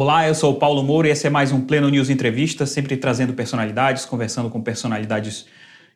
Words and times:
Olá, 0.00 0.28
eu 0.28 0.34
sou 0.36 0.52
o 0.52 0.54
Paulo 0.54 0.80
Moura 0.84 1.08
e 1.08 1.10
esse 1.10 1.26
é 1.26 1.30
mais 1.30 1.50
um 1.50 1.60
Pleno 1.60 1.88
News 1.88 2.08
Entrevista, 2.08 2.64
sempre 2.64 2.96
trazendo 2.96 3.32
personalidades, 3.32 4.04
conversando 4.04 4.48
com 4.48 4.62
personalidades 4.62 5.46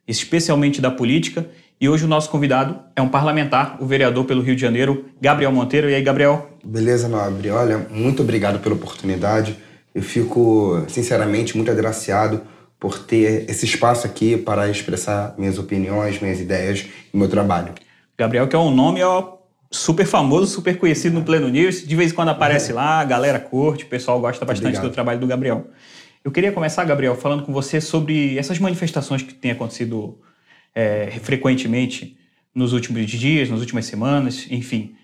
especialmente 0.09 0.81
da 0.81 0.91
política. 0.91 1.47
E 1.81 1.89
hoje 1.89 2.05
o 2.05 2.09
nosso 2.09 2.29
convidado 2.29 2.81
é 2.97 3.01
um 3.01 3.09
parlamentar, 3.09 3.77
o 3.81 3.87
vereador 3.87 4.25
pelo 4.25 4.43
Rio 4.43 4.57
de 4.57 4.61
Janeiro, 4.61 5.05
Gabriel 5.21 5.53
Monteiro. 5.53 5.89
E 5.89 5.95
aí, 5.95 6.03
Gabriel? 6.03 6.51
Beleza, 6.65 7.07
Nobre. 7.07 7.49
Olha, 7.51 7.87
muito 7.93 8.23
obrigado 8.23 8.59
pela 8.59 8.75
oportunidade. 8.75 9.57
Eu 9.95 10.03
fico, 10.03 10.85
sinceramente, 10.89 11.57
muito 11.57 11.71
agraciado 11.71 12.43
por 12.81 12.99
ter 12.99 13.49
esse 13.49 13.67
espaço 13.67 14.05
aqui 14.05 14.37
para 14.37 14.69
expressar 14.69 15.33
minhas 15.39 15.61
opiniões, 15.61 16.21
minhas 16.21 16.41
ideias 16.41 16.87
e 17.15 17.17
meu 17.17 17.29
trabalho. 17.29 17.73
Gabriel, 18.19 18.49
que 18.49 18.57
é 18.57 18.59
um 18.59 18.75
nome 18.75 19.01
ó, 19.05 19.42
super 19.73 20.07
famoso, 20.07 20.47
super 20.47 20.79
conhecido 20.79 21.19
no 21.19 21.25
Pleno 21.25 21.49
News. 21.49 21.87
De 21.87 21.97
vez 21.97 22.13
em 22.13 22.15
quando 22.15 22.29
aparece 22.29 22.73
lá, 22.73 23.01
a 23.01 23.05
galera 23.05 23.41
curte, 23.41 23.85
o 23.85 23.89
pessoal 23.89 24.21
gosta 24.21 24.45
bastante 24.45 24.69
Obrigado. 24.69 24.91
do 24.91 24.95
trabalho 24.95 25.19
do 25.19 25.27
Gabriel. 25.27 25.67
Eu 26.23 26.31
queria 26.31 26.53
começar, 26.53 26.85
Gabriel, 26.85 27.17
falando 27.17 27.43
com 27.43 27.53
você 27.53 27.81
sobre 27.81 28.39
essas 28.39 28.59
manifestações 28.59 29.23
que 29.23 29.35
têm 29.35 29.51
acontecido 29.51 30.19
é, 30.75 31.11
frequentemente 31.23 32.17
nos 32.55 32.73
últimos 32.73 33.11
dias, 33.11 33.49
nas 33.51 33.61
últimas 33.61 33.87
semanas, 33.87 34.47
enfim. 34.51 34.95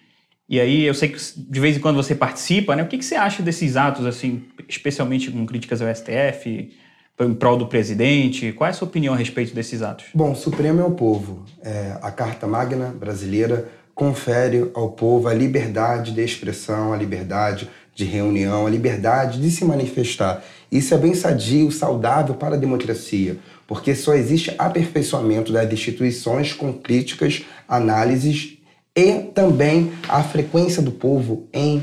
E 0.49 0.61
aí, 0.61 0.85
eu 0.85 0.95
sei 0.95 1.09
que 1.09 1.19
de 1.37 1.61
vez 1.61 1.77
em 1.77 1.81
quando 1.81 1.97
você 1.97 2.15
participa, 2.15 2.77
né? 2.77 2.83
O 2.83 2.87
que, 2.87 2.99
que 2.99 3.05
você 3.05 3.17
acha 3.17 3.43
desses 3.43 3.77
atos, 3.77 4.07
assim, 4.07 4.45
especialmente 4.69 5.31
com 5.31 5.45
críticas 5.45 5.83
ao 5.83 5.95
STF, 5.95 6.71
em 7.21 7.35
prol 7.35 7.57
do 7.57 7.67
presidente? 7.67 8.53
Qual 8.53 8.67
é 8.67 8.71
a 8.71 8.75
sua 8.75 8.87
opinião 8.87 9.13
a 9.13 9.17
respeito 9.17 9.55
desses 9.55 9.83
atos? 9.83 10.07
Bom, 10.15 10.33
o 10.33 10.37
Supremo 10.37 10.81
é 10.81 10.85
o 10.85 10.93
povo. 10.93 11.45
É, 11.63 11.99
a 12.01 12.11
Carta 12.11 12.47
Magna 12.47 12.95
brasileira 12.99 13.69
confere 13.99 14.71
ao 14.75 14.91
povo 14.93 15.27
a 15.27 15.35
liberdade 15.35 16.13
de 16.13 16.23
expressão, 16.23 16.93
a 16.93 16.97
liberdade 16.97 17.69
de 17.93 18.05
reunião, 18.05 18.65
a 18.65 18.71
liberdade 18.71 19.41
de 19.41 19.51
se 19.51 19.65
manifestar. 19.65 20.45
Isso 20.71 20.95
é 20.95 20.97
bem 20.97 21.15
sadio, 21.15 21.73
saudável 21.73 22.37
para 22.37 22.55
a 22.55 22.59
democracia, 22.59 23.39
porque 23.67 23.97
só 23.97 24.15
existe 24.15 24.55
aperfeiçoamento 24.57 25.53
das 25.53 25.73
instituições 25.73 26.53
com 26.53 26.73
críticas, 26.73 27.45
análises 27.67 28.59
e 28.95 29.15
também 29.35 29.93
a 30.09 30.23
frequência 30.23 30.81
do 30.81 30.93
povo 30.93 31.49
em 31.53 31.83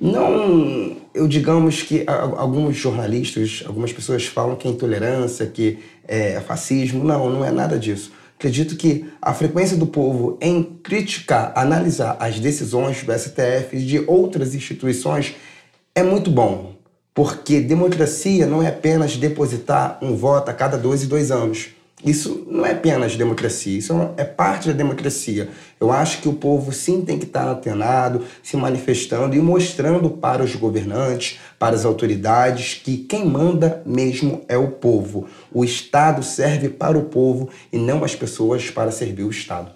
não 0.00 0.96
eu 1.14 1.28
digamos 1.28 1.82
que 1.82 2.04
alguns 2.06 2.74
jornalistas, 2.76 3.62
algumas 3.66 3.92
pessoas 3.92 4.24
falam 4.24 4.56
que 4.56 4.66
é 4.66 4.70
intolerância, 4.70 5.46
que 5.46 5.80
é 6.08 6.40
fascismo. 6.40 7.04
Não, 7.04 7.28
não 7.28 7.44
é 7.44 7.52
nada 7.52 7.78
disso. 7.78 8.10
Acredito 8.42 8.74
que 8.74 9.08
a 9.22 9.32
frequência 9.32 9.76
do 9.76 9.86
povo 9.86 10.36
em 10.40 10.64
criticar, 10.64 11.52
analisar 11.54 12.16
as 12.18 12.40
decisões 12.40 13.00
do 13.04 13.16
STF 13.16 13.76
e 13.76 13.86
de 13.86 14.00
outras 14.00 14.52
instituições 14.52 15.36
é 15.94 16.02
muito 16.02 16.28
bom. 16.28 16.74
Porque 17.14 17.60
democracia 17.60 18.44
não 18.44 18.60
é 18.60 18.66
apenas 18.66 19.16
depositar 19.16 19.96
um 20.02 20.16
voto 20.16 20.50
a 20.50 20.54
cada 20.54 20.76
dois 20.76 21.04
e 21.04 21.06
dois 21.06 21.30
anos. 21.30 21.68
Isso 22.04 22.46
não 22.50 22.66
é 22.66 22.72
apenas 22.72 23.16
democracia, 23.16 23.78
isso 23.78 23.92
é 24.16 24.24
parte 24.24 24.68
da 24.68 24.74
democracia. 24.74 25.48
Eu 25.78 25.92
acho 25.92 26.20
que 26.20 26.28
o 26.28 26.32
povo 26.32 26.72
sim 26.72 27.02
tem 27.02 27.18
que 27.18 27.26
estar 27.26 27.48
antenado, 27.48 28.24
se 28.42 28.56
manifestando 28.56 29.36
e 29.36 29.40
mostrando 29.40 30.10
para 30.10 30.42
os 30.42 30.54
governantes, 30.56 31.38
para 31.58 31.76
as 31.76 31.84
autoridades, 31.84 32.74
que 32.74 32.96
quem 32.96 33.24
manda 33.24 33.82
mesmo 33.86 34.42
é 34.48 34.56
o 34.56 34.68
povo. 34.68 35.28
O 35.52 35.64
Estado 35.64 36.22
serve 36.22 36.68
para 36.68 36.98
o 36.98 37.04
povo 37.04 37.48
e 37.72 37.78
não 37.78 38.02
as 38.02 38.16
pessoas 38.16 38.68
para 38.68 38.90
servir 38.90 39.22
o 39.22 39.30
Estado. 39.30 39.70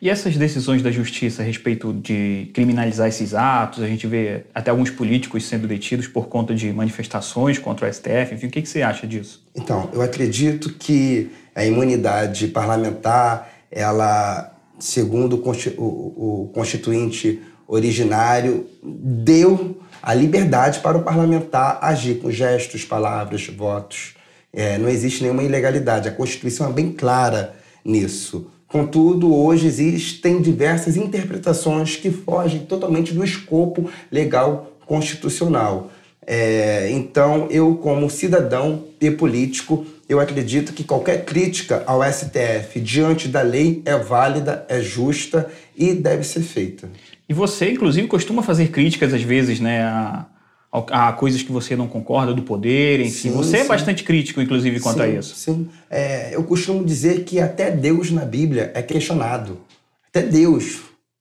E 0.00 0.08
essas 0.08 0.36
decisões 0.36 0.80
da 0.80 0.92
justiça 0.92 1.42
a 1.42 1.44
respeito 1.44 1.92
de 1.92 2.50
criminalizar 2.54 3.08
esses 3.08 3.34
atos, 3.34 3.82
a 3.82 3.86
gente 3.88 4.06
vê 4.06 4.44
até 4.54 4.70
alguns 4.70 4.90
políticos 4.90 5.44
sendo 5.44 5.66
detidos 5.66 6.06
por 6.06 6.28
conta 6.28 6.54
de 6.54 6.72
manifestações 6.72 7.58
contra 7.58 7.88
o 7.88 7.92
STF, 7.92 8.32
enfim, 8.32 8.46
o 8.46 8.50
que, 8.50 8.64
você 8.64 8.80
acha 8.80 9.08
disso? 9.08 9.44
Então, 9.56 9.90
eu 9.92 10.00
acredito 10.00 10.72
que 10.74 11.30
a 11.58 11.64
imunidade 11.64 12.46
parlamentar, 12.46 13.50
ela, 13.68 14.56
segundo 14.78 15.42
o 15.76 16.50
constituinte 16.54 17.42
originário, 17.66 18.64
deu 18.80 19.76
a 20.00 20.14
liberdade 20.14 20.78
para 20.78 20.96
o 20.96 21.02
parlamentar 21.02 21.80
agir 21.82 22.20
com 22.20 22.30
gestos, 22.30 22.84
palavras, 22.84 23.48
votos. 23.48 24.14
É, 24.52 24.78
não 24.78 24.88
existe 24.88 25.24
nenhuma 25.24 25.42
ilegalidade. 25.42 26.08
A 26.08 26.12
Constituição 26.12 26.70
é 26.70 26.72
bem 26.72 26.92
clara 26.92 27.56
nisso. 27.84 28.46
Contudo, 28.68 29.34
hoje 29.34 29.66
existem 29.66 30.40
diversas 30.40 30.96
interpretações 30.96 31.96
que 31.96 32.12
fogem 32.12 32.60
totalmente 32.66 33.12
do 33.12 33.24
escopo 33.24 33.90
legal 34.12 34.78
constitucional. 34.86 35.90
É, 36.24 36.88
então, 36.92 37.48
eu, 37.50 37.74
como 37.74 38.08
cidadão 38.08 38.84
e 39.00 39.10
político, 39.10 39.84
eu 40.08 40.18
acredito 40.18 40.72
que 40.72 40.82
qualquer 40.82 41.24
crítica 41.24 41.82
ao 41.86 42.02
STF 42.02 42.80
diante 42.80 43.28
da 43.28 43.42
lei 43.42 43.82
é 43.84 43.96
válida, 43.96 44.64
é 44.68 44.80
justa 44.80 45.50
e 45.76 45.92
deve 45.92 46.24
ser 46.24 46.40
feita. 46.40 46.88
E 47.28 47.34
você, 47.34 47.70
inclusive, 47.70 48.08
costuma 48.08 48.42
fazer 48.42 48.68
críticas 48.68 49.12
às 49.12 49.22
vezes, 49.22 49.60
né, 49.60 49.82
a, 49.82 50.26
a 50.72 51.12
coisas 51.12 51.42
que 51.42 51.52
você 51.52 51.76
não 51.76 51.86
concorda 51.86 52.32
do 52.32 52.42
poder, 52.42 53.00
enfim. 53.00 53.10
Sim, 53.10 53.30
você 53.32 53.56
é 53.56 53.60
sim. 53.60 53.64
é 53.66 53.68
bastante 53.68 54.02
crítico, 54.02 54.40
inclusive, 54.40 54.80
quanto 54.80 54.96
sim, 54.96 55.02
a 55.02 55.08
isso. 55.08 55.34
Sim. 55.34 55.68
É, 55.90 56.34
eu 56.34 56.42
costumo 56.44 56.82
dizer 56.82 57.24
que 57.24 57.38
até 57.38 57.70
Deus 57.70 58.10
na 58.10 58.24
Bíblia 58.24 58.72
é 58.74 58.80
questionado. 58.80 59.60
Até 60.08 60.22
Deus. 60.22 60.80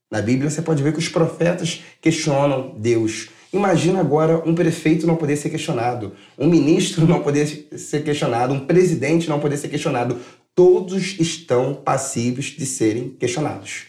Na 0.10 0.22
Bíblia 0.22 0.50
você 0.50 0.62
pode 0.62 0.82
ver 0.82 0.94
que 0.94 1.00
os 1.00 1.10
profetas 1.10 1.84
questionam 2.02 2.74
Deus. 2.78 3.28
Imagina 3.52 4.00
agora 4.00 4.42
um 4.46 4.54
prefeito 4.54 5.08
não 5.08 5.16
poder 5.16 5.38
ser 5.38 5.50
questionado, 5.50 6.14
um 6.38 6.48
ministro 6.48 7.08
não 7.08 7.22
poder 7.22 7.46
ser 7.78 8.04
questionado, 8.04 8.54
um 8.54 8.60
presidente 8.60 9.30
não 9.30 9.40
poder 9.40 9.58
ser 9.58 9.70
questionado. 9.70 10.18
Todos 10.54 11.20
estão 11.20 11.74
passíveis 11.74 12.48
de 12.48 12.66
serem 12.66 13.10
questionados. 13.10 13.86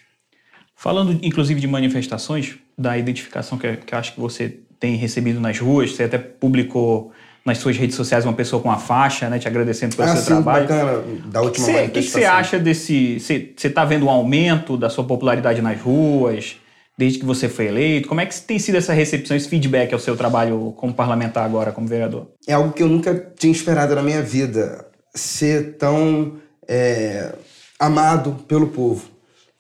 Falando, 0.77 1.19
inclusive, 1.23 1.61
de 1.61 1.67
manifestações, 1.67 2.57
da 2.77 2.97
identificação 2.97 3.59
que, 3.59 3.77
que 3.79 3.95
acho 3.95 4.15
que 4.15 4.21
você 4.21 4.59
tem 4.79 4.95
recebido 4.95 5.41
nas 5.41 5.59
ruas. 5.59 5.93
Você 5.93 6.05
até 6.05 6.19
publicou 6.19 7.13
nas 7.45 7.59
suas 7.59 7.77
redes 7.77 7.97
sociais 7.97 8.25
uma 8.25 8.35
pessoa 8.35 8.63
com 8.63 8.71
a 8.71 8.77
faixa, 8.77 9.29
né, 9.29 9.39
te 9.39 9.49
agradecendo 9.49 9.97
pelo 9.97 10.09
ah, 10.09 10.13
seu 10.13 10.21
sim, 10.21 10.27
trabalho. 10.27 10.69
bacana, 10.69 11.03
da 11.27 11.41
última 11.41 11.67
O 11.67 11.91
que, 11.91 12.03
você 12.03 12.25
acha 12.25 12.59
desse... 12.59 13.19
Você 13.19 13.55
está 13.57 13.85
vendo 13.85 14.07
um 14.07 14.11
aumento 14.11 14.77
da 14.77 14.91
sua 14.91 15.05
popularidade 15.05 15.61
nas 15.63 15.81
ruas, 15.81 16.57
desde 16.99 17.21
que 17.21 17.25
você 17.25 17.49
foi 17.49 17.69
eleito? 17.69 18.09
Como 18.09 18.21
é 18.21 18.27
que 18.27 18.39
tem 18.41 18.59
sido 18.59 18.77
essa 18.77 18.93
recepção, 18.93 19.37
esse 19.37 19.49
feedback 19.49 19.93
ao 19.93 20.01
seu 20.01 20.17
trabalho 20.17 20.75
como 20.77 20.93
parlamentar 20.93 21.45
agora, 21.45 21.71
como 21.71 21.87
vereador? 21.87 22.27
É 22.45 22.55
algo 22.55 22.73
que 22.73 22.83
eu 22.83 22.89
nunca 22.89 23.33
tinha 23.39 23.53
esperado 23.53 23.95
na 23.95 24.03
minha 24.03 24.21
vida, 24.21 24.85
ser 25.15 25.77
tão 25.77 26.39
é, 26.67 27.33
amado 27.79 28.45
pelo 28.49 28.67
povo. 28.67 29.05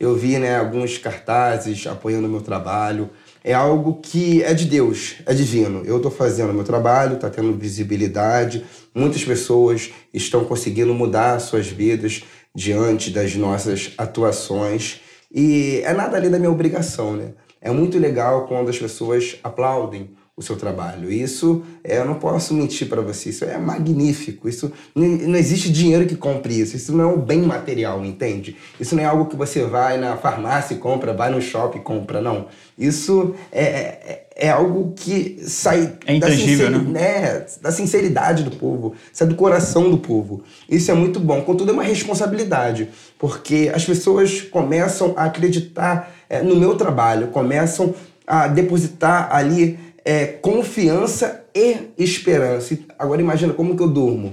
Eu 0.00 0.16
vi 0.16 0.36
né, 0.38 0.56
alguns 0.56 0.98
cartazes 0.98 1.86
apoiando 1.86 2.26
o 2.26 2.30
meu 2.30 2.40
trabalho, 2.40 3.08
é 3.44 3.54
algo 3.54 4.00
que 4.02 4.42
é 4.42 4.52
de 4.52 4.64
Deus, 4.64 5.16
é 5.24 5.32
divino. 5.32 5.82
Eu 5.84 5.96
estou 5.96 6.10
fazendo 6.10 6.50
o 6.50 6.54
meu 6.54 6.64
trabalho, 6.64 7.14
está 7.14 7.30
tendo 7.30 7.56
visibilidade, 7.56 8.64
muitas 8.92 9.24
pessoas 9.24 9.90
estão 10.12 10.44
conseguindo 10.44 10.92
mudar 10.92 11.38
suas 11.38 11.68
vidas 11.68 12.22
diante 12.54 13.10
das 13.10 13.34
nossas 13.36 13.92
atuações 13.96 15.00
e 15.30 15.80
é 15.84 15.92
nada 15.92 16.16
ali 16.16 16.28
da 16.28 16.38
minha 16.38 16.50
obrigação, 16.50 17.16
né? 17.16 17.34
É 17.60 17.70
muito 17.70 17.98
legal 17.98 18.46
quando 18.46 18.68
as 18.68 18.78
pessoas 18.78 19.38
aplaudem 19.42 20.10
o 20.38 20.42
seu 20.42 20.54
trabalho. 20.54 21.10
Isso 21.10 21.64
é, 21.82 21.98
eu 21.98 22.04
não 22.04 22.14
posso 22.14 22.54
mentir 22.54 22.88
para 22.88 23.02
você, 23.02 23.30
isso 23.30 23.44
é 23.44 23.58
magnífico. 23.58 24.48
Isso 24.48 24.70
não, 24.94 25.36
existe 25.36 25.68
dinheiro 25.68 26.06
que 26.06 26.14
compre 26.14 26.54
isso. 26.60 26.76
Isso 26.76 26.96
não 26.96 27.04
é 27.04 27.06
um 27.12 27.20
bem 27.20 27.42
material, 27.42 28.04
entende? 28.04 28.56
Isso 28.78 28.94
não 28.94 29.02
é 29.02 29.06
algo 29.06 29.26
que 29.26 29.34
você 29.34 29.64
vai 29.64 29.98
na 29.98 30.16
farmácia 30.16 30.74
e 30.74 30.78
compra, 30.78 31.12
vai 31.12 31.28
no 31.28 31.42
shopping 31.42 31.78
e 31.78 31.82
compra, 31.82 32.20
não. 32.20 32.46
Isso 32.78 33.34
é, 33.50 33.64
é, 33.64 34.26
é 34.36 34.50
algo 34.50 34.92
que 34.94 35.42
sai 35.44 35.94
é 36.06 36.18
da, 36.20 36.28
né? 36.28 36.78
né? 36.78 37.46
da 37.60 37.72
sinceridade 37.72 38.44
do 38.44 38.52
povo, 38.52 38.94
sai 39.12 39.26
do 39.26 39.34
coração 39.34 39.90
do 39.90 39.98
povo. 39.98 40.44
Isso 40.70 40.88
é 40.92 40.94
muito 40.94 41.18
bom. 41.18 41.42
Contudo, 41.42 41.72
é 41.72 41.74
uma 41.74 41.82
responsabilidade, 41.82 42.88
porque 43.18 43.72
as 43.74 43.84
pessoas 43.84 44.40
começam 44.40 45.14
a 45.16 45.24
acreditar 45.24 46.14
é, 46.30 46.42
no 46.42 46.54
meu 46.54 46.76
trabalho, 46.76 47.26
começam 47.28 47.92
a 48.24 48.46
depositar 48.46 49.34
ali 49.34 49.87
é, 50.08 50.24
confiança 50.24 51.44
e 51.54 51.90
esperança. 51.98 52.78
Agora 52.98 53.20
imagina 53.20 53.52
como 53.52 53.76
que 53.76 53.82
eu 53.82 53.88
durmo. 53.88 54.32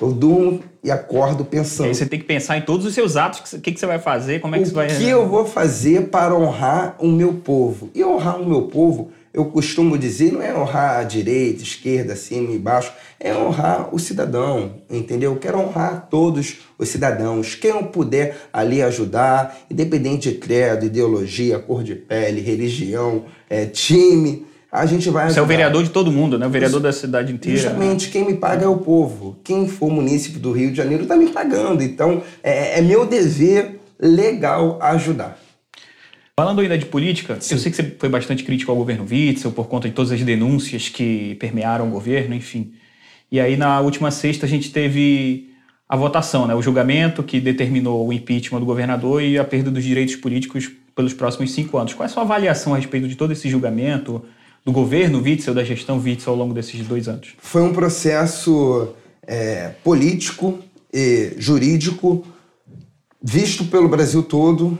Eu 0.00 0.12
durmo 0.12 0.62
e 0.82 0.90
acordo 0.90 1.44
pensando. 1.44 1.88
Aí 1.88 1.94
você 1.94 2.06
tem 2.06 2.18
que 2.18 2.24
pensar 2.24 2.56
em 2.56 2.62
todos 2.62 2.86
os 2.86 2.94
seus 2.94 3.18
atos, 3.18 3.52
o 3.52 3.60
que, 3.60 3.70
que, 3.72 3.78
você 3.78 3.84
vai 3.84 3.98
fazer, 3.98 4.40
como 4.40 4.54
é 4.54 4.58
que 4.58 4.64
o 4.64 4.66
você 4.68 4.74
vai... 4.74 4.86
O 4.86 4.96
que 4.96 5.06
eu 5.06 5.28
vou 5.28 5.44
fazer 5.44 6.08
para 6.08 6.34
honrar 6.34 6.96
o 6.98 7.06
meu 7.06 7.34
povo? 7.34 7.90
E 7.94 8.02
honrar 8.02 8.40
o 8.40 8.48
meu 8.48 8.62
povo, 8.62 9.10
eu 9.34 9.44
costumo 9.44 9.98
dizer, 9.98 10.32
não 10.32 10.40
é 10.40 10.56
honrar 10.56 11.00
a 11.00 11.04
direita, 11.04 11.62
esquerda, 11.62 12.16
cima 12.16 12.54
e 12.54 12.58
baixo, 12.58 12.90
é 13.18 13.34
honrar 13.34 13.94
o 13.94 13.98
cidadão, 13.98 14.76
entendeu? 14.88 15.32
Eu 15.32 15.38
quero 15.38 15.58
honrar 15.58 16.08
todos 16.08 16.60
os 16.78 16.88
cidadãos. 16.88 17.54
Quem 17.54 17.72
eu 17.72 17.82
puder 17.84 18.38
ali 18.50 18.80
ajudar, 18.80 19.54
independente 19.70 20.30
de 20.30 20.38
credo, 20.38 20.86
ideologia, 20.86 21.58
cor 21.58 21.82
de 21.82 21.94
pele, 21.94 22.40
religião, 22.40 23.26
é, 23.50 23.66
time 23.66 24.48
a 24.70 24.86
gente 24.86 25.10
vai 25.10 25.24
ajudar. 25.24 25.34
Você 25.34 25.40
é 25.40 25.42
o 25.42 25.46
vereador 25.46 25.82
de 25.82 25.90
todo 25.90 26.12
mundo, 26.12 26.38
né? 26.38 26.46
O 26.46 26.50
vereador 26.50 26.80
da 26.80 26.92
cidade 26.92 27.32
inteira. 27.32 27.58
Justamente, 27.58 28.08
quem 28.08 28.24
me 28.24 28.34
paga 28.34 28.64
é 28.64 28.68
o 28.68 28.76
povo. 28.76 29.38
Quem 29.42 29.66
for 29.66 29.90
munícipe 29.90 30.38
do 30.38 30.52
Rio 30.52 30.70
de 30.70 30.76
Janeiro 30.76 31.02
está 31.02 31.16
me 31.16 31.28
pagando. 31.28 31.82
Então, 31.82 32.22
é, 32.42 32.78
é, 32.78 32.82
meu 32.82 33.04
dever 33.04 33.80
legal 33.98 34.78
ajudar. 34.80 35.38
Falando 36.38 36.60
ainda 36.60 36.78
de 36.78 36.86
política, 36.86 37.36
Sim. 37.40 37.54
eu 37.54 37.58
sei 37.58 37.70
que 37.70 37.76
você 37.76 37.96
foi 37.98 38.08
bastante 38.08 38.44
crítico 38.44 38.70
ao 38.70 38.76
governo 38.76 39.06
Witzel 39.10 39.52
por 39.52 39.66
conta 39.66 39.88
de 39.88 39.94
todas 39.94 40.12
as 40.12 40.22
denúncias 40.22 40.88
que 40.88 41.34
permearam 41.34 41.88
o 41.88 41.90
governo, 41.90 42.34
enfim. 42.34 42.72
E 43.30 43.38
aí, 43.38 43.56
na 43.56 43.80
última 43.80 44.10
sexta, 44.10 44.46
a 44.46 44.48
gente 44.48 44.72
teve 44.72 45.50
a 45.88 45.96
votação, 45.96 46.46
né? 46.46 46.54
o 46.54 46.62
julgamento 46.62 47.22
que 47.22 47.40
determinou 47.40 48.06
o 48.06 48.12
impeachment 48.12 48.60
do 48.60 48.66
governador 48.66 49.20
e 49.22 49.36
a 49.36 49.44
perda 49.44 49.70
dos 49.70 49.82
direitos 49.82 50.14
políticos 50.16 50.70
pelos 50.94 51.12
próximos 51.12 51.50
cinco 51.50 51.76
anos. 51.76 51.92
Qual 51.92 52.04
é 52.04 52.06
a 52.06 52.12
sua 52.12 52.22
avaliação 52.22 52.72
a 52.72 52.76
respeito 52.76 53.08
de 53.08 53.16
todo 53.16 53.32
esse 53.32 53.48
julgamento 53.48 54.24
do 54.64 54.72
governo 54.72 55.22
Witzel, 55.22 55.54
da 55.54 55.64
gestão 55.64 55.98
Witzel 55.98 56.32
ao 56.32 56.38
longo 56.38 56.54
desses 56.54 56.86
dois 56.86 57.08
anos? 57.08 57.34
Foi 57.38 57.62
um 57.62 57.72
processo 57.72 58.88
é, 59.26 59.70
político 59.82 60.58
e 60.92 61.34
jurídico 61.38 62.24
visto 63.22 63.64
pelo 63.66 63.88
Brasil 63.88 64.22
todo, 64.22 64.78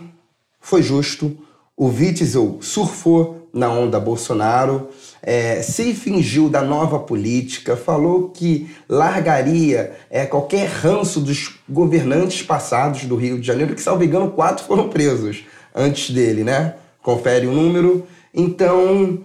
foi 0.61 0.83
justo. 0.83 1.37
O 1.77 1.87
Witzel 1.87 2.59
surfou 2.61 3.49
na 3.53 3.71
onda 3.71 3.99
Bolsonaro, 3.99 4.89
é, 5.23 5.61
se 5.61 5.93
fingiu 5.93 6.49
da 6.49 6.63
nova 6.63 7.01
política, 7.01 7.77
falou 7.77 8.29
que 8.29 8.71
largaria 8.89 9.93
é, 10.09 10.25
qualquer 10.25 10.69
ranço 10.69 11.21
dos 11.21 11.57
governantes 11.69 12.43
passados 12.43 13.05
do 13.05 13.17
Rio 13.17 13.41
de 13.41 13.47
Janeiro, 13.47 13.75
que, 13.75 13.83
salvo 13.83 14.05
engano, 14.05 14.31
quatro 14.31 14.65
foram 14.65 14.89
presos 14.89 15.45
antes 15.75 16.11
dele, 16.15 16.45
né? 16.45 16.75
Confere 17.03 17.47
o 17.47 17.53
número. 17.53 18.07
Então, 18.33 19.19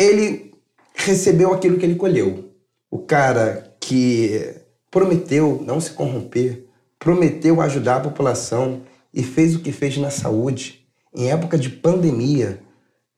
ele 0.00 0.54
recebeu 0.94 1.52
aquilo 1.52 1.76
que 1.76 1.84
ele 1.84 1.94
colheu. 1.94 2.50
O 2.90 2.98
cara 2.98 3.76
que 3.78 4.54
prometeu 4.90 5.62
não 5.64 5.78
se 5.78 5.90
corromper, 5.90 6.64
prometeu 6.98 7.60
ajudar 7.60 7.96
a 7.96 8.00
população 8.00 8.80
e 9.12 9.22
fez 9.22 9.54
o 9.54 9.60
que 9.60 9.70
fez 9.70 9.98
na 9.98 10.10
saúde, 10.10 10.80
em 11.14 11.30
época 11.30 11.58
de 11.58 11.68
pandemia, 11.68 12.60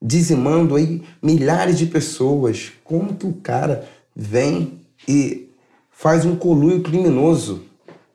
dizimando 0.02 0.74
aí 0.74 1.02
milhares 1.22 1.78
de 1.78 1.86
pessoas. 1.86 2.72
Como 2.82 3.14
que 3.14 3.26
o 3.26 3.34
cara 3.34 3.88
vem 4.14 4.80
e 5.06 5.48
faz 5.90 6.24
um 6.24 6.34
coluio 6.34 6.82
criminoso 6.82 7.62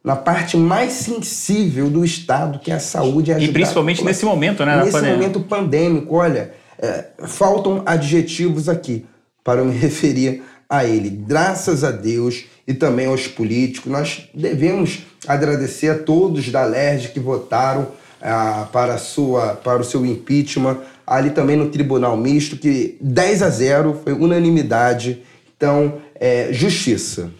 na 0.03 0.15
parte 0.15 0.57
mais 0.57 0.93
sensível 0.93 1.89
do 1.89 2.03
Estado, 2.03 2.59
que 2.59 2.71
é 2.71 2.75
a 2.75 2.79
saúde 2.79 3.31
e 3.31 3.33
E 3.49 3.53
principalmente 3.53 4.03
nesse 4.03 4.25
momento, 4.25 4.65
né? 4.65 4.83
Nesse 4.83 5.01
momento 5.01 5.39
pandêmico, 5.41 6.15
olha, 6.15 6.53
é, 6.79 7.05
faltam 7.25 7.83
adjetivos 7.85 8.69
aqui 8.69 9.05
para 9.43 9.63
me 9.63 9.73
referir 9.77 10.43
a 10.69 10.85
ele. 10.85 11.09
Graças 11.09 11.83
a 11.83 11.91
Deus 11.91 12.45
e 12.67 12.73
também 12.73 13.05
aos 13.07 13.27
políticos, 13.27 13.91
nós 13.91 14.29
devemos 14.33 14.99
agradecer 15.25 15.89
a 15.89 15.97
todos 15.97 16.49
da 16.49 16.65
LERJ 16.65 17.09
que 17.09 17.19
votaram 17.19 17.87
ah, 18.21 18.67
para, 18.71 18.97
sua, 18.97 19.53
para 19.55 19.81
o 19.81 19.83
seu 19.83 20.05
impeachment, 20.05 20.79
ali 21.05 21.29
também 21.29 21.55
no 21.55 21.69
Tribunal 21.69 22.17
Misto, 22.17 22.57
que 22.57 22.97
10 22.99 23.41
a 23.41 23.49
0 23.49 24.01
foi 24.03 24.13
unanimidade. 24.13 25.23
Então, 25.55 26.01
é, 26.15 26.51
justiça. 26.51 27.31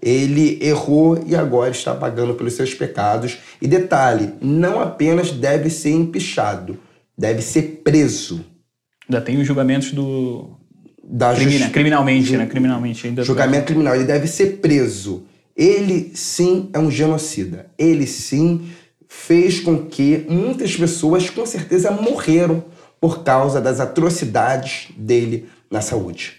Ele 0.00 0.58
errou 0.62 1.22
e 1.26 1.34
agora 1.34 1.70
está 1.70 1.94
pagando 1.94 2.34
pelos 2.34 2.54
seus 2.54 2.74
pecados. 2.74 3.38
E 3.60 3.66
detalhe, 3.66 4.34
não 4.40 4.80
apenas 4.80 5.30
deve 5.30 5.70
ser 5.70 5.90
empichado, 5.90 6.78
deve 7.16 7.42
ser 7.42 7.82
preso. 7.82 8.44
Ainda 9.08 9.20
tem 9.20 9.38
os 9.38 9.46
julgamentos 9.46 9.92
do. 9.92 10.50
Da 11.02 11.34
Crimina, 11.34 11.68
criminalmente, 11.68 12.28
ju... 12.28 12.38
né? 12.38 12.46
Criminalmente. 12.46 13.06
Ainda 13.06 13.22
julgamento 13.22 13.66
criminal. 13.66 13.94
Ele 13.94 14.04
deve 14.04 14.26
ser 14.26 14.58
preso. 14.58 15.24
Ele 15.56 16.10
sim 16.14 16.70
é 16.72 16.78
um 16.78 16.90
genocida. 16.90 17.66
Ele 17.78 18.06
sim 18.06 18.68
fez 19.06 19.60
com 19.60 19.86
que 19.86 20.24
muitas 20.28 20.74
pessoas, 20.74 21.30
com 21.30 21.46
certeza, 21.46 21.90
morreram 21.90 22.64
por 23.00 23.22
causa 23.22 23.60
das 23.60 23.80
atrocidades 23.80 24.88
dele 24.96 25.46
na 25.70 25.80
saúde. 25.80 26.34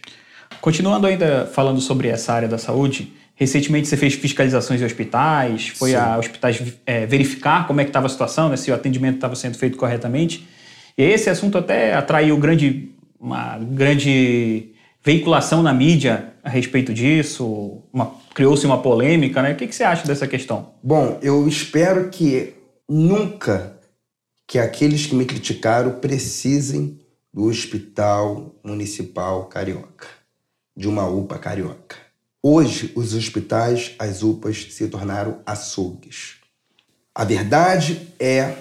Continuando 0.60 1.06
ainda 1.06 1.50
falando 1.54 1.80
sobre 1.80 2.08
essa 2.08 2.34
área 2.34 2.48
da 2.48 2.58
saúde, 2.58 3.14
recentemente 3.36 3.88
você 3.88 3.96
fez 3.96 4.16
fiscalizações 4.16 4.82
em 4.82 4.86
hospitais, 4.86 5.68
foi 5.68 5.92
Sim. 5.92 5.98
a 5.98 6.18
hospitais 6.18 6.62
é, 6.86 7.06
verificar 7.06 7.68
como 7.68 7.82
é 7.82 7.84
que 7.84 7.90
estava 7.90 8.08
a 8.08 8.10
situação, 8.10 8.50
né, 8.50 8.58
se 8.58 8.72
o 8.72 8.74
atendimento 8.74 9.16
estava 9.16 9.36
sendo 9.36 9.58
feito 9.58 9.78
corretamente. 9.78 10.48
Esse 10.98 11.30
assunto 11.30 11.58
até 11.58 11.94
atraiu 11.94 12.38
grande, 12.38 12.92
uma 13.20 13.58
grande 13.58 14.72
veiculação 15.04 15.62
na 15.62 15.74
mídia 15.74 16.34
a 16.44 16.50
respeito 16.50 16.94
disso, 16.94 17.82
criou-se 18.34 18.66
uma 18.66 18.82
polêmica, 18.82 19.42
né? 19.42 19.54
O 19.54 19.56
que, 19.56 19.68
que 19.68 19.76
você 19.76 19.84
acha 19.84 20.08
dessa 20.08 20.28
questão? 20.28 20.74
Bom, 20.82 21.20
eu 21.22 21.48
espero 21.48 22.10
que 22.10 22.54
nunca 22.88 23.80
que 24.48 24.60
aqueles 24.60 25.06
que 25.06 25.16
me 25.16 25.26
criticaram 25.26 26.00
precisem 26.00 27.00
do 27.34 27.46
Hospital 27.46 28.56
Municipal 28.64 29.46
Carioca, 29.46 30.08
de 30.78 30.88
uma 30.88 31.08
UPA 31.08 31.38
carioca. 31.38 31.98
Hoje, 32.42 32.92
os 32.96 33.14
hospitais, 33.14 33.96
as 33.98 34.22
UPAs, 34.22 34.68
se 34.72 34.88
tornaram 34.88 35.40
açougues. 35.46 36.36
A 37.14 37.26
verdade 37.26 38.14
é 38.20 38.54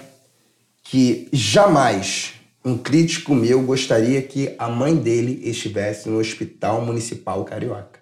que 0.87 1.27
jamais 1.33 2.35
um 2.63 2.77
crítico 2.77 3.33
meu 3.33 3.63
gostaria 3.63 4.21
que 4.21 4.55
a 4.57 4.69
mãe 4.69 4.95
dele 4.95 5.41
estivesse 5.43 6.07
no 6.07 6.19
Hospital 6.19 6.81
Municipal 6.81 7.43
Carioca. 7.43 7.99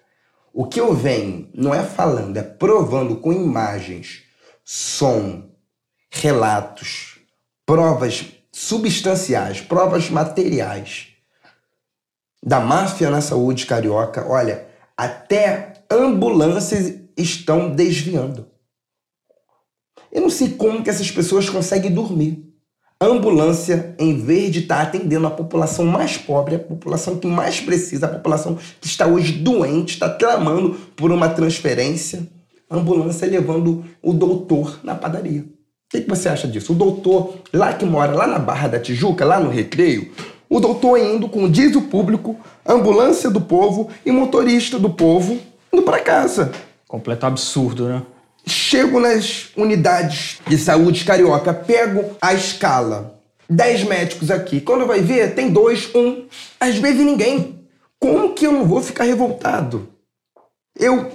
O 0.52 0.66
que 0.66 0.78
eu 0.78 0.94
venho 0.94 1.48
não 1.54 1.74
é 1.74 1.82
falando, 1.82 2.36
é 2.36 2.42
provando 2.42 3.16
com 3.16 3.32
imagens, 3.32 4.22
som, 4.62 5.50
relatos, 6.10 7.18
provas 7.64 8.26
substanciais, 8.52 9.62
provas 9.62 10.10
materiais 10.10 11.08
da 12.42 12.60
máfia 12.60 13.08
na 13.08 13.22
saúde 13.22 13.64
carioca. 13.64 14.26
Olha, 14.28 14.68
até 14.94 15.72
ambulâncias 15.90 17.00
estão 17.16 17.74
desviando. 17.74 18.46
Eu 20.12 20.20
não 20.20 20.30
sei 20.30 20.50
como 20.50 20.84
que 20.84 20.90
essas 20.90 21.10
pessoas 21.10 21.48
conseguem 21.48 21.90
dormir. 21.90 22.53
Ambulância, 23.04 23.94
em 23.98 24.16
vez 24.16 24.50
de 24.50 24.60
estar 24.60 24.80
atendendo 24.80 25.26
a 25.26 25.30
população 25.30 25.84
mais 25.84 26.16
pobre, 26.16 26.56
a 26.56 26.58
população 26.58 27.16
que 27.16 27.26
mais 27.26 27.60
precisa, 27.60 28.06
a 28.06 28.08
população 28.08 28.56
que 28.80 28.86
está 28.86 29.06
hoje 29.06 29.32
doente, 29.32 29.94
está 29.94 30.08
clamando 30.08 30.74
por 30.96 31.12
uma 31.12 31.28
transferência, 31.28 32.26
a 32.68 32.76
ambulância 32.76 33.26
levando 33.26 33.84
o 34.02 34.12
doutor 34.12 34.80
na 34.82 34.94
padaria. 34.94 35.40
O 35.42 35.46
que, 35.90 36.00
que 36.00 36.08
você 36.08 36.28
acha 36.28 36.48
disso? 36.48 36.72
O 36.72 36.76
doutor, 36.76 37.34
lá 37.52 37.72
que 37.72 37.84
mora, 37.84 38.14
lá 38.14 38.26
na 38.26 38.38
Barra 38.38 38.68
da 38.68 38.80
Tijuca, 38.80 39.24
lá 39.24 39.38
no 39.38 39.50
Recreio, 39.50 40.10
o 40.48 40.58
doutor 40.58 40.98
indo 40.98 41.28
com 41.28 41.50
diesel 41.50 41.82
público, 41.82 42.36
ambulância 42.66 43.30
do 43.30 43.40
povo 43.40 43.88
e 44.04 44.10
motorista 44.10 44.78
do 44.78 44.90
povo 44.90 45.38
indo 45.72 45.82
para 45.82 46.00
casa. 46.00 46.52
Completo 46.86 47.26
absurdo, 47.26 47.88
né? 47.88 48.02
Chego 48.46 49.00
nas 49.00 49.50
unidades 49.56 50.38
de 50.46 50.58
saúde 50.58 51.04
carioca, 51.04 51.54
pego 51.54 52.16
a 52.20 52.34
escala. 52.34 53.18
Dez 53.48 53.84
médicos 53.84 54.30
aqui. 54.30 54.60
Quando 54.60 54.86
vai 54.86 55.00
ver, 55.00 55.34
tem 55.34 55.50
dois, 55.50 55.94
um. 55.94 56.26
Às 56.60 56.76
vezes 56.76 57.00
ninguém. 57.00 57.60
Como 57.98 58.34
que 58.34 58.46
eu 58.46 58.52
não 58.52 58.66
vou 58.66 58.82
ficar 58.82 59.04
revoltado? 59.04 59.88
Eu 60.78 61.10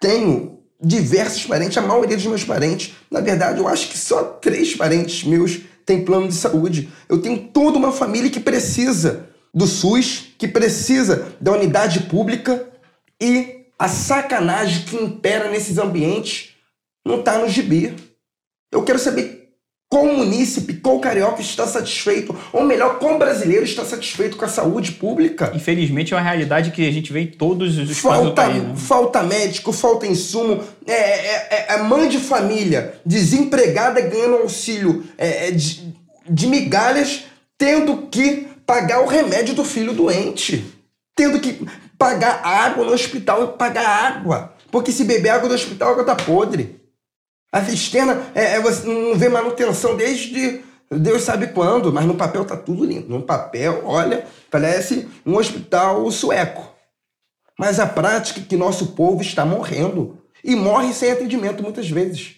tenho 0.00 0.58
diversos 0.80 1.46
parentes, 1.46 1.78
a 1.78 1.82
maioria 1.82 2.16
dos 2.16 2.26
meus 2.26 2.44
parentes, 2.44 2.94
na 3.10 3.20
verdade, 3.20 3.58
eu 3.58 3.68
acho 3.68 3.88
que 3.88 3.96
só 3.96 4.22
três 4.22 4.74
parentes 4.74 5.24
meus 5.24 5.60
têm 5.86 6.04
plano 6.04 6.28
de 6.28 6.34
saúde. 6.34 6.90
Eu 7.08 7.20
tenho 7.22 7.38
toda 7.38 7.78
uma 7.78 7.92
família 7.92 8.30
que 8.30 8.40
precisa 8.40 9.26
do 9.52 9.66
SUS, 9.66 10.34
que 10.36 10.48
precisa 10.48 11.32
da 11.40 11.52
unidade 11.52 12.00
pública 12.00 12.66
e 13.20 13.64
a 13.78 13.88
sacanagem 13.88 14.84
que 14.84 14.96
impera 14.96 15.50
nesses 15.50 15.78
ambientes 15.78 16.53
não 17.04 17.20
está 17.20 17.38
no 17.38 17.48
gibi. 17.48 17.94
Eu 18.72 18.82
quero 18.82 18.98
saber 18.98 19.44
qual 19.94 20.06
munícipe, 20.06 20.74
qual 20.74 20.98
carioca 20.98 21.40
está 21.40 21.68
satisfeito, 21.68 22.36
ou 22.52 22.64
melhor, 22.64 22.98
qual 22.98 23.16
brasileiro 23.16 23.62
está 23.62 23.84
satisfeito 23.84 24.36
com 24.36 24.44
a 24.44 24.48
saúde 24.48 24.90
pública. 24.90 25.52
Infelizmente 25.54 26.12
é 26.12 26.16
uma 26.16 26.22
realidade 26.22 26.72
que 26.72 26.88
a 26.88 26.90
gente 26.90 27.12
vê 27.12 27.20
em 27.20 27.26
todos 27.28 27.78
os 27.78 27.98
falta, 27.98 28.24
do 28.24 28.34
país. 28.34 28.60
Né? 28.60 28.74
Falta 28.74 29.22
médico, 29.22 29.72
falta 29.72 30.04
insumo, 30.04 30.64
é, 30.84 30.92
é, 30.92 31.48
é, 31.50 31.66
é 31.74 31.82
mãe 31.82 32.08
de 32.08 32.18
família, 32.18 32.94
desempregada 33.06 34.00
ganhando 34.00 34.38
auxílio 34.38 35.04
é, 35.16 35.48
é, 35.48 35.50
de, 35.52 35.94
de 36.28 36.46
migalhas, 36.48 37.26
tendo 37.56 38.08
que 38.10 38.48
pagar 38.66 39.00
o 39.00 39.06
remédio 39.06 39.54
do 39.54 39.64
filho 39.64 39.92
doente, 39.92 40.64
tendo 41.14 41.38
que 41.38 41.64
pagar 41.96 42.40
água 42.44 42.84
no 42.84 42.92
hospital, 42.92 43.52
pagar 43.52 43.86
água, 43.86 44.54
porque 44.72 44.90
se 44.90 45.04
beber 45.04 45.28
água 45.28 45.48
do 45.48 45.54
hospital, 45.54 45.90
a 45.90 45.92
água 45.92 46.04
tá 46.04 46.16
podre. 46.16 46.83
A 47.54 47.64
cisterna, 47.64 48.20
é, 48.34 48.56
é, 48.56 48.60
você 48.60 48.84
não 48.84 49.16
vê 49.16 49.28
manutenção 49.28 49.96
desde 49.96 50.60
Deus 50.90 51.22
sabe 51.22 51.46
quando, 51.46 51.92
mas 51.92 52.04
no 52.04 52.16
papel 52.16 52.44
tá 52.44 52.56
tudo 52.56 52.84
lindo. 52.84 53.08
No 53.08 53.22
papel, 53.22 53.82
olha, 53.84 54.26
parece 54.50 55.08
um 55.24 55.36
hospital 55.36 56.10
sueco. 56.10 56.68
Mas 57.56 57.78
a 57.78 57.86
prática 57.86 58.40
é 58.40 58.42
que 58.42 58.56
nosso 58.56 58.88
povo 58.88 59.22
está 59.22 59.46
morrendo 59.46 60.18
e 60.42 60.56
morre 60.56 60.92
sem 60.92 61.12
atendimento 61.12 61.62
muitas 61.62 61.88
vezes. 61.88 62.34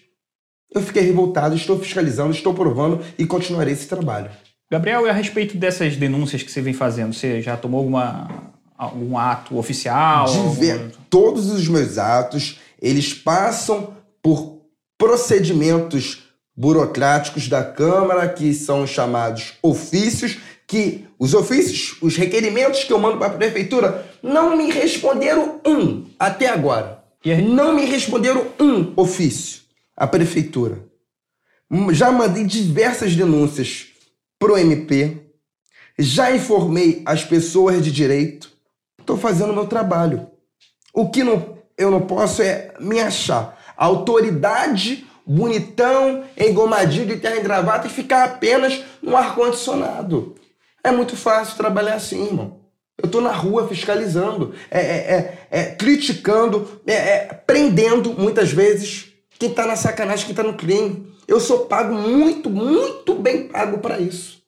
Eu 0.71 0.83
fiquei 0.83 1.01
revoltado, 1.01 1.55
estou 1.55 1.79
fiscalizando, 1.79 2.29
estou 2.29 2.53
provando 2.53 3.03
e 3.17 3.25
continuarei 3.25 3.73
esse 3.73 3.87
trabalho. 3.87 4.29
Gabriel, 4.69 5.07
e 5.07 5.09
a 5.09 5.13
respeito 5.13 5.57
dessas 5.57 5.97
denúncias 5.97 6.43
que 6.43 6.51
você 6.51 6.61
vem 6.61 6.75
fazendo, 6.75 7.15
você 7.15 7.41
já 7.41 7.57
tomou 7.57 7.79
alguma, 7.79 8.53
algum 8.77 9.17
ato 9.17 9.57
oficial? 9.57 10.27
Algum... 10.27 10.89
Todos 11.09 11.49
os 11.49 11.67
meus 11.67 11.97
atos, 11.97 12.59
eles 12.79 13.15
passam 13.15 13.95
por 14.21 14.56
procedimentos 14.97 16.23
burocráticos 16.55 17.47
da 17.47 17.63
Câmara, 17.63 18.27
que 18.27 18.53
são 18.53 18.87
chamados 18.87 19.53
ofícios, 19.61 20.39
que 20.65 21.05
os 21.19 21.33
ofícios, 21.33 21.97
os 22.01 22.17
requerimentos 22.17 22.83
que 22.83 22.91
eu 22.91 22.99
mando 22.99 23.17
para 23.17 23.27
a 23.27 23.37
prefeitura, 23.37 24.05
não 24.21 24.57
me 24.57 24.71
responderam 24.71 25.61
um 25.65 26.05
até 26.19 26.47
agora. 26.47 27.03
Não 27.47 27.75
me 27.75 27.85
responderam 27.85 28.47
um 28.59 28.93
ofício 28.95 29.61
à 29.95 30.07
prefeitura. 30.07 30.83
Já 31.91 32.11
mandei 32.11 32.43
diversas 32.43 33.15
denúncias 33.15 33.87
para 34.39 34.53
o 34.53 34.57
MP, 34.57 35.17
já 35.99 36.33
informei 36.33 37.01
as 37.05 37.23
pessoas 37.23 37.83
de 37.83 37.91
direito, 37.91 38.51
estou 38.99 39.17
fazendo 39.17 39.51
o 39.51 39.55
meu 39.55 39.67
trabalho. 39.67 40.27
O 40.93 41.09
que 41.09 41.23
não, 41.23 41.57
eu 41.77 41.91
não 41.91 42.01
posso 42.01 42.41
é 42.41 42.73
me 42.79 42.99
achar 42.99 43.56
autoridade 43.77 45.05
bonitão, 45.27 46.23
engomadinho 46.37 47.05
de 47.05 47.17
terra 47.17 47.35
e 47.35 47.41
gravata 47.41 47.87
e 47.87 47.89
ficar 47.89 48.23
apenas 48.23 48.81
no 49.01 49.15
ar-condicionado. 49.15 50.35
É 50.81 50.89
muito 50.89 51.17
fácil 51.17 51.57
trabalhar 51.57 51.95
assim, 51.95 52.27
irmão. 52.27 52.61
Eu 52.97 53.09
tô 53.09 53.19
na 53.21 53.31
rua 53.31 53.67
fiscalizando, 53.67 54.55
é, 54.71 54.79
é, 54.79 55.37
é, 55.51 55.59
é 55.59 55.63
criticando, 55.75 56.81
é, 56.87 56.93
é, 56.93 57.41
prendendo 57.45 58.13
muitas 58.13 58.51
vezes 58.51 59.13
quem 59.37 59.53
tá 59.53 59.67
na 59.67 59.75
sacanagem, 59.75 60.25
quem 60.25 60.33
tá 60.33 60.43
no 60.43 60.55
crime. 60.55 61.13
Eu 61.27 61.39
sou 61.39 61.65
pago 61.65 61.93
muito, 61.93 62.49
muito 62.49 63.13
bem 63.13 63.49
pago 63.49 63.79
para 63.79 63.99
isso. 63.99 64.41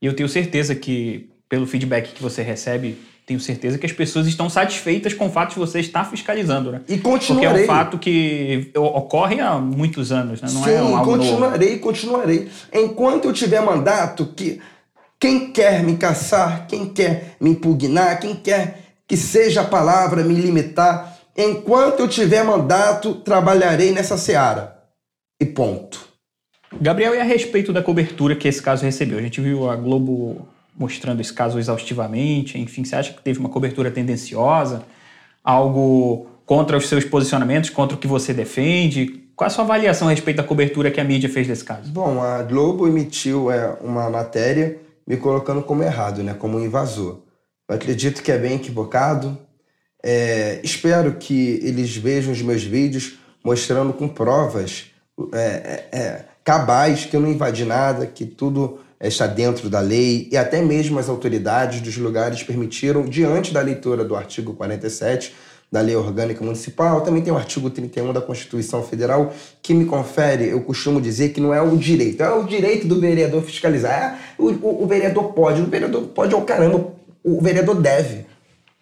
E 0.00 0.06
eu 0.06 0.16
tenho 0.16 0.28
certeza 0.28 0.74
que, 0.74 1.30
pelo 1.48 1.66
feedback 1.66 2.12
que 2.12 2.22
você 2.22 2.42
recebe, 2.42 2.98
tenho 3.26 3.40
certeza 3.40 3.76
que 3.76 3.84
as 3.84 3.90
pessoas 3.90 4.28
estão 4.28 4.48
satisfeitas 4.48 5.12
com 5.12 5.26
o 5.26 5.30
fato 5.30 5.54
de 5.54 5.58
você 5.58 5.80
estar 5.80 6.04
fiscalizando, 6.04 6.70
né? 6.70 6.80
E 6.88 6.96
continuarei. 6.96 7.48
Porque 7.48 7.60
é 7.60 7.64
um 7.64 7.76
fato 7.76 7.98
que 7.98 8.70
ocorre 8.76 9.40
há 9.40 9.58
muitos 9.58 10.12
anos, 10.12 10.40
né? 10.40 10.48
Não 10.52 10.62
Sim, 10.62 10.70
é 10.70 10.80
um 10.80 11.02
continuarei, 11.02 11.70
novo. 11.70 11.80
continuarei. 11.80 12.48
Enquanto 12.72 13.24
eu 13.24 13.32
tiver 13.32 13.60
mandato, 13.60 14.26
que 14.26 14.60
quem 15.18 15.50
quer 15.50 15.82
me 15.82 15.96
caçar, 15.96 16.68
quem 16.68 16.88
quer 16.88 17.34
me 17.40 17.50
impugnar, 17.50 18.20
quem 18.20 18.36
quer 18.36 18.82
que 19.08 19.16
seja 19.16 19.62
a 19.62 19.64
palavra 19.64 20.22
me 20.22 20.34
limitar, 20.34 21.18
enquanto 21.36 22.00
eu 22.00 22.08
tiver 22.08 22.44
mandato, 22.44 23.16
trabalharei 23.16 23.90
nessa 23.90 24.16
seara. 24.16 24.76
E 25.40 25.44
ponto. 25.44 26.06
Gabriel, 26.80 27.14
e 27.14 27.20
a 27.20 27.24
respeito 27.24 27.72
da 27.72 27.82
cobertura 27.82 28.36
que 28.36 28.46
esse 28.46 28.62
caso 28.62 28.84
recebeu? 28.84 29.18
A 29.18 29.22
gente 29.22 29.40
viu 29.40 29.68
a 29.68 29.74
Globo 29.74 30.46
mostrando 30.78 31.20
esse 31.20 31.32
caso 31.32 31.58
exaustivamente? 31.58 32.58
Enfim, 32.58 32.84
você 32.84 32.96
acha 32.96 33.12
que 33.12 33.22
teve 33.22 33.38
uma 33.38 33.48
cobertura 33.48 33.90
tendenciosa? 33.90 34.82
Algo 35.42 36.26
contra 36.44 36.76
os 36.76 36.88
seus 36.88 37.04
posicionamentos, 37.04 37.70
contra 37.70 37.96
o 37.96 38.00
que 38.00 38.06
você 38.06 38.32
defende? 38.32 39.24
Qual 39.34 39.46
a 39.46 39.50
sua 39.50 39.64
avaliação 39.64 40.08
a 40.08 40.10
respeito 40.10 40.38
da 40.38 40.44
cobertura 40.44 40.90
que 40.90 41.00
a 41.00 41.04
mídia 41.04 41.28
fez 41.28 41.46
desse 41.46 41.64
caso? 41.64 41.92
Bom, 41.92 42.22
a 42.22 42.42
Globo 42.42 42.86
emitiu 42.86 43.50
é, 43.50 43.76
uma 43.82 44.08
matéria 44.08 44.78
me 45.06 45.16
colocando 45.16 45.62
como 45.62 45.82
errado, 45.82 46.22
né, 46.22 46.34
como 46.34 46.56
um 46.56 46.64
invasor. 46.64 47.18
Eu 47.68 47.74
acredito 47.74 48.22
que 48.22 48.32
é 48.32 48.38
bem 48.38 48.54
equivocado. 48.54 49.36
É, 50.02 50.60
espero 50.62 51.14
que 51.14 51.60
eles 51.62 51.96
vejam 51.96 52.32
os 52.32 52.40
meus 52.40 52.62
vídeos 52.62 53.18
mostrando 53.44 53.92
com 53.92 54.08
provas 54.08 54.86
é, 55.32 55.88
é, 55.92 55.98
é 55.98 56.24
cabais 56.42 57.04
que 57.04 57.16
eu 57.16 57.20
não 57.20 57.28
invadi 57.28 57.64
nada, 57.64 58.06
que 58.06 58.24
tudo 58.24 58.78
está 59.00 59.26
dentro 59.26 59.68
da 59.68 59.80
lei 59.80 60.28
e 60.30 60.36
até 60.36 60.62
mesmo 60.62 60.98
as 60.98 61.08
autoridades 61.08 61.80
dos 61.80 61.96
lugares 61.96 62.42
permitiram, 62.42 63.04
diante 63.04 63.52
da 63.52 63.60
leitura 63.60 64.04
do 64.04 64.16
artigo 64.16 64.54
47 64.54 65.34
da 65.70 65.80
Lei 65.80 65.96
Orgânica 65.96 66.44
Municipal, 66.44 67.00
também 67.00 67.22
tem 67.22 67.32
o 67.32 67.36
artigo 67.36 67.68
31 67.68 68.12
da 68.12 68.20
Constituição 68.20 68.82
Federal 68.82 69.34
que 69.60 69.74
me 69.74 69.84
confere, 69.84 70.48
eu 70.48 70.60
costumo 70.62 71.00
dizer 71.00 71.30
que 71.30 71.40
não 71.40 71.52
é 71.52 71.60
o 71.60 71.76
direito, 71.76 72.22
é 72.22 72.30
o 72.30 72.44
direito 72.44 72.86
do 72.86 73.00
vereador 73.00 73.42
fiscalizar. 73.42 73.92
É, 73.92 74.18
o, 74.40 74.50
o, 74.50 74.84
o 74.84 74.86
vereador 74.86 75.32
pode, 75.32 75.60
o 75.60 75.66
vereador 75.66 76.02
pode 76.02 76.32
ao 76.34 76.42
caramba, 76.42 76.92
o 77.22 77.40
vereador 77.40 77.74
deve. 77.80 78.26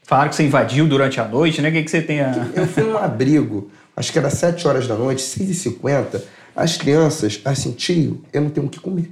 Falaram 0.02 0.28
que 0.28 0.36
você 0.36 0.42
invadiu 0.42 0.86
durante 0.86 1.18
a 1.18 1.26
noite, 1.26 1.62
né? 1.62 1.70
O 1.70 1.72
que, 1.72 1.82
que 1.82 1.90
você 1.90 2.02
tem 2.02 2.20
a... 2.20 2.50
Eu 2.54 2.66
fui 2.66 2.82
num 2.82 2.98
abrigo, 2.98 3.70
acho 3.96 4.12
que 4.12 4.18
era 4.18 4.28
7 4.28 4.68
horas 4.68 4.86
da 4.86 4.94
noite, 4.94 5.22
6h50, 5.22 6.20
as 6.54 6.76
crianças, 6.76 7.40
assim, 7.44 7.72
tio, 7.72 8.22
eu 8.30 8.42
não 8.42 8.50
tenho 8.50 8.66
o 8.66 8.70
que 8.70 8.78
comer. 8.78 9.10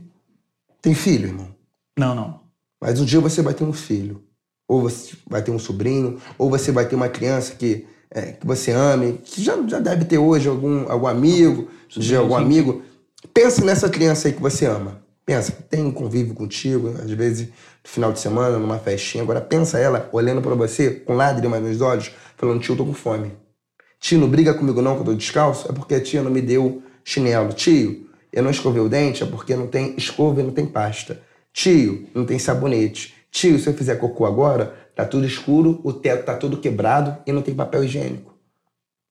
Tem 0.82 0.94
filho, 0.94 1.28
irmão? 1.28 1.48
Não, 1.96 2.12
não. 2.12 2.40
Mas 2.80 3.00
um 3.00 3.04
dia 3.04 3.20
você 3.20 3.40
vai 3.40 3.54
ter 3.54 3.62
um 3.62 3.72
filho. 3.72 4.20
Ou 4.66 4.82
você 4.82 5.12
vai 5.28 5.40
ter 5.40 5.52
um 5.52 5.58
sobrinho, 5.58 6.18
ou 6.36 6.50
você 6.50 6.72
vai 6.72 6.86
ter 6.86 6.96
uma 6.96 7.08
criança 7.08 7.54
que, 7.54 7.86
é, 8.10 8.32
que 8.32 8.44
você 8.44 8.72
ame, 8.72 9.20
que 9.24 9.40
já, 9.40 9.56
já 9.68 9.78
deve 9.78 10.04
ter 10.04 10.18
hoje 10.18 10.48
algum, 10.48 10.90
algum 10.90 11.06
amigo, 11.06 11.68
de 11.88 12.16
algum 12.16 12.34
amigo. 12.34 12.82
Pensa 13.32 13.64
nessa 13.64 13.88
criança 13.88 14.26
aí 14.26 14.34
que 14.34 14.42
você 14.42 14.66
ama. 14.66 15.00
Pensa, 15.24 15.52
tem 15.70 15.84
um 15.84 15.92
convívio 15.92 16.34
contigo, 16.34 16.88
às 16.88 17.10
vezes 17.12 17.46
no 17.46 17.88
final 17.88 18.12
de 18.12 18.18
semana, 18.18 18.58
numa 18.58 18.78
festinha. 18.78 19.22
Agora 19.22 19.40
pensa 19.40 19.78
ela 19.78 20.08
olhando 20.12 20.42
para 20.42 20.54
você 20.56 20.90
com 20.90 21.14
lágrimas 21.14 21.62
nos 21.62 21.80
olhos, 21.80 22.10
falando: 22.36 22.60
tio, 22.60 22.72
eu 22.72 22.78
tô 22.78 22.84
com 22.84 22.94
fome. 22.94 23.32
Tio, 24.00 24.18
não 24.18 24.28
briga 24.28 24.52
comigo 24.52 24.82
não 24.82 24.96
que 24.96 25.02
eu 25.02 25.04
tô 25.04 25.14
descalço? 25.14 25.70
É 25.70 25.72
porque 25.72 25.94
a 25.94 26.00
tia 26.00 26.22
não 26.22 26.30
me 26.30 26.42
deu 26.42 26.82
chinelo. 27.04 27.52
Tio, 27.52 28.08
eu 28.32 28.42
não 28.42 28.50
escovei 28.50 28.80
o 28.80 28.88
dente 28.88 29.22
é 29.22 29.26
porque 29.26 29.54
não 29.54 29.66
tem 29.66 29.94
escova 29.96 30.40
e 30.40 30.44
não 30.44 30.52
tem 30.52 30.64
pasta. 30.64 31.20
Tio, 31.52 32.08
não 32.14 32.24
tem 32.24 32.38
sabonete. 32.38 33.14
Tio, 33.30 33.58
se 33.58 33.68
eu 33.68 33.74
fizer 33.74 33.96
cocô 33.96 34.24
agora, 34.24 34.74
tá 34.94 35.04
tudo 35.04 35.26
escuro, 35.26 35.80
o 35.84 35.92
teto 35.92 36.24
tá 36.24 36.34
todo 36.34 36.56
quebrado 36.56 37.18
e 37.26 37.32
não 37.32 37.42
tem 37.42 37.54
papel 37.54 37.84
higiênico. 37.84 38.32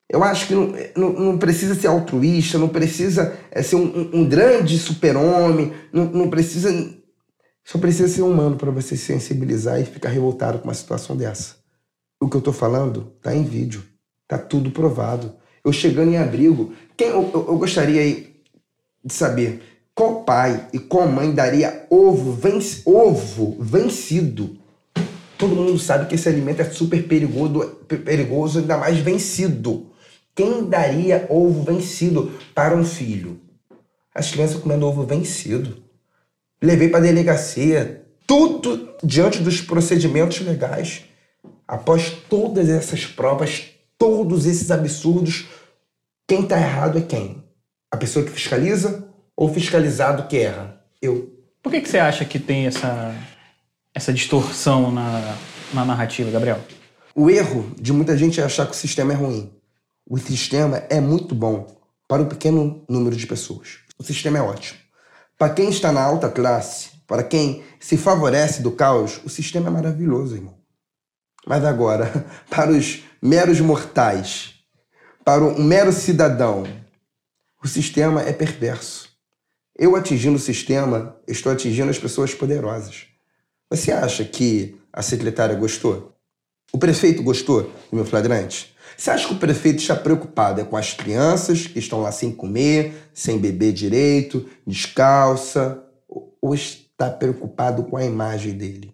Eu 0.10 0.24
acho 0.24 0.48
que 0.48 0.56
não, 0.56 0.74
não, 0.98 1.14
não 1.14 1.38
precisa 1.38 1.74
ser 1.76 1.88
altruísta, 1.88 2.58
não 2.58 2.68
precisa 2.68 3.38
é, 3.50 3.62
ser 3.62 3.76
um, 3.76 4.10
um 4.14 4.28
grande 4.28 4.78
super-homem, 4.78 5.72
não, 5.94 6.06
não 6.06 6.30
precisa. 6.30 6.70
Só 7.64 7.78
precisa 7.78 8.10
ser 8.10 8.24
humano 8.24 8.58
para 8.58 8.72
você 8.72 8.98
se 8.98 9.06
sensibilizar 9.06 9.80
e 9.80 9.86
ficar 9.86 10.10
revoltado 10.10 10.60
com 10.60 10.66
uma 10.66 10.74
situação 10.74 11.16
dessa. 11.16 11.56
O 12.20 12.28
que 12.28 12.36
eu 12.36 12.42
tô 12.42 12.52
falando 12.52 13.14
tá 13.22 13.34
em 13.34 13.44
vídeo, 13.44 13.84
tá 14.28 14.38
tudo 14.38 14.72
provado. 14.72 15.34
Eu 15.64 15.72
chegando 15.72 16.12
em 16.12 16.18
abrigo, 16.18 16.74
quem 16.98 17.08
eu, 17.08 17.30
eu, 17.34 17.48
eu 17.48 17.58
gostaria 17.58 18.02
aí 18.02 18.31
de 19.04 19.14
saber 19.14 19.62
qual 19.94 20.24
pai 20.24 20.68
e 20.74 20.80
qual 20.80 21.08
mãe 21.08 21.34
daria 21.34 21.86
ovo, 21.90 22.32
venc 22.32 22.82
ovo 22.86 23.58
vencido. 23.60 24.58
Todo 25.38 25.56
mundo 25.56 25.78
sabe 25.80 26.08
que 26.08 26.16
esse 26.16 26.30
alimento 26.30 26.62
é 26.62 26.66
super 26.66 27.08
perigoso, 27.08 27.78
perigoso, 27.88 28.60
ainda 28.60 28.78
mais 28.78 28.98
vencido. 29.00 29.88
Quem 30.36 30.66
daria 30.70 31.26
ovo 31.30 31.64
vencido 31.64 32.32
para 32.54 32.76
um 32.76 32.86
filho? 32.86 33.40
As 34.14 34.32
crianças 34.32 34.62
comendo 34.62 34.86
ovo 34.86 35.04
vencido. 35.04 35.84
Levei 36.62 36.90
para 36.90 37.00
a 37.00 37.04
delegacia, 37.04 38.06
tudo 38.28 38.96
diante 39.04 39.40
dos 39.40 39.62
procedimentos 39.62 40.40
legais. 40.42 41.06
Após 41.68 42.12
todas 42.30 42.70
essas 42.70 43.06
provas, 43.06 43.72
todos 43.98 44.46
esses 44.46 44.70
absurdos, 44.70 45.48
quem 46.28 46.44
está 46.44 46.58
errado 46.58 46.98
é 46.98 47.02
quem? 47.02 47.41
A 47.92 47.98
pessoa 47.98 48.26
que 48.26 48.32
fiscaliza 48.32 49.08
ou 49.36 49.50
o 49.50 49.54
fiscalizado 49.54 50.28
que 50.28 50.38
erra? 50.38 50.82
Eu. 51.02 51.38
Por 51.62 51.72
que, 51.72 51.82
que 51.82 51.90
você 51.90 52.00
acha 52.00 52.24
que 52.24 52.40
tem 52.40 52.66
essa, 52.66 53.14
essa 53.94 54.14
distorção 54.14 54.92
na, 54.92 55.38
na 55.74 55.86
narrativa, 55.86 56.32
Gabriel? 56.32 56.60
O 57.14 57.30
erro 57.30 57.76
de 57.80 57.92
muita 57.92 58.18
gente 58.18 58.40
é 58.40 58.44
achar 58.44 58.66
que 58.66 58.72
o 58.72 58.76
sistema 58.76 59.12
é 59.12 59.16
ruim. 59.16 59.52
O 60.10 60.18
sistema 60.18 60.84
é 60.90 61.02
muito 61.02 61.36
bom 61.36 61.68
para 62.08 62.22
um 62.22 62.28
pequeno 62.28 62.84
número 62.90 63.16
de 63.16 63.28
pessoas. 63.28 63.80
O 63.98 64.04
sistema 64.04 64.38
é 64.38 64.42
ótimo. 64.42 64.80
Para 65.38 65.54
quem 65.54 65.70
está 65.70 65.92
na 65.92 66.02
alta 66.02 66.30
classe, 66.30 66.92
para 67.06 67.24
quem 67.24 67.64
se 67.80 67.98
favorece 67.98 68.62
do 68.62 68.72
caos, 68.72 69.20
o 69.26 69.30
sistema 69.30 69.68
é 69.68 69.72
maravilhoso, 69.72 70.36
irmão. 70.36 70.58
Mas 71.46 71.66
agora, 71.66 72.26
para 72.50 72.72
os 72.72 73.04
meros 73.22 73.60
mortais, 73.60 74.56
para 75.24 75.44
um 75.44 75.62
mero 75.64 75.92
cidadão 75.92 76.64
o 77.64 77.68
sistema 77.68 78.22
é 78.22 78.34
perverso. 78.34 79.10
Eu 79.78 79.96
atingindo 79.96 80.36
o 80.36 80.40
sistema, 80.40 81.16
estou 81.28 81.52
atingindo 81.52 81.90
as 81.90 82.00
pessoas 82.00 82.34
poderosas. 82.34 83.08
Você 83.70 83.92
acha 83.92 84.26
que 84.26 84.78
a 84.92 85.02
secretária 85.02 85.56
gostou? 85.56 86.16
O 86.74 86.78
prefeito 86.78 87.24
gostou 87.24 87.64
do 87.64 87.96
meu 87.96 88.06
flagrante? 88.06 88.76
Você 88.98 89.10
acha 89.10 89.28
que 89.28 89.34
o 89.34 89.40
prefeito 89.40 89.80
está 89.80 89.96
preocupado 89.96 90.62
é 90.62 90.64
com 90.64 90.76
as 90.78 90.94
crianças 90.94 91.68
que 91.68 91.80
estão 91.80 92.02
lá 92.02 92.12
sem 92.12 92.32
comer, 92.32 93.10
sem 93.14 93.40
beber 93.40 93.74
direito, 93.74 94.48
descalça? 94.66 95.84
ou 96.42 96.56
está 96.56 97.10
preocupado 97.10 97.84
com 97.84 97.96
a 97.96 98.04
imagem 98.04 98.54
dele? 98.54 98.94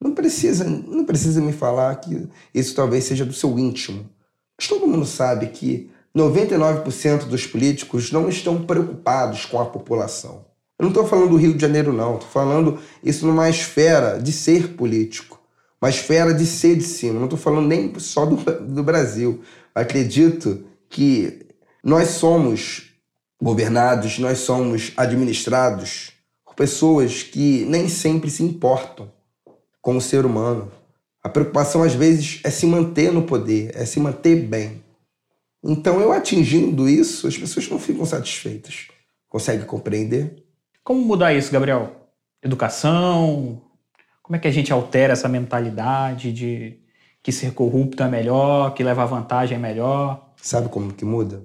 Não 0.00 0.14
precisa, 0.14 0.64
não 0.64 1.04
precisa 1.04 1.40
me 1.40 1.52
falar 1.52 1.94
que 1.96 2.28
isso 2.54 2.74
talvez 2.74 3.04
seja 3.04 3.24
do 3.24 3.32
seu 3.32 3.58
íntimo. 3.58 4.08
Mas 4.56 4.68
todo 4.68 4.86
mundo 4.86 5.04
sabe 5.04 5.48
que 5.48 5.90
99% 6.16 7.24
dos 7.24 7.46
políticos 7.46 8.12
não 8.12 8.28
estão 8.28 8.64
preocupados 8.64 9.44
com 9.46 9.60
a 9.60 9.66
população. 9.66 10.44
Eu 10.78 10.84
não 10.84 10.88
estou 10.88 11.06
falando 11.06 11.30
do 11.30 11.36
Rio 11.36 11.54
de 11.54 11.60
Janeiro, 11.60 11.92
não. 11.92 12.14
Estou 12.14 12.28
falando 12.28 12.78
isso 13.02 13.26
numa 13.26 13.48
esfera 13.48 14.20
de 14.20 14.32
ser 14.32 14.74
político, 14.74 15.40
uma 15.80 15.90
esfera 15.90 16.32
de 16.32 16.46
ser 16.46 16.76
de 16.76 16.84
cima. 16.84 17.14
Não 17.14 17.24
estou 17.24 17.38
falando 17.38 17.66
nem 17.66 17.92
só 17.98 18.24
do, 18.26 18.36
do 18.36 18.82
Brasil. 18.82 19.42
Acredito 19.74 20.64
que 20.88 21.46
nós 21.82 22.10
somos 22.10 22.92
governados, 23.42 24.18
nós 24.18 24.38
somos 24.38 24.92
administrados 24.96 26.12
por 26.44 26.54
pessoas 26.54 27.22
que 27.22 27.64
nem 27.64 27.88
sempre 27.88 28.30
se 28.30 28.42
importam 28.42 29.10
com 29.82 29.96
o 29.96 30.00
ser 30.00 30.24
humano. 30.24 30.70
A 31.22 31.28
preocupação, 31.28 31.82
às 31.82 31.94
vezes, 31.94 32.40
é 32.44 32.50
se 32.50 32.66
manter 32.66 33.12
no 33.12 33.22
poder, 33.22 33.72
é 33.74 33.84
se 33.84 33.98
manter 33.98 34.36
bem. 34.36 34.83
Então, 35.66 35.98
eu 35.98 36.12
atingindo 36.12 36.86
isso, 36.86 37.26
as 37.26 37.38
pessoas 37.38 37.68
não 37.70 37.78
ficam 37.78 38.04
satisfeitas. 38.04 38.88
Consegue 39.28 39.64
compreender? 39.64 40.44
Como 40.84 41.02
mudar 41.02 41.32
isso, 41.32 41.50
Gabriel? 41.50 42.10
Educação? 42.42 43.62
Como 44.22 44.36
é 44.36 44.38
que 44.38 44.46
a 44.46 44.50
gente 44.50 44.70
altera 44.70 45.14
essa 45.14 45.28
mentalidade 45.28 46.32
de 46.32 46.78
que 47.22 47.32
ser 47.32 47.54
corrupto 47.54 48.02
é 48.02 48.08
melhor, 48.08 48.74
que 48.74 48.84
levar 48.84 49.06
vantagem 49.06 49.56
é 49.56 49.60
melhor? 49.60 50.34
Sabe 50.36 50.68
como 50.68 50.92
que 50.92 51.04
muda? 51.04 51.42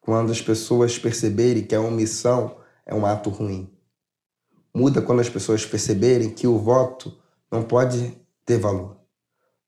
Quando 0.00 0.30
as 0.30 0.40
pessoas 0.40 0.96
perceberem 0.96 1.64
que 1.64 1.74
a 1.74 1.80
omissão 1.80 2.56
é 2.86 2.94
um 2.94 3.04
ato 3.04 3.28
ruim. 3.28 3.68
Muda 4.72 5.02
quando 5.02 5.20
as 5.20 5.28
pessoas 5.28 5.66
perceberem 5.66 6.30
que 6.30 6.46
o 6.46 6.58
voto 6.58 7.16
não 7.50 7.62
pode 7.62 8.16
ter 8.46 8.58
valor. 8.58 8.96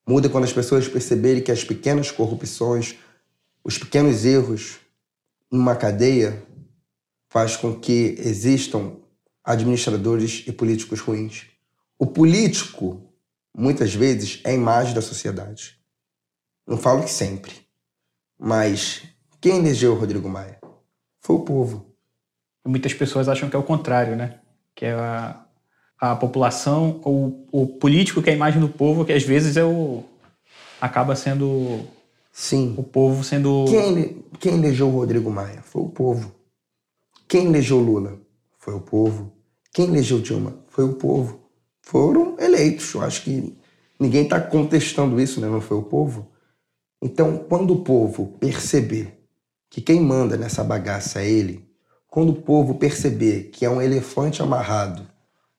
Muda 0.06 0.28
quando 0.28 0.44
as 0.44 0.52
pessoas 0.52 0.86
perceberem 0.86 1.42
que 1.42 1.50
as 1.50 1.64
pequenas 1.64 2.10
corrupções, 2.10 2.96
os 3.64 3.78
pequenos 3.78 4.26
erros 4.26 4.78
numa 5.50 5.74
cadeia 5.74 6.44
faz 7.30 7.56
com 7.56 7.74
que 7.74 8.14
existam 8.18 8.96
administradores 9.42 10.44
e 10.46 10.52
políticos 10.52 11.00
ruins. 11.00 11.46
O 11.98 12.06
político, 12.06 13.12
muitas 13.56 13.94
vezes, 13.94 14.40
é 14.44 14.50
a 14.50 14.54
imagem 14.54 14.94
da 14.94 15.00
sociedade. 15.00 15.78
Não 16.66 16.76
falo 16.76 17.02
que 17.02 17.10
sempre, 17.10 17.52
mas 18.38 19.02
quem 19.40 19.56
elegeu 19.58 19.92
o 19.92 19.98
Rodrigo 19.98 20.28
Maia? 20.28 20.58
Foi 21.20 21.36
o 21.36 21.40
povo. 21.40 21.94
Muitas 22.64 22.94
pessoas 22.94 23.28
acham 23.28 23.48
que 23.48 23.56
é 23.56 23.58
o 23.58 23.62
contrário, 23.62 24.16
né? 24.16 24.40
Que 24.74 24.86
é 24.86 24.92
a, 24.92 25.44
a 25.98 26.16
população, 26.16 27.00
ou 27.04 27.46
o 27.50 27.66
político 27.66 28.22
que 28.22 28.30
é 28.30 28.32
a 28.32 28.36
imagem 28.36 28.60
do 28.60 28.68
povo, 28.68 29.04
que 29.04 29.12
às 29.12 29.22
vezes 29.22 29.56
é 29.56 29.64
o 29.64 30.04
acaba 30.80 31.16
sendo 31.16 31.86
Sim. 32.36 32.74
o 32.76 32.82
povo 32.82 33.22
sendo 33.22 33.64
quem, 33.66 34.24
quem 34.40 34.54
elegeu 34.54 34.88
o 34.88 34.90
Rodrigo 34.90 35.30
Maia? 35.30 35.62
Foi 35.62 35.82
o 35.82 35.88
povo. 35.88 36.34
Quem 37.28 37.46
elegeu 37.46 37.78
Lula? 37.78 38.18
Foi 38.58 38.74
o 38.74 38.80
povo. 38.80 39.32
Quem 39.72 39.86
elegeu 39.86 40.20
Dilma? 40.20 40.58
Foi 40.66 40.84
o 40.84 40.94
povo. 40.94 41.48
Foram 41.80 42.36
eleitos. 42.40 42.92
Eu 42.92 43.02
acho 43.02 43.22
que 43.22 43.56
ninguém 44.00 44.24
está 44.24 44.40
contestando 44.40 45.20
isso, 45.20 45.40
né? 45.40 45.48
Não 45.48 45.60
foi 45.60 45.76
o 45.76 45.82
povo. 45.84 46.28
Então, 47.00 47.38
quando 47.38 47.72
o 47.72 47.84
povo 47.84 48.36
perceber 48.40 49.24
que 49.70 49.80
quem 49.80 50.00
manda 50.00 50.36
nessa 50.36 50.64
bagaça 50.64 51.22
é 51.22 51.30
ele, 51.30 51.64
quando 52.08 52.30
o 52.30 52.42
povo 52.42 52.74
perceber 52.74 53.50
que 53.52 53.64
é 53.64 53.70
um 53.70 53.80
elefante 53.80 54.42
amarrado 54.42 55.06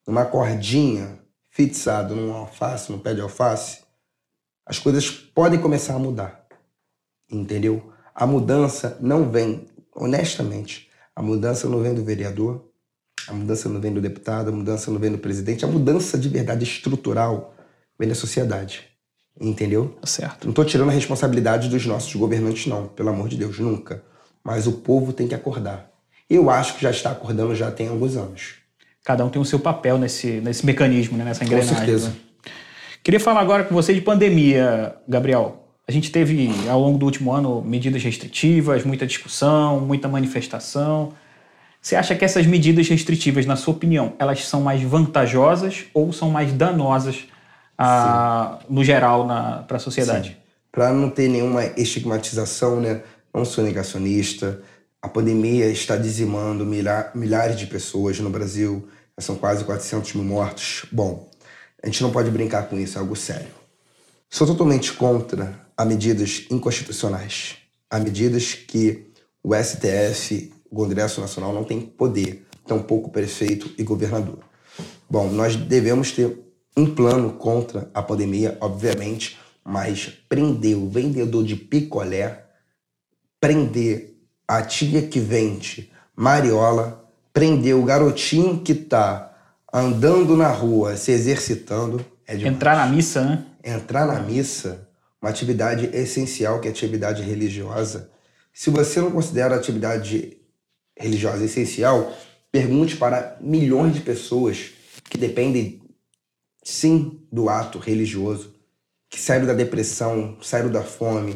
numa 0.06 0.26
cordinha, 0.26 1.20
fixado 1.50 2.16
num 2.16 2.34
alface, 2.34 2.92
num 2.92 3.00
pé 3.00 3.14
de 3.14 3.22
alface, 3.22 3.80
as 4.66 4.78
coisas 4.78 5.10
podem 5.10 5.62
começar 5.62 5.96
a 5.96 6.00
mudar. 6.00 6.45
Entendeu? 7.32 7.92
A 8.14 8.26
mudança 8.26 8.98
não 9.02 9.30
vem, 9.30 9.66
honestamente, 9.94 10.90
a 11.16 11.22
mudança 11.22 11.68
não 11.68 11.82
vem 11.82 11.94
do 11.94 12.04
vereador, 12.04 12.66
a 13.28 13.34
mudança 13.34 13.68
não 13.68 13.80
vem 13.80 13.94
do 13.94 14.02
deputado, 14.02 14.50
a 14.50 14.52
mudança 14.52 14.92
não 14.92 15.00
vem 15.00 15.12
do 15.12 15.18
presidente, 15.18 15.66
a 15.66 15.68
mudança 15.68 16.18
de 16.18 16.30
verdade 16.30 16.64
estrutural 16.64 17.56
vem 17.98 18.08
da 18.08 18.16
sociedade. 18.16 18.84
Entendeu? 19.40 19.98
Tá 20.00 20.08
certo. 20.08 20.46
Não 20.46 20.52
estou 20.52 20.64
tirando 20.64 20.90
a 20.90 20.94
responsabilidade 20.94 21.68
dos 21.68 21.86
nossos 21.86 22.14
governantes, 22.16 22.68
não, 22.68 22.88
pelo 22.88 23.10
amor 23.10 23.28
de 23.28 23.38
Deus, 23.38 23.60
nunca. 23.60 24.02
Mas 24.44 24.68
o 24.68 24.74
povo 24.74 25.12
tem 25.12 25.28
que 25.28 25.36
acordar. 25.36 25.92
Eu 26.30 26.50
acho 26.50 26.76
que 26.76 26.82
já 26.82 26.92
está 26.92 27.12
acordando 27.12 27.54
já 27.54 27.70
tem 27.70 27.88
alguns 27.88 28.16
anos. 28.16 28.56
Cada 29.04 29.26
um 29.26 29.30
tem 29.30 29.42
o 29.42 29.46
seu 29.46 29.60
papel 29.60 29.98
nesse, 29.98 30.42
nesse 30.42 30.66
mecanismo, 30.66 31.18
né? 31.18 31.26
nessa 31.26 31.44
engrenagem. 31.44 31.74
Com 31.74 31.78
certeza. 31.78 32.10
Né? 32.10 32.16
Queria 33.04 33.20
falar 33.20 33.42
agora 33.42 33.64
com 33.64 33.76
você 33.76 33.94
de 33.94 34.02
pandemia, 34.02 34.96
Gabriel. 35.08 35.65
A 35.88 35.92
gente 35.92 36.12
teve, 36.12 36.50
ao 36.68 36.80
longo 36.80 36.98
do 36.98 37.06
último 37.06 37.32
ano, 37.32 37.62
medidas 37.62 38.04
restritivas, 38.04 38.84
muita 38.84 39.06
discussão, 39.06 39.80
muita 39.80 40.08
manifestação. 40.08 41.14
Você 41.80 41.96
acha 41.96 42.16
que 42.16 42.26
essas 42.26 42.48
medidas 42.48 42.88
restritivas, 42.90 43.46
na 43.46 43.56
sua 43.56 43.76
opinião, 43.76 44.14
elas 44.18 44.48
são 44.48 44.62
mais 44.62 44.82
vantajosas 44.82 45.86
ou 45.94 46.12
são 46.12 46.32
mais 46.32 46.52
danosas, 46.52 47.28
a, 47.78 48.58
no 48.68 48.84
geral, 48.84 49.28
para 49.68 49.78
a 49.78 49.80
sociedade? 49.80 50.38
Para 50.72 50.92
não 50.92 51.10
ter 51.10 51.30
nenhuma 51.30 51.64
estigmatização, 51.78 52.82
né? 52.82 53.02
não 53.32 53.46
sou 53.46 53.64
negacionista. 53.64 54.60
A 55.02 55.08
pandemia 55.08 55.68
está 55.68 55.96
dizimando 55.96 56.66
milhares 56.66 57.60
de 57.60 57.68
pessoas 57.68 58.20
no 58.20 58.30
Brasil. 58.30 58.88
São 59.20 59.36
quase 59.36 59.64
400 59.64 60.14
mil 60.14 60.24
mortos. 60.24 60.86
Bom, 60.92 61.30
a 61.84 61.86
gente 61.86 62.02
não 62.02 62.12
pode 62.12 62.32
brincar 62.32 62.64
com 62.64 62.80
isso, 62.80 62.98
é 62.98 63.02
algo 63.02 63.16
sério. 63.16 63.65
Sou 64.30 64.46
totalmente 64.46 64.94
contra 64.94 65.68
a 65.78 65.86
medidas 65.86 66.46
inconstitucionais, 66.50 67.58
a 67.90 68.00
medidas 68.00 68.54
que 68.54 69.08
o 69.44 69.54
STF, 69.56 70.52
o 70.70 70.76
Congresso 70.76 71.22
Nacional, 71.22 71.54
não 71.54 71.64
tem 71.64 71.82
poder, 71.82 72.46
tampouco 72.66 73.12
prefeito 73.12 73.72
e 73.78 73.84
governador. 73.84 74.40
Bom, 75.10 75.30
nós 75.30 75.56
devemos 75.56 76.12
ter 76.12 76.38
um 76.76 76.86
plano 76.94 77.34
contra 77.34 77.90
a 77.94 78.02
pandemia, 78.02 78.58
obviamente, 78.60 79.38
mas 79.64 80.12
prender 80.28 80.76
o 80.76 80.90
vendedor 80.90 81.44
de 81.44 81.56
picolé, 81.56 82.46
prender 83.40 84.18
a 84.48 84.62
tia 84.62 85.02
que 85.04 85.20
vende 85.20 85.92
mariola, 86.16 87.04
prender 87.34 87.76
o 87.76 87.84
garotinho 87.84 88.62
que 88.62 88.72
está 88.72 89.34
andando 89.74 90.38
na 90.38 90.50
rua, 90.50 90.96
se 90.96 91.12
exercitando, 91.12 92.04
é. 92.28 92.36
Entrar 92.38 92.76
na 92.76 92.88
missa, 92.88 93.24
né? 93.24 93.46
Entrar 93.66 94.06
na 94.06 94.20
missa 94.20 94.88
uma 95.20 95.32
atividade 95.32 95.90
essencial, 95.92 96.62
que 96.62 96.68
é 96.68 96.70
a 96.70 96.72
atividade 96.72 97.24
religiosa. 97.24 98.12
Se 98.54 98.70
você 98.70 99.02
não 99.02 99.10
considera 99.10 99.56
a 99.56 99.58
atividade 99.58 100.38
religiosa 100.96 101.44
essencial, 101.44 102.16
pergunte 102.52 102.96
para 102.96 103.36
milhões 103.42 103.96
de 103.96 104.02
pessoas 104.02 104.72
que 105.10 105.18
dependem, 105.18 105.82
sim, 106.64 107.26
do 107.32 107.50
ato 107.50 107.80
religioso, 107.80 108.54
que 109.10 109.20
saíram 109.20 109.48
da 109.48 109.54
depressão, 109.54 110.38
saíram 110.44 110.72
da 110.72 110.84
fome, 110.84 111.36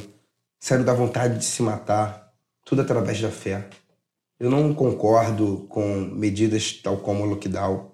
saíram 0.59 0.85
da 0.85 0.93
vontade 0.93 1.39
de 1.39 1.45
se 1.45 1.63
matar, 1.63 2.31
tudo 2.63 2.83
através 2.83 3.19
da 3.19 3.31
fé. 3.31 3.67
Eu 4.39 4.51
não 4.51 4.71
concordo 4.75 5.65
com 5.67 5.83
medidas 5.97 6.73
tal 6.73 6.97
como 6.97 7.23
o 7.23 7.25
lockdown. 7.25 7.91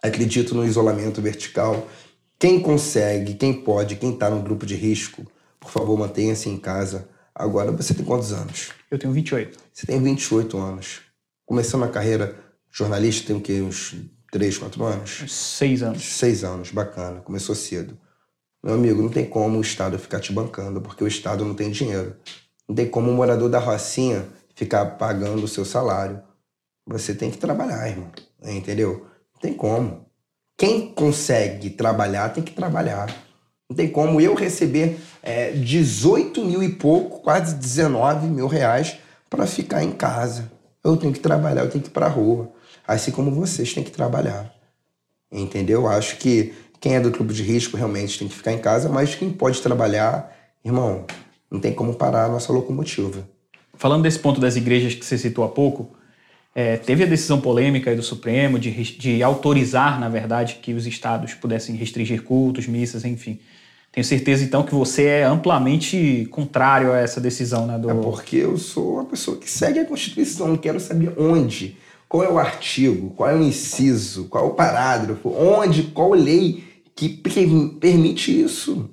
Acredito 0.00 0.54
no 0.54 0.64
isolamento 0.64 1.20
vertical 1.20 1.88
quem 2.40 2.58
consegue, 2.58 3.34
quem 3.34 3.52
pode, 3.52 3.96
quem 3.96 4.14
está 4.14 4.30
no 4.30 4.40
grupo 4.40 4.64
de 4.64 4.74
risco, 4.74 5.30
por 5.60 5.70
favor, 5.70 5.98
mantenha-se 5.98 6.48
em 6.48 6.56
casa. 6.56 7.06
Agora, 7.34 7.70
você 7.70 7.92
tem 7.92 8.02
quantos 8.02 8.32
anos? 8.32 8.70
Eu 8.90 8.98
tenho 8.98 9.12
28. 9.12 9.58
Você 9.70 9.86
tem 9.86 10.02
28 10.02 10.56
anos. 10.56 11.02
Começando 11.44 11.84
a 11.84 11.88
carreira 11.88 12.34
jornalista, 12.72 13.26
tem 13.26 13.36
o 13.36 13.42
quê? 13.42 13.60
Uns 13.60 13.94
3, 14.32 14.56
4 14.56 14.82
anos? 14.82 15.24
Seis 15.28 15.82
anos. 15.82 16.02
Seis 16.02 16.42
anos, 16.42 16.70
bacana. 16.70 17.20
Começou 17.20 17.54
cedo. 17.54 17.98
Meu 18.64 18.74
amigo, 18.74 19.02
não 19.02 19.10
tem 19.10 19.26
como 19.26 19.58
o 19.58 19.60
Estado 19.60 19.98
ficar 19.98 20.20
te 20.20 20.32
bancando, 20.32 20.80
porque 20.80 21.04
o 21.04 21.08
Estado 21.08 21.44
não 21.44 21.54
tem 21.54 21.70
dinheiro. 21.70 22.16
Não 22.66 22.74
tem 22.74 22.88
como 22.88 23.10
o 23.10 23.14
morador 23.14 23.50
da 23.50 23.58
Rocinha 23.58 24.26
ficar 24.54 24.86
pagando 24.96 25.44
o 25.44 25.48
seu 25.48 25.66
salário. 25.66 26.22
Você 26.86 27.14
tem 27.14 27.30
que 27.30 27.36
trabalhar, 27.36 27.86
irmão. 27.86 28.10
Entendeu? 28.42 29.06
Não 29.34 29.40
tem 29.42 29.52
como. 29.52 30.09
Quem 30.60 30.88
consegue 30.88 31.70
trabalhar 31.70 32.28
tem 32.34 32.44
que 32.44 32.52
trabalhar. 32.52 33.08
Não 33.66 33.74
tem 33.74 33.88
como 33.88 34.20
eu 34.20 34.34
receber 34.34 34.98
é, 35.22 35.52
18 35.52 36.44
mil 36.44 36.62
e 36.62 36.68
pouco, 36.68 37.20
quase 37.20 37.54
19 37.54 38.26
mil 38.26 38.46
reais 38.46 38.98
para 39.30 39.46
ficar 39.46 39.82
em 39.82 39.90
casa. 39.90 40.52
Eu 40.84 40.98
tenho 40.98 41.14
que 41.14 41.18
trabalhar, 41.18 41.62
eu 41.62 41.70
tenho 41.70 41.82
que 41.82 41.88
ir 41.88 41.92
para 41.92 42.04
a 42.04 42.10
rua. 42.10 42.52
Assim 42.86 43.10
como 43.10 43.30
vocês 43.30 43.72
têm 43.72 43.82
que 43.82 43.90
trabalhar. 43.90 44.54
Entendeu? 45.32 45.88
Acho 45.88 46.18
que 46.18 46.52
quem 46.78 46.94
é 46.94 47.00
do 47.00 47.10
clube 47.10 47.32
de 47.32 47.42
risco 47.42 47.78
realmente 47.78 48.18
tem 48.18 48.28
que 48.28 48.36
ficar 48.36 48.52
em 48.52 48.58
casa, 48.58 48.86
mas 48.90 49.14
quem 49.14 49.30
pode 49.30 49.62
trabalhar, 49.62 50.30
irmão, 50.62 51.06
não 51.50 51.58
tem 51.58 51.72
como 51.72 51.94
parar 51.94 52.26
a 52.26 52.28
nossa 52.28 52.52
locomotiva. 52.52 53.26
Falando 53.78 54.02
desse 54.02 54.18
ponto 54.18 54.38
das 54.38 54.56
igrejas 54.56 54.92
que 54.92 55.06
você 55.06 55.16
citou 55.16 55.42
há 55.42 55.48
pouco, 55.48 55.96
É, 56.54 56.76
teve 56.76 57.04
a 57.04 57.06
decisão 57.06 57.40
polêmica 57.40 57.94
do 57.94 58.02
Supremo 58.02 58.58
de, 58.58 58.70
de 58.98 59.22
autorizar, 59.22 60.00
na 60.00 60.08
verdade, 60.08 60.58
que 60.60 60.72
os 60.74 60.86
estados 60.86 61.32
pudessem 61.34 61.76
restringir 61.76 62.22
cultos, 62.22 62.66
missas, 62.66 63.04
enfim. 63.04 63.38
Tenho 63.92 64.04
certeza, 64.04 64.44
então, 64.44 64.62
que 64.62 64.74
você 64.74 65.04
é 65.06 65.24
amplamente 65.24 66.26
contrário 66.30 66.92
a 66.92 66.98
essa 66.98 67.20
decisão, 67.20 67.66
né? 67.66 67.78
Do... 67.78 67.90
É 67.90 67.94
porque 67.94 68.36
eu 68.36 68.56
sou 68.56 68.94
uma 68.94 69.04
pessoa 69.04 69.36
que 69.36 69.50
segue 69.50 69.80
a 69.80 69.84
Constituição, 69.84 70.56
quero 70.56 70.78
saber 70.78 71.12
onde, 71.16 71.76
qual 72.08 72.22
é 72.22 72.30
o 72.30 72.38
artigo, 72.38 73.10
qual 73.10 73.30
é 73.30 73.34
o 73.34 73.42
inciso, 73.42 74.24
qual 74.24 74.44
é 74.44 74.48
o 74.48 74.54
parágrafo, 74.54 75.28
onde, 75.30 75.84
qual 75.84 76.10
lei 76.12 76.64
que 76.94 77.08
permite 77.08 78.42
isso. 78.42 78.90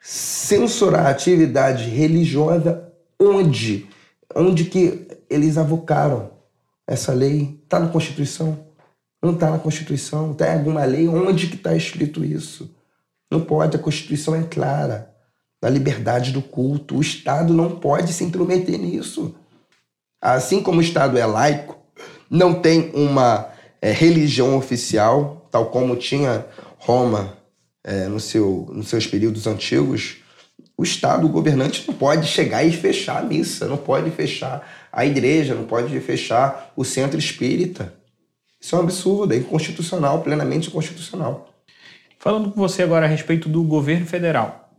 Censurar 0.00 1.06
a 1.06 1.10
atividade 1.10 1.88
religiosa 1.90 2.92
onde? 3.18 3.88
Onde 4.34 4.64
que 4.64 5.06
eles 5.28 5.56
avocaram 5.56 6.30
essa 6.86 7.12
lei? 7.12 7.60
Está 7.64 7.78
na 7.78 7.88
Constituição? 7.88 8.66
Não 9.22 9.32
está 9.32 9.50
na 9.50 9.58
Constituição? 9.58 10.34
Tem 10.34 10.52
alguma 10.52 10.84
lei? 10.84 11.08
Onde 11.08 11.48
que 11.48 11.56
está 11.56 11.74
escrito 11.74 12.24
isso? 12.24 12.74
Não 13.30 13.40
pode, 13.40 13.76
a 13.76 13.80
Constituição 13.80 14.34
é 14.34 14.42
clara. 14.42 15.14
Na 15.60 15.68
liberdade 15.68 16.30
do 16.30 16.40
culto. 16.40 16.96
O 16.96 17.00
Estado 17.00 17.52
não 17.52 17.78
pode 17.78 18.12
se 18.12 18.22
intrometer 18.22 18.78
nisso. 18.78 19.34
Assim 20.20 20.62
como 20.62 20.78
o 20.78 20.82
Estado 20.82 21.18
é 21.18 21.26
laico, 21.26 21.76
não 22.30 22.54
tem 22.54 22.90
uma 22.94 23.48
é, 23.80 23.92
religião 23.92 24.56
oficial, 24.56 25.48
tal 25.50 25.66
como 25.66 25.96
tinha 25.96 26.46
Roma 26.78 27.36
é, 27.82 28.06
no 28.06 28.20
seu, 28.20 28.68
nos 28.72 28.88
seus 28.88 29.06
períodos 29.06 29.46
antigos, 29.46 30.18
o 30.78 30.84
Estado, 30.84 31.26
o 31.26 31.28
governante, 31.28 31.84
não 31.88 31.94
pode 31.94 32.28
chegar 32.28 32.62
e 32.62 32.70
fechar 32.70 33.18
a 33.18 33.22
missa, 33.22 33.66
não 33.66 33.76
pode 33.76 34.12
fechar 34.12 34.88
a 34.92 35.04
igreja, 35.04 35.52
não 35.52 35.64
pode 35.64 35.98
fechar 35.98 36.72
o 36.76 36.84
centro 36.84 37.18
espírita. 37.18 37.92
Isso 38.60 38.76
é 38.76 38.78
um 38.78 38.82
absurdo, 38.82 39.34
é 39.34 39.36
inconstitucional, 39.38 40.22
plenamente 40.22 40.68
inconstitucional. 40.68 41.52
Falando 42.20 42.52
com 42.52 42.60
você 42.60 42.84
agora 42.84 43.06
a 43.06 43.08
respeito 43.08 43.48
do 43.48 43.64
governo 43.64 44.06
federal, 44.06 44.72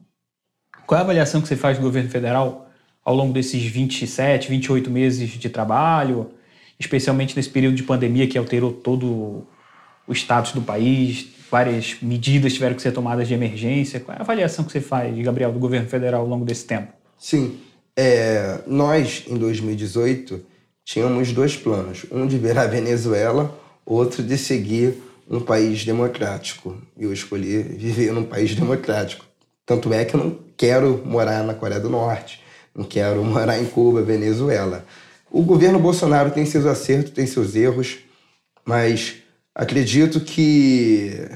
qual 0.88 0.98
é 0.98 1.02
a 1.02 1.04
avaliação 1.04 1.42
que 1.42 1.48
você 1.50 1.58
faz 1.58 1.78
do 1.78 1.84
governo 1.84 2.10
federal 2.10 2.70
ao 3.04 3.14
longo 3.14 3.34
desses 3.34 3.62
27, 3.62 4.50
28 4.50 4.90
meses 4.90 5.30
de 5.32 5.50
trabalho, 5.50 6.32
especialmente 6.80 7.36
nesse 7.36 7.50
período 7.50 7.76
de 7.76 7.84
pandemia 7.84 8.26
que 8.28 8.38
alterou 8.38 8.72
todo 8.72 9.46
o 10.08 10.14
status 10.14 10.54
do 10.54 10.62
país, 10.62 11.28
várias 11.50 11.98
medidas 12.02 12.54
tiveram 12.54 12.76
que 12.76 12.82
ser 12.82 12.92
tomadas 12.92 13.28
de 13.28 13.34
emergência. 13.34 14.00
Qual 14.00 14.16
é 14.16 14.20
a 14.20 14.24
avaliação 14.24 14.64
que 14.66 14.72
você 14.72 14.82
faz, 14.82 15.18
Gabriel, 15.20 15.52
do 15.52 15.60
governo 15.60 15.88
federal 15.88 16.22
ao 16.22 16.28
longo 16.28 16.46
desse 16.46 16.66
tempo? 16.66 16.94
Sim. 17.18 17.58
É, 17.96 18.60
nós, 18.66 19.26
em 19.28 19.38
2018, 19.38 20.42
tínhamos 20.86 21.32
dois 21.32 21.56
planos: 21.56 22.06
um 22.12 22.26
de 22.26 22.38
virar 22.38 22.64
a 22.64 22.68
Venezuela, 22.68 23.58
outro 23.86 24.24
de 24.24 24.38
seguir 24.38 24.96
um 25.30 25.40
país 25.40 25.86
democrático. 25.86 26.78
E 26.98 27.04
eu 27.04 27.14
escolhi 27.14 27.62
viver 27.62 28.12
num 28.12 28.24
país 28.24 28.56
democrático. 28.56 29.26
Tanto 29.66 29.94
é 29.94 30.04
que 30.04 30.16
eu 30.16 30.20
não 30.20 30.40
quero 30.58 31.02
morar 31.06 31.44
na 31.44 31.54
Coreia 31.54 31.80
do 31.80 31.90
Norte, 31.90 32.42
não 32.76 32.84
quero 32.84 33.24
morar 33.24 33.60
em 33.60 33.66
Cuba, 33.66 34.02
Venezuela. 34.02 34.86
O 35.32 35.44
governo 35.44 35.78
Bolsonaro 35.78 36.32
tem 36.32 36.46
seus 36.46 36.66
acertos, 36.66 37.12
tem 37.12 37.28
seus 37.28 37.56
erros, 37.56 38.00
mas 38.66 39.18
acredito 39.60 40.22
que 40.22 41.30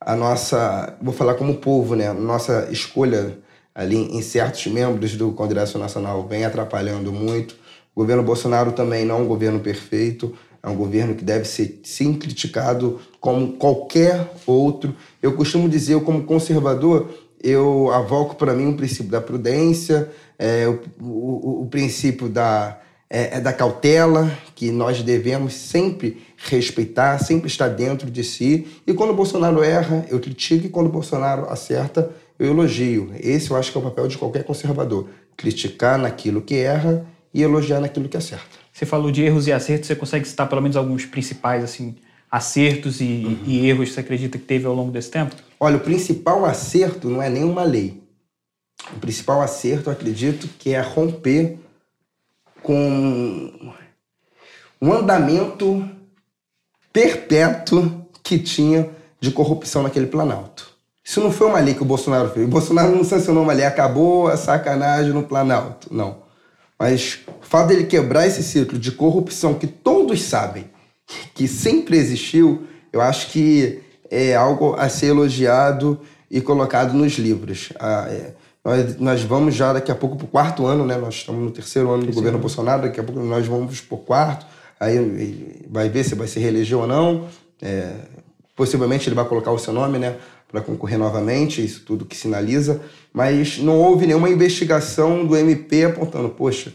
a 0.00 0.16
nossa, 0.16 0.96
vou 1.02 1.12
falar 1.12 1.34
como 1.34 1.56
povo, 1.56 1.94
né, 1.94 2.10
nossa 2.10 2.68
escolha 2.72 3.38
ali 3.74 3.96
em 3.96 4.22
certos 4.22 4.66
membros 4.66 5.14
do 5.14 5.32
Congresso 5.32 5.78
Nacional 5.78 6.26
vem 6.26 6.46
atrapalhando 6.46 7.12
muito. 7.12 7.54
O 7.94 8.00
governo 8.00 8.22
Bolsonaro 8.22 8.72
também 8.72 9.04
não 9.04 9.18
é 9.18 9.18
um 9.18 9.26
governo 9.26 9.60
perfeito, 9.60 10.34
é 10.62 10.68
um 10.70 10.74
governo 10.74 11.14
que 11.14 11.22
deve 11.22 11.44
ser 11.44 11.80
sim 11.84 12.14
criticado 12.14 12.98
como 13.20 13.52
qualquer 13.52 14.32
outro. 14.46 14.96
Eu 15.22 15.34
costumo 15.34 15.68
dizer, 15.68 15.92
eu 15.92 16.00
como 16.00 16.24
conservador, 16.24 17.10
eu 17.42 17.90
avoco 17.92 18.36
para 18.36 18.54
mim 18.54 18.70
o 18.70 18.76
princípio 18.76 19.10
da 19.10 19.20
prudência, 19.20 20.10
é, 20.38 20.66
o, 20.66 20.80
o, 20.98 21.62
o, 21.62 21.66
princípio 21.66 22.26
da, 22.26 22.78
é, 23.08 23.36
é 23.36 23.40
da 23.40 23.52
cautela, 23.52 24.32
que 24.54 24.70
nós 24.70 25.02
devemos 25.02 25.52
sempre 25.52 26.22
respeitar, 26.48 27.18
sempre 27.18 27.48
estar 27.48 27.68
dentro 27.68 28.10
de 28.10 28.24
si. 28.24 28.66
E 28.86 28.94
quando 28.94 29.10
o 29.10 29.14
Bolsonaro 29.14 29.62
erra, 29.62 30.06
eu 30.08 30.18
critico, 30.18 30.66
e 30.66 30.70
quando 30.70 30.86
o 30.86 30.90
Bolsonaro 30.90 31.48
acerta, 31.50 32.10
eu 32.38 32.48
elogio. 32.48 33.12
Esse 33.20 33.50
eu 33.50 33.56
acho 33.56 33.70
que 33.70 33.76
é 33.76 33.80
o 33.80 33.84
papel 33.84 34.08
de 34.08 34.16
qualquer 34.16 34.44
conservador: 34.44 35.08
criticar 35.36 35.98
naquilo 35.98 36.40
que 36.40 36.56
erra 36.56 37.06
e 37.32 37.42
elogiar 37.42 37.80
naquilo 37.80 38.08
que 38.08 38.16
acerta. 38.16 38.58
Você 38.72 38.86
falou 38.86 39.10
de 39.10 39.22
erros 39.22 39.46
e 39.46 39.52
acertos, 39.52 39.86
você 39.86 39.94
consegue 39.94 40.26
citar 40.26 40.48
pelo 40.48 40.62
menos 40.62 40.76
alguns 40.76 41.04
principais 41.04 41.62
assim 41.62 41.94
acertos 42.30 43.00
e, 43.00 43.04
uhum. 43.04 43.38
e 43.44 43.68
erros 43.68 43.88
que 43.88 43.94
você 43.94 44.00
acredita 44.00 44.38
que 44.38 44.44
teve 44.44 44.64
ao 44.64 44.74
longo 44.74 44.92
desse 44.92 45.10
tempo? 45.10 45.34
Olha, 45.58 45.76
o 45.76 45.80
principal 45.80 46.46
acerto 46.46 47.10
não 47.10 47.20
é 47.20 47.28
nenhuma 47.28 47.64
lei. 47.64 48.00
O 48.94 48.98
principal 48.98 49.42
acerto, 49.42 49.90
eu 49.90 49.92
acredito, 49.92 50.48
que 50.58 50.72
é 50.72 50.80
romper 50.80 51.58
com 52.62 53.74
um 54.80 54.92
andamento 54.92 55.86
perpétuo 56.92 58.06
que 58.22 58.38
tinha 58.38 58.90
de 59.20 59.30
corrupção 59.30 59.82
naquele 59.82 60.06
Planalto. 60.06 60.70
Isso 61.04 61.20
não 61.20 61.32
foi 61.32 61.48
uma 61.48 61.60
lei 61.60 61.74
que 61.74 61.82
o 61.82 61.86
Bolsonaro 61.86 62.30
fez. 62.30 62.46
O 62.46 62.48
Bolsonaro 62.48 62.94
não 62.94 63.04
sancionou 63.04 63.42
uma 63.42 63.52
lei, 63.52 63.64
acabou 63.64 64.28
a 64.28 64.36
sacanagem 64.36 65.12
no 65.12 65.22
Planalto. 65.22 65.92
Não. 65.92 66.18
Mas 66.78 67.20
o 67.42 67.46
fato 67.46 67.68
dele 67.68 67.84
quebrar 67.84 68.26
esse 68.26 68.42
ciclo 68.42 68.78
de 68.78 68.92
corrupção 68.92 69.54
que 69.54 69.66
todos 69.66 70.22
sabem 70.22 70.70
que 71.34 71.48
sempre 71.48 71.96
existiu, 71.96 72.64
eu 72.92 73.00
acho 73.00 73.30
que 73.30 73.80
é 74.10 74.34
algo 74.34 74.74
a 74.78 74.88
ser 74.88 75.06
elogiado 75.06 76.00
e 76.30 76.40
colocado 76.40 76.94
nos 76.94 77.18
livros. 77.18 77.72
Ah, 77.78 78.06
é, 78.08 78.32
nós, 78.64 78.96
nós, 78.98 79.22
vamos 79.22 79.54
já 79.54 79.72
daqui 79.72 79.90
a 79.90 79.94
pouco 79.94 80.16
para 80.16 80.24
o 80.24 80.28
quarto 80.28 80.66
ano, 80.66 80.86
né? 80.86 80.96
Nós 80.96 81.16
estamos 81.16 81.42
no 81.42 81.50
terceiro 81.50 81.90
ano 81.90 82.06
do 82.06 82.12
governo 82.12 82.38
Bolsonaro, 82.38 82.82
daqui 82.82 83.00
a 83.00 83.02
pouco 83.02 83.20
nós 83.20 83.46
vamos 83.46 83.80
para 83.80 83.94
o 83.94 83.98
quarto. 83.98 84.46
Aí 84.80 85.62
vai 85.70 85.88
ver 85.88 86.02
se 86.02 86.14
vai 86.14 86.26
se 86.26 86.40
reeleger 86.40 86.78
ou 86.78 86.86
não. 86.86 87.28
É, 87.60 87.92
possivelmente 88.56 89.08
ele 89.08 89.14
vai 89.14 89.26
colocar 89.26 89.52
o 89.52 89.58
seu 89.58 89.72
nome, 89.72 89.98
né? 89.98 90.16
Para 90.50 90.62
concorrer 90.62 90.98
novamente, 90.98 91.64
isso 91.64 91.84
tudo 91.84 92.04
que 92.04 92.16
sinaliza 92.16 92.80
mas 93.12 93.58
não 93.58 93.78
houve 93.78 94.06
nenhuma 94.06 94.28
investigação 94.28 95.26
do 95.26 95.36
MP 95.36 95.84
apontando, 95.84 96.28
poxa, 96.28 96.72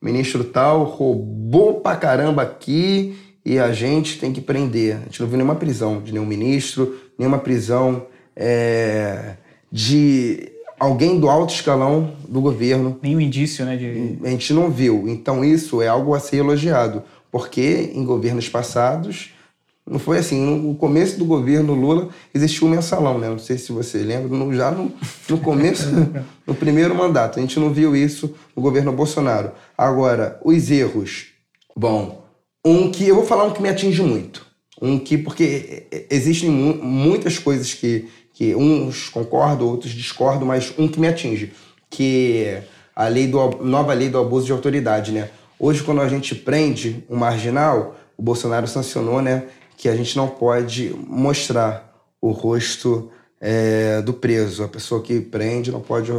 o 0.00 0.04
ministro 0.04 0.44
tal 0.44 0.84
roubou 0.84 1.80
pra 1.80 1.96
caramba 1.96 2.42
aqui 2.42 3.16
e 3.44 3.58
a 3.58 3.72
gente 3.72 4.18
tem 4.18 4.32
que 4.32 4.40
prender. 4.40 4.96
A 4.96 5.04
gente 5.04 5.20
não 5.20 5.28
viu 5.28 5.36
nenhuma 5.36 5.56
prisão 5.56 6.00
de 6.00 6.12
nenhum 6.12 6.26
ministro, 6.26 6.96
nenhuma 7.18 7.38
prisão 7.38 8.06
é, 8.36 9.36
de 9.70 10.52
alguém 10.78 11.18
do 11.18 11.28
alto 11.28 11.54
escalão 11.54 12.14
do 12.28 12.40
governo. 12.40 12.98
Nenhum 13.02 13.20
indício, 13.20 13.64
né? 13.64 13.76
De... 13.76 14.18
A 14.24 14.30
gente 14.30 14.52
não 14.52 14.70
viu. 14.70 15.08
Então 15.08 15.44
isso 15.44 15.82
é 15.82 15.88
algo 15.88 16.14
a 16.14 16.20
ser 16.20 16.36
elogiado, 16.36 17.02
porque 17.32 17.90
em 17.94 18.04
governos 18.04 18.48
passados 18.48 19.30
não 19.86 19.98
foi 19.98 20.18
assim. 20.18 20.38
No 20.38 20.74
começo 20.74 21.18
do 21.18 21.24
governo 21.24 21.74
Lula 21.74 22.10
existiu 22.32 22.68
um 22.68 22.70
mensalão, 22.70 23.18
né? 23.18 23.28
Não 23.28 23.38
sei 23.38 23.58
se 23.58 23.72
você 23.72 23.98
lembra, 23.98 24.28
no, 24.28 24.54
já 24.54 24.70
no, 24.70 24.92
no 25.28 25.38
começo, 25.38 25.88
no 26.46 26.54
primeiro 26.54 26.94
mandato. 26.94 27.38
A 27.38 27.42
gente 27.42 27.58
não 27.58 27.72
viu 27.72 27.96
isso 27.96 28.34
no 28.54 28.62
governo 28.62 28.92
Bolsonaro. 28.92 29.50
Agora, 29.76 30.38
os 30.44 30.70
erros. 30.70 31.28
Bom, 31.74 32.24
um 32.64 32.90
que. 32.90 33.08
Eu 33.08 33.16
vou 33.16 33.24
falar 33.24 33.44
um 33.44 33.52
que 33.52 33.62
me 33.62 33.68
atinge 33.68 34.02
muito. 34.02 34.46
Um 34.80 34.98
que. 34.98 35.18
Porque 35.18 35.86
existem 36.10 36.50
muitas 36.50 37.38
coisas 37.38 37.74
que, 37.74 38.08
que 38.32 38.54
uns 38.54 39.08
concordam, 39.08 39.66
outros 39.66 39.92
discordam, 39.92 40.46
mas 40.46 40.72
um 40.78 40.86
que 40.86 41.00
me 41.00 41.08
atinge. 41.08 41.52
Que 41.90 42.58
a 42.94 43.08
lei 43.08 43.26
do, 43.26 43.64
nova 43.64 43.94
lei 43.94 44.08
do 44.08 44.18
abuso 44.18 44.46
de 44.46 44.52
autoridade, 44.52 45.12
né? 45.12 45.30
Hoje, 45.64 45.80
quando 45.84 46.00
a 46.00 46.08
gente 46.08 46.34
prende 46.34 47.04
um 47.08 47.14
marginal, 47.14 47.94
o 48.18 48.22
Bolsonaro 48.22 48.66
sancionou, 48.66 49.22
né? 49.22 49.44
que 49.76 49.88
a 49.88 49.94
gente 49.94 50.16
não 50.16 50.26
pode 50.26 50.92
mostrar 51.06 52.04
o 52.20 52.32
rosto 52.32 53.12
é, 53.40 54.02
do 54.02 54.12
preso. 54.12 54.64
A 54.64 54.68
pessoa 54.68 55.00
que 55.00 55.20
prende 55.20 55.70
não 55.70 55.80
pode 55.80 56.12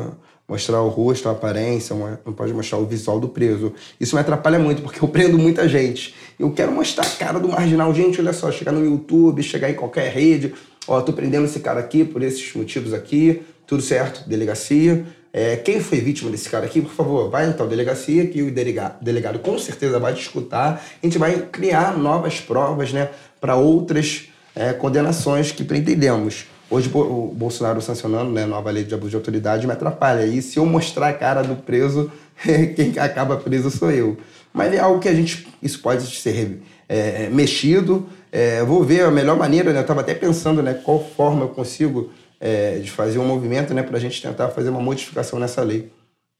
mostrar 0.47 0.81
o 0.81 0.87
rosto, 0.87 1.27
a 1.27 1.33
aparência, 1.33 1.93
não 2.25 2.31
pode 2.31 2.53
mostrar 2.53 2.77
o 2.77 2.85
visual 2.85 3.19
do 3.19 3.27
preso. 3.27 3.73
Isso 3.99 4.15
me 4.15 4.21
atrapalha 4.21 4.57
muito, 4.57 4.81
porque 4.81 5.03
eu 5.03 5.09
prendo 5.09 5.37
muita 5.37 5.67
gente. 5.67 6.15
Eu 6.39 6.49
quero 6.51 6.71
mostrar 6.71 7.05
a 7.05 7.09
cara 7.09 7.37
do 7.37 7.49
marginal. 7.49 7.93
Gente, 7.93 8.21
olha 8.21 8.31
só, 8.31 8.49
chegar 8.49 8.71
no 8.71 8.85
YouTube, 8.85 9.43
chegar 9.43 9.69
em 9.69 9.75
qualquer 9.75 10.09
rede. 10.09 10.53
Ó, 10.87 11.01
tô 11.01 11.11
prendendo 11.11 11.43
esse 11.43 11.59
cara 11.59 11.81
aqui 11.81 12.05
por 12.05 12.23
esses 12.23 12.53
motivos 12.55 12.93
aqui. 12.93 13.41
Tudo 13.67 13.81
certo, 13.81 14.25
delegacia. 14.25 15.05
É, 15.35 15.55
quem 15.55 15.79
foi 15.79 15.99
vítima 15.99 16.29
desse 16.29 16.47
cara 16.47 16.65
aqui, 16.65 16.79
por 16.79 16.91
favor, 16.91 17.29
vai 17.29 17.49
então 17.49 17.67
delegacia 17.67 18.27
que 18.27 18.43
o 18.43 18.51
delegado, 18.53 19.03
delegado 19.03 19.39
com 19.39 19.57
certeza 19.57 19.97
vai 19.97 20.13
te 20.13 20.21
escutar. 20.21 20.85
A 21.01 21.05
gente 21.05 21.17
vai 21.17 21.35
criar 21.51 21.97
novas 21.97 22.39
provas, 22.39 22.93
né? 22.93 23.09
para 23.43 23.57
outras 23.57 24.29
é, 24.55 24.71
condenações 24.71 25.51
que 25.51 25.65
pretendemos. 25.65 26.45
Hoje 26.69 26.89
o 26.93 27.33
Bolsonaro 27.35 27.81
sancionando 27.81 28.31
né, 28.31 28.45
nova 28.45 28.71
lei 28.71 28.85
de 28.85 28.93
abuso 28.93 29.09
de 29.09 29.15
autoridade 29.17 29.67
me 29.67 29.73
atrapalha. 29.73 30.25
E 30.25 30.41
se 30.41 30.57
eu 30.57 30.65
mostrar 30.65 31.09
a 31.09 31.13
cara 31.13 31.41
do 31.41 31.57
preso, 31.57 32.09
quem 32.73 32.97
acaba 32.97 33.35
preso 33.35 33.69
sou 33.69 33.91
eu. 33.91 34.15
Mas 34.53 34.73
é 34.73 34.79
algo 34.79 35.01
que 35.01 35.09
a 35.09 35.13
gente, 35.13 35.45
isso 35.61 35.81
pode 35.81 36.03
ser 36.15 36.61
é, 36.87 37.27
mexido. 37.29 38.07
É, 38.31 38.63
vou 38.63 38.81
ver 38.81 39.01
a 39.01 39.11
melhor 39.11 39.37
maneira, 39.37 39.73
né? 39.73 39.79
Eu 39.79 39.81
estava 39.81 39.99
até 39.99 40.13
pensando, 40.13 40.63
né, 40.63 40.73
qual 40.73 41.03
forma 41.03 41.41
eu 41.41 41.49
consigo 41.49 42.11
é, 42.45 42.77
de 42.79 42.91
fazer 42.91 43.19
um 43.19 43.25
movimento, 43.25 43.73
né, 43.73 43.81
para 43.81 43.95
a 43.95 43.99
gente 44.01 44.21
tentar 44.21 44.49
fazer 44.49 44.69
uma 44.69 44.81
modificação 44.81 45.39
nessa 45.39 45.61
lei. 45.61 45.89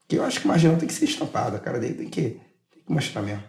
Que 0.06 0.16
eu 0.16 0.22
acho 0.22 0.38
que 0.38 0.46
marginal 0.46 0.76
tem 0.76 0.86
que 0.86 0.92
ser 0.92 1.06
estampada, 1.06 1.58
cara, 1.58 1.80
tem 1.80 1.94
que, 1.94 2.20
tem 2.20 2.82
que 2.86 2.92
mostrar 2.92 3.22
mesmo. 3.22 3.42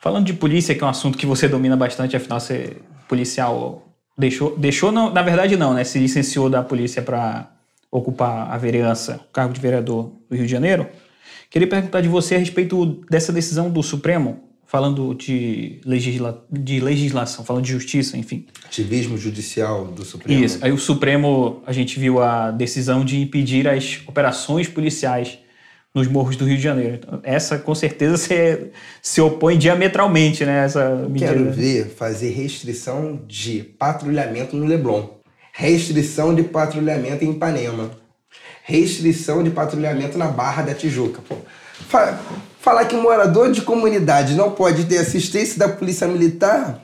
Falando 0.00 0.24
de 0.24 0.32
polícia, 0.32 0.74
que 0.74 0.82
é 0.82 0.86
um 0.86 0.90
assunto 0.90 1.18
que 1.18 1.26
você 1.26 1.46
domina 1.46 1.76
bastante, 1.76 2.16
afinal 2.16 2.40
você 2.40 2.54
é 2.54 2.76
policial 3.06 3.86
deixou, 4.16 4.56
deixou 4.56 4.90
não, 4.90 5.12
na 5.12 5.20
verdade 5.20 5.54
não, 5.54 5.74
né? 5.74 5.84
Se 5.84 5.98
licenciou 5.98 6.48
da 6.48 6.62
polícia 6.62 7.02
para 7.02 7.50
ocupar 7.90 8.50
a 8.50 8.56
vereança, 8.56 9.20
o 9.28 9.32
cargo 9.32 9.52
de 9.52 9.60
vereador 9.60 10.10
do 10.30 10.34
Rio 10.34 10.46
de 10.46 10.50
Janeiro. 10.50 10.88
Queria 11.50 11.68
perguntar 11.68 12.00
de 12.00 12.08
você 12.08 12.36
a 12.36 12.38
respeito 12.38 12.86
dessa 13.10 13.32
decisão 13.32 13.68
do 13.68 13.82
Supremo, 13.82 14.47
falando 14.68 15.14
de, 15.14 15.80
legisla, 15.82 16.44
de 16.52 16.78
legislação, 16.78 17.42
falando 17.42 17.64
de 17.64 17.72
justiça, 17.72 18.18
enfim. 18.18 18.46
Ativismo 18.66 19.16
judicial 19.16 19.86
do 19.86 20.04
Supremo. 20.04 20.44
Isso. 20.44 20.58
Aí 20.60 20.70
o 20.70 20.76
Supremo, 20.76 21.62
a 21.66 21.72
gente 21.72 21.98
viu 21.98 22.22
a 22.22 22.50
decisão 22.50 23.02
de 23.02 23.18
impedir 23.18 23.66
as 23.66 24.02
operações 24.06 24.68
policiais 24.68 25.38
nos 25.94 26.06
morros 26.06 26.36
do 26.36 26.44
Rio 26.44 26.58
de 26.58 26.62
Janeiro. 26.62 26.96
Então, 26.96 27.18
essa, 27.22 27.58
com 27.58 27.74
certeza, 27.74 28.18
se, 28.18 28.70
se 29.00 29.22
opõe 29.22 29.56
diametralmente, 29.56 30.44
né? 30.44 30.66
Essa 30.66 30.94
medida. 31.08 31.32
Quero 31.32 31.50
ver 31.50 31.86
fazer 31.86 32.28
restrição 32.28 33.22
de 33.26 33.62
patrulhamento 33.62 34.54
no 34.54 34.66
Leblon, 34.66 35.08
restrição 35.50 36.34
de 36.34 36.42
patrulhamento 36.42 37.24
em 37.24 37.30
Ipanema, 37.30 37.90
restrição 38.64 39.42
de 39.42 39.48
patrulhamento 39.48 40.18
na 40.18 40.26
Barra 40.26 40.62
da 40.62 40.74
Tijuca. 40.74 41.22
Pô. 41.26 41.36
Falar 42.60 42.84
que 42.86 42.96
morador 42.96 43.50
de 43.50 43.62
comunidade 43.62 44.34
não 44.34 44.50
pode 44.50 44.84
ter 44.84 44.98
assistência 44.98 45.58
da 45.58 45.68
polícia 45.68 46.06
militar. 46.06 46.82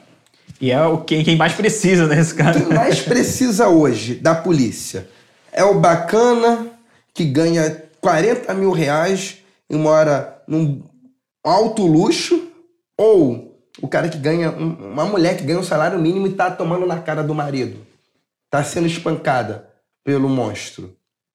E 0.60 0.70
é 0.70 0.82
o 0.82 0.98
quem, 0.98 1.24
quem 1.24 1.36
mais 1.36 1.52
precisa 1.52 2.06
nesse 2.06 2.34
caso. 2.34 2.60
Quem 2.60 2.74
mais 2.74 3.00
precisa 3.02 3.68
hoje 3.68 4.14
da 4.14 4.34
polícia 4.34 5.08
é 5.52 5.64
o 5.64 5.78
bacana 5.78 6.66
que 7.14 7.24
ganha 7.24 7.82
40 8.00 8.52
mil 8.54 8.72
reais 8.72 9.38
e 9.70 9.76
mora 9.76 10.42
num 10.46 10.82
alto 11.42 11.86
luxo, 11.86 12.48
ou 12.98 13.56
o 13.80 13.88
cara 13.88 14.08
que 14.08 14.18
ganha, 14.18 14.50
uma 14.50 15.04
mulher 15.04 15.36
que 15.36 15.44
ganha 15.44 15.58
um 15.58 15.64
salário 15.64 15.98
mínimo 15.98 16.26
e 16.26 16.32
tá 16.32 16.50
tomando 16.50 16.86
na 16.86 16.98
cara 16.98 17.22
do 17.22 17.34
marido. 17.34 17.78
Tá 18.50 18.62
sendo 18.64 18.86
espancada 18.86 19.68
pelo 20.04 20.28
monstro. 20.28 20.94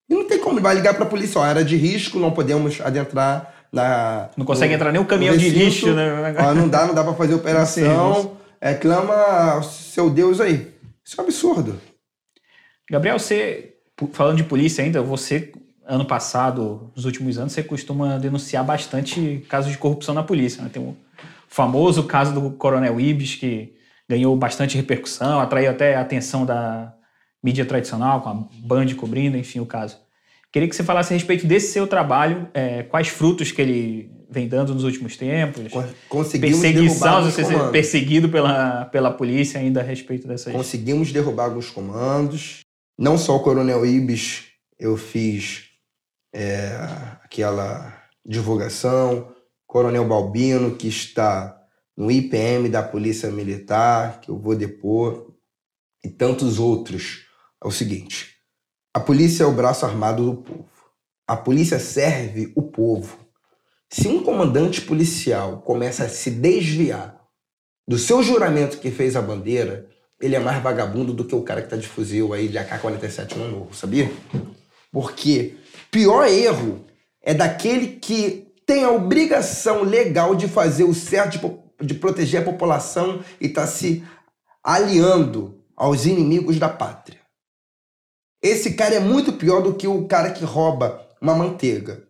E 0.09 0.13
não 0.13 0.27
tem 0.27 0.39
como, 0.39 0.59
vai 0.59 0.75
ligar 0.75 0.95
pra 0.95 1.05
polícia, 1.05 1.39
ó, 1.39 1.45
era 1.45 1.63
de 1.63 1.75
risco, 1.75 2.17
não 2.19 2.31
podemos 2.31 2.81
adentrar 2.81 3.53
na... 3.71 4.29
Não 4.35 4.45
consegue 4.45 4.69
no, 4.69 4.75
entrar 4.75 4.91
nem 4.91 5.01
o 5.01 5.05
caminhão 5.05 5.37
de 5.37 5.49
lixo, 5.49 5.93
né? 5.93 6.35
Ó, 6.39 6.53
não 6.55 6.67
dá, 6.67 6.87
não 6.87 6.95
dá 6.95 7.03
pra 7.03 7.13
fazer 7.13 7.35
operação. 7.35 8.37
É, 8.59 8.73
clama 8.73 9.61
seu 9.61 10.09
Deus 10.09 10.41
aí. 10.41 10.73
Isso 11.05 11.19
é 11.19 11.21
um 11.21 11.25
absurdo. 11.25 11.79
Gabriel, 12.89 13.19
você, 13.19 13.75
falando 14.11 14.37
de 14.37 14.43
polícia 14.43 14.83
ainda, 14.83 15.01
você 15.01 15.51
ano 15.89 16.05
passado, 16.05 16.91
nos 16.95 17.05
últimos 17.05 17.37
anos, 17.39 17.53
você 17.53 17.63
costuma 17.63 18.17
denunciar 18.17 18.63
bastante 18.63 19.43
casos 19.49 19.71
de 19.71 19.77
corrupção 19.77 20.13
na 20.13 20.21
polícia. 20.21 20.63
Né? 20.63 20.69
Tem 20.71 20.81
o 20.81 20.95
famoso 21.47 22.03
caso 22.03 22.31
do 22.31 22.51
Coronel 22.51 22.99
Ibis, 22.99 23.35
que 23.35 23.73
ganhou 24.07 24.35
bastante 24.35 24.77
repercussão, 24.77 25.39
atraiu 25.39 25.71
até 25.71 25.95
a 25.95 26.01
atenção 26.01 26.45
da 26.45 26.93
mídia 27.43 27.65
tradicional, 27.65 28.21
com 28.21 28.29
a 28.29 28.47
Band 28.65 28.93
cobrindo, 28.95 29.37
enfim, 29.37 29.59
o 29.59 29.65
caso. 29.65 29.97
Queria 30.51 30.67
que 30.67 30.75
você 30.75 30.83
falasse 30.83 31.13
a 31.13 31.17
respeito 31.17 31.45
desse 31.45 31.71
seu 31.71 31.85
trabalho, 31.85 32.49
é, 32.53 32.83
quais 32.83 33.07
frutos 33.07 33.51
que 33.51 33.61
ele 33.61 34.11
vem 34.29 34.47
dando 34.47 34.73
nos 34.73 34.83
últimos 34.83 35.17
tempos. 35.17 35.71
Conseguimos 36.07 36.59
perseguição, 36.59 37.23
você 37.23 37.43
ser 37.43 37.71
perseguido 37.71 38.29
pela, 38.29 38.85
pela 38.85 39.11
polícia 39.11 39.59
ainda 39.59 39.81
a 39.81 39.83
respeito 39.83 40.27
dessas... 40.27 40.53
Conseguimos 40.53 41.11
derrubar 41.11 41.45
alguns 41.45 41.69
comandos. 41.69 42.59
Não 42.97 43.17
só 43.17 43.35
o 43.35 43.39
Coronel 43.39 43.85
Ibis, 43.85 44.45
eu 44.77 44.97
fiz 44.97 45.65
é, 46.33 46.75
aquela 47.23 47.97
divulgação, 48.25 49.33
Coronel 49.65 50.07
Balbino, 50.07 50.75
que 50.75 50.87
está 50.87 51.59
no 51.97 52.11
IPM 52.11 52.69
da 52.69 52.83
Polícia 52.83 53.29
Militar, 53.31 54.21
que 54.21 54.29
eu 54.29 54.37
vou 54.37 54.55
depor, 54.55 55.33
e 56.03 56.09
tantos 56.09 56.59
outros. 56.59 57.25
É 57.63 57.67
o 57.67 57.71
seguinte: 57.71 58.35
a 58.93 58.99
polícia 58.99 59.43
é 59.43 59.47
o 59.47 59.51
braço 59.51 59.85
armado 59.85 60.25
do 60.25 60.37
povo. 60.41 60.69
A 61.27 61.37
polícia 61.37 61.79
serve 61.79 62.51
o 62.55 62.63
povo. 62.63 63.17
Se 63.89 64.07
um 64.07 64.23
comandante 64.23 64.81
policial 64.81 65.61
começa 65.61 66.05
a 66.05 66.09
se 66.09 66.31
desviar 66.31 67.19
do 67.87 67.97
seu 67.97 68.21
juramento 68.21 68.77
que 68.77 68.91
fez 68.91 69.15
a 69.15 69.21
bandeira, 69.21 69.87
ele 70.19 70.35
é 70.35 70.39
mais 70.39 70.61
vagabundo 70.61 71.13
do 71.13 71.25
que 71.25 71.35
o 71.35 71.43
cara 71.43 71.61
que 71.61 71.67
está 71.67 71.77
de 71.77 71.87
fuzil 71.87 72.33
aí 72.33 72.47
de 72.47 72.57
AK-47 72.57 73.35
no 73.35 73.49
morro, 73.49 73.73
sabia? 73.73 74.11
Porque 74.91 75.57
Pior 75.91 76.27
erro 76.27 76.85
é 77.21 77.33
daquele 77.33 77.87
que 77.99 78.53
tem 78.65 78.83
a 78.83 78.91
obrigação 78.91 79.83
legal 79.83 80.35
de 80.35 80.47
fazer 80.47 80.83
o 80.83 80.93
certo, 80.93 81.39
de, 81.79 81.87
de 81.87 81.93
proteger 81.95 82.41
a 82.41 82.45
população 82.45 83.23
e 83.41 83.47
está 83.47 83.65
se 83.65 84.03
aliando 84.63 85.63
aos 85.75 86.05
inimigos 86.05 86.59
da 86.59 86.69
pátria. 86.69 87.18
Esse 88.41 88.73
cara 88.73 88.95
é 88.95 88.99
muito 88.99 89.33
pior 89.33 89.61
do 89.61 89.73
que 89.73 89.87
o 89.87 90.05
cara 90.05 90.31
que 90.31 90.43
rouba 90.43 91.01
uma 91.21 91.35
manteiga. 91.35 92.03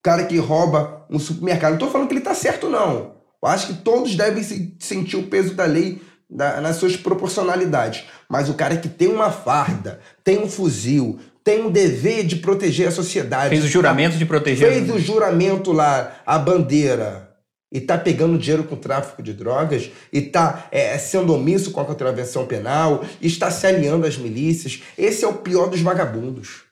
O 0.00 0.02
cara 0.02 0.24
que 0.24 0.36
rouba 0.38 1.06
um 1.10 1.18
supermercado. 1.18 1.70
Não 1.70 1.76
estou 1.76 1.90
falando 1.90 2.08
que 2.08 2.14
ele 2.14 2.20
está 2.20 2.34
certo, 2.34 2.68
não. 2.68 3.12
Eu 3.42 3.48
acho 3.48 3.68
que 3.68 3.74
todos 3.74 4.14
devem 4.14 4.42
sentir 4.78 5.16
o 5.16 5.24
peso 5.24 5.54
da 5.54 5.64
lei 5.64 6.00
da, 6.28 6.60
nas 6.60 6.76
suas 6.76 6.96
proporcionalidades. 6.96 8.04
Mas 8.28 8.48
o 8.48 8.54
cara 8.54 8.76
que 8.76 8.88
tem 8.88 9.08
uma 9.08 9.30
farda, 9.30 10.00
tem 10.22 10.38
um 10.38 10.48
fuzil, 10.48 11.18
tem 11.42 11.64
um 11.64 11.70
dever 11.70 12.24
de 12.24 12.36
proteger 12.36 12.88
a 12.88 12.92
sociedade. 12.92 13.48
Fez 13.48 13.64
o 13.64 13.68
juramento 13.68 14.16
de 14.16 14.26
proteger. 14.26 14.68
Fez 14.70 14.90
o 14.90 14.98
juramento 14.98 15.72
lá, 15.72 16.20
a 16.24 16.38
bandeira. 16.38 17.29
E 17.70 17.80
tá 17.80 17.96
pegando 17.96 18.38
dinheiro 18.38 18.64
com 18.64 18.76
tráfico 18.76 19.22
de 19.22 19.32
drogas, 19.32 19.90
e 20.12 20.20
tá 20.20 20.66
é, 20.72 20.98
sendo 20.98 21.34
omisso 21.34 21.70
com 21.70 21.80
a 21.80 21.84
contravenção 21.84 22.46
penal, 22.46 23.04
e 23.20 23.26
está 23.26 23.50
se 23.50 23.66
alinhando 23.66 24.06
às 24.06 24.16
milícias. 24.16 24.82
Esse 24.98 25.24
é 25.24 25.28
o 25.28 25.34
pior 25.34 25.68
dos 25.68 25.80
vagabundos. 25.80 26.70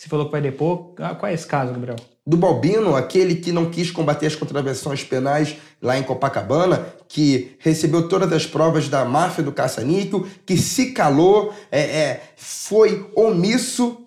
Você 0.00 0.08
falou 0.08 0.24
que 0.26 0.32
vai 0.32 0.40
depor. 0.40 0.94
Ah, 0.96 1.14
qual 1.14 1.30
é 1.30 1.34
esse 1.34 1.46
caso, 1.46 1.72
Gabriel? 1.74 1.96
Do 2.26 2.36
Balbino, 2.36 2.96
aquele 2.96 3.34
que 3.34 3.52
não 3.52 3.70
quis 3.70 3.90
combater 3.90 4.26
as 4.26 4.34
contravenções 4.34 5.04
penais 5.04 5.56
lá 5.82 5.98
em 5.98 6.02
Copacabana, 6.02 6.86
que 7.06 7.56
recebeu 7.58 8.08
todas 8.08 8.32
as 8.32 8.46
provas 8.46 8.88
da 8.88 9.04
máfia 9.04 9.44
do 9.44 9.52
caça-níquel, 9.52 10.26
que 10.46 10.56
se 10.56 10.92
calou, 10.92 11.52
é, 11.70 11.80
é, 11.80 12.22
foi 12.34 13.10
omisso, 13.14 14.06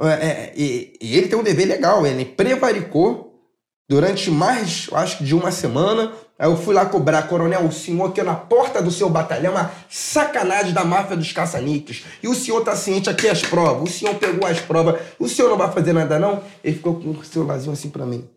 é, 0.00 0.06
é, 0.06 0.52
e, 0.56 0.96
ele 1.00 1.26
tem 1.26 1.36
um 1.36 1.42
dever 1.42 1.66
legal, 1.66 2.06
ele 2.06 2.24
prevaricou 2.24 3.33
durante 3.88 4.30
mais, 4.30 4.88
acho 4.92 5.18
que 5.18 5.24
de 5.24 5.34
uma 5.34 5.50
semana, 5.50 6.12
Aí 6.36 6.50
eu 6.50 6.56
fui 6.56 6.74
lá 6.74 6.84
cobrar, 6.84 7.22
coronel, 7.28 7.64
o 7.64 7.72
senhor 7.72 8.08
aqui 8.08 8.20
na 8.20 8.34
porta 8.34 8.82
do 8.82 8.90
seu 8.90 9.08
batalhão, 9.08 9.52
uma 9.52 9.70
sacanagem 9.88 10.72
da 10.72 10.84
máfia 10.84 11.16
dos 11.16 11.30
caça-níqueis. 11.30 12.04
E 12.20 12.26
o 12.26 12.34
senhor 12.34 12.60
tá 12.64 12.74
ciente 12.74 13.08
aqui 13.08 13.28
as 13.28 13.42
provas. 13.42 13.88
O 13.88 13.92
senhor 13.92 14.16
pegou 14.16 14.46
as 14.46 14.58
provas. 14.58 15.00
O 15.18 15.28
senhor 15.28 15.48
não 15.48 15.56
vai 15.56 15.70
fazer 15.70 15.92
nada, 15.92 16.18
não? 16.18 16.42
Ele 16.62 16.74
ficou 16.74 17.00
com 17.00 17.10
o 17.10 17.24
celularzinho 17.24 17.72
assim 17.72 17.88
para 17.88 18.04
mim. 18.04 18.28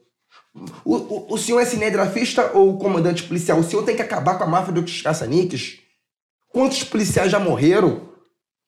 O, 0.86 0.96
o, 0.96 1.34
o, 1.34 1.38
senhor 1.38 1.60
é 1.60 1.66
cinegrafista 1.66 2.52
ou 2.54 2.78
comandante 2.78 3.24
policial? 3.24 3.60
O 3.60 3.64
senhor 3.64 3.84
tem 3.84 3.96
que 3.96 4.02
acabar 4.02 4.38
com 4.38 4.44
a 4.44 4.48
máfia 4.48 4.74
dos 4.74 5.02
caça-níqueis? 5.02 5.80
Quantos 6.50 6.84
policiais 6.84 7.32
já 7.32 7.40
morreram? 7.40 8.10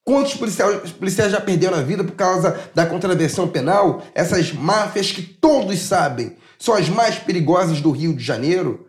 Quantos 0.04 0.34
policiais, 0.34 0.90
policiais 0.92 1.30
já 1.30 1.40
perderam 1.40 1.78
a 1.78 1.82
vida 1.82 2.02
por 2.02 2.14
causa 2.14 2.58
da 2.74 2.84
contravenção 2.84 3.46
penal? 3.46 4.02
Essas 4.12 4.52
máfias 4.52 5.12
que 5.12 5.22
todos 5.22 5.78
sabem 5.80 6.36
são 6.60 6.74
as 6.74 6.88
mais 6.90 7.18
perigosas 7.18 7.80
do 7.80 7.90
Rio 7.90 8.14
de 8.14 8.22
Janeiro. 8.22 8.86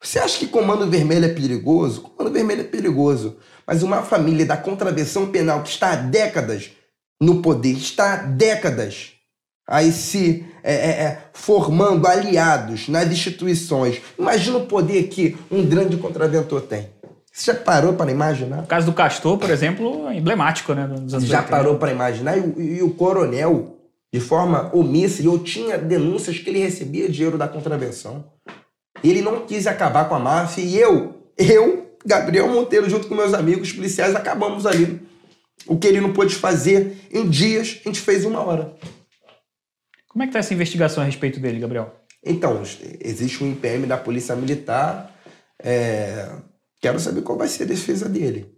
Você 0.00 0.18
acha 0.18 0.38
que 0.38 0.46
Comando 0.46 0.88
Vermelho 0.88 1.24
é 1.24 1.34
perigoso? 1.34 2.02
Comando 2.02 2.32
Vermelho 2.32 2.60
é 2.60 2.64
perigoso. 2.64 3.36
Mas 3.66 3.82
uma 3.82 4.02
família 4.02 4.46
da 4.46 4.56
contravenção 4.56 5.26
penal 5.26 5.62
que 5.62 5.70
está 5.70 5.92
há 5.92 5.96
décadas 5.96 6.70
no 7.20 7.42
poder, 7.42 7.72
está 7.72 8.14
há 8.14 8.16
décadas 8.16 9.12
aí 9.66 9.90
se 9.90 10.44
é, 10.62 10.74
é, 10.74 10.88
é, 11.02 11.18
formando 11.32 12.06
aliados 12.06 12.88
nas 12.88 13.10
instituições. 13.10 14.00
Imagina 14.18 14.58
o 14.58 14.66
poder 14.66 15.04
que 15.04 15.36
um 15.50 15.66
grande 15.66 15.96
contraventor 15.96 16.62
tem. 16.62 16.90
Você 17.32 17.52
já 17.52 17.58
parou 17.58 17.94
para 17.94 18.12
imaginar? 18.12 18.62
O 18.62 18.66
caso 18.66 18.86
do 18.86 18.92
Castor, 18.92 19.36
por 19.38 19.50
exemplo, 19.50 20.06
é 20.08 20.16
emblemático, 20.16 20.72
né? 20.72 20.88
já 21.08 21.18
80. 21.18 21.42
parou 21.44 21.76
para 21.76 21.90
imaginar? 21.90 22.38
E 22.38 22.76
e 22.76 22.82
o 22.82 22.90
coronel, 22.90 23.73
de 24.14 24.20
forma 24.20 24.70
omissa, 24.72 25.20
e 25.20 25.24
eu 25.24 25.40
tinha 25.40 25.76
denúncias 25.76 26.38
que 26.38 26.48
ele 26.48 26.60
recebia 26.60 27.08
dinheiro 27.08 27.36
da 27.36 27.48
contravenção. 27.48 28.24
Ele 29.02 29.20
não 29.20 29.44
quis 29.44 29.66
acabar 29.66 30.08
com 30.08 30.14
a 30.14 30.20
máfia 30.20 30.62
e 30.62 30.78
eu, 30.78 31.32
eu, 31.36 31.98
Gabriel 32.06 32.46
Monteiro, 32.46 32.88
junto 32.88 33.08
com 33.08 33.16
meus 33.16 33.34
amigos 33.34 33.72
policiais, 33.72 34.14
acabamos 34.14 34.66
ali. 34.66 35.00
O 35.66 35.76
que 35.76 35.88
ele 35.88 36.00
não 36.00 36.12
pôde 36.12 36.36
fazer 36.36 36.96
em 37.10 37.28
dias, 37.28 37.80
a 37.84 37.88
gente 37.88 38.00
fez 38.00 38.24
uma 38.24 38.38
hora. 38.38 38.76
Como 40.06 40.22
é 40.22 40.26
que 40.26 40.30
está 40.30 40.38
essa 40.38 40.54
investigação 40.54 41.02
a 41.02 41.06
respeito 41.06 41.40
dele, 41.40 41.58
Gabriel? 41.58 41.92
Então, 42.24 42.62
existe 43.00 43.42
um 43.42 43.50
IPM 43.50 43.84
da 43.84 43.96
Polícia 43.96 44.36
Militar. 44.36 45.12
É... 45.60 46.30
Quero 46.80 47.00
saber 47.00 47.22
qual 47.22 47.36
vai 47.36 47.48
ser 47.48 47.64
a 47.64 47.66
defesa 47.66 48.08
dele. 48.08 48.53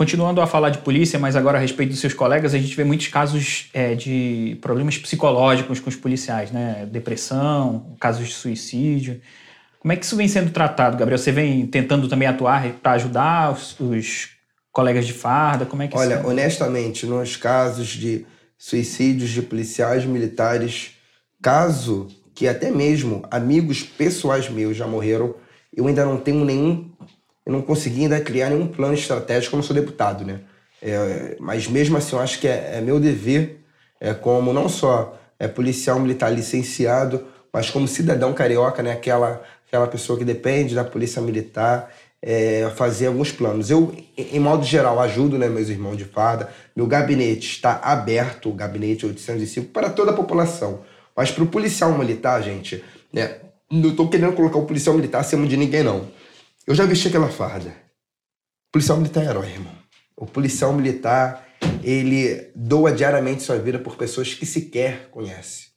Continuando 0.00 0.40
a 0.40 0.46
falar 0.46 0.70
de 0.70 0.78
polícia, 0.78 1.18
mas 1.18 1.36
agora 1.36 1.58
a 1.58 1.60
respeito 1.60 1.90
dos 1.90 2.00
seus 2.00 2.14
colegas, 2.14 2.54
a 2.54 2.58
gente 2.58 2.74
vê 2.74 2.84
muitos 2.84 3.08
casos 3.08 3.68
é, 3.74 3.94
de 3.94 4.56
problemas 4.62 4.96
psicológicos 4.96 5.78
com 5.78 5.90
os 5.90 5.94
policiais, 5.94 6.50
né? 6.50 6.88
Depressão, 6.90 7.94
casos 8.00 8.28
de 8.28 8.32
suicídio. 8.32 9.20
Como 9.78 9.92
é 9.92 9.96
que 9.96 10.06
isso 10.06 10.16
vem 10.16 10.26
sendo 10.26 10.52
tratado, 10.52 10.96
Gabriel? 10.96 11.18
Você 11.18 11.30
vem 11.30 11.66
tentando 11.66 12.08
também 12.08 12.26
atuar 12.26 12.66
para 12.82 12.92
ajudar 12.92 13.52
os, 13.52 13.78
os, 13.78 14.30
colegas 14.72 15.06
de 15.06 15.12
farda? 15.12 15.66
Como 15.66 15.82
é 15.82 15.88
que 15.88 15.94
Olha, 15.94 16.14
isso... 16.14 16.26
honestamente, 16.26 17.04
nos 17.04 17.36
casos 17.36 17.88
de 17.88 18.24
suicídios 18.56 19.28
de 19.28 19.42
policiais 19.42 20.06
militares, 20.06 20.92
caso 21.42 22.08
que 22.34 22.48
até 22.48 22.70
mesmo 22.70 23.22
amigos 23.30 23.82
pessoais 23.82 24.48
meus 24.48 24.78
já 24.78 24.86
morreram, 24.86 25.34
eu 25.76 25.86
ainda 25.86 26.06
não 26.06 26.16
tenho 26.16 26.42
nenhum 26.42 26.90
eu 27.44 27.52
não 27.52 27.62
consegui 27.62 28.02
ainda 28.02 28.20
criar 28.20 28.50
nenhum 28.50 28.66
plano 28.66 28.94
estratégico 28.94 29.52
como 29.52 29.62
sou 29.62 29.74
deputado, 29.74 30.24
né? 30.24 30.40
É, 30.82 31.36
mas 31.38 31.68
mesmo 31.68 31.96
assim, 31.96 32.16
eu 32.16 32.22
acho 32.22 32.38
que 32.40 32.48
é, 32.48 32.76
é, 32.76 32.80
meu 32.80 32.98
dever, 32.98 33.60
é, 34.00 34.14
como 34.14 34.52
não 34.52 34.68
só 34.68 35.18
é, 35.38 35.46
policial 35.46 35.98
militar 35.98 36.30
licenciado, 36.30 37.26
mas 37.52 37.70
como 37.70 37.86
cidadão 37.88 38.32
carioca, 38.32 38.82
né? 38.82 38.92
Aquela, 38.92 39.42
aquela 39.66 39.86
pessoa 39.86 40.18
que 40.18 40.24
depende 40.24 40.74
da 40.74 40.84
polícia 40.84 41.20
militar, 41.20 41.90
é, 42.22 42.70
fazer 42.76 43.06
alguns 43.06 43.32
planos. 43.32 43.70
Eu, 43.70 43.94
em 44.16 44.38
modo 44.38 44.64
geral, 44.64 45.00
ajudo 45.00 45.38
né, 45.38 45.48
meus 45.48 45.68
irmãos 45.68 45.96
de 45.96 46.04
farda. 46.04 46.50
Meu 46.76 46.86
gabinete 46.86 47.50
está 47.50 47.80
aberto, 47.82 48.50
o 48.50 48.52
gabinete 48.52 49.06
805, 49.06 49.68
para 49.68 49.88
toda 49.90 50.10
a 50.10 50.14
população. 50.14 50.80
Mas 51.16 51.30
para 51.30 51.44
o 51.44 51.46
policial 51.46 51.96
militar, 51.96 52.42
gente, 52.42 52.84
né, 53.12 53.36
não 53.70 53.90
estou 53.90 54.08
querendo 54.08 54.34
colocar 54.34 54.58
o 54.58 54.66
policial 54.66 54.94
militar 54.94 55.20
acima 55.20 55.46
de 55.46 55.56
ninguém, 55.56 55.82
não. 55.82 56.06
Eu 56.70 56.74
já 56.76 56.86
vesti 56.86 57.08
aquela 57.08 57.28
farda. 57.28 57.70
O 58.68 58.74
policial 58.74 58.96
militar 58.96 59.24
é 59.24 59.26
herói, 59.26 59.48
irmão. 59.48 59.74
O 60.16 60.24
policial 60.24 60.72
militar, 60.72 61.44
ele 61.82 62.48
doa 62.54 62.92
diariamente 62.92 63.42
sua 63.42 63.58
vida 63.58 63.76
por 63.80 63.96
pessoas 63.96 64.34
que 64.34 64.46
sequer 64.46 65.08
conhece. 65.10 65.70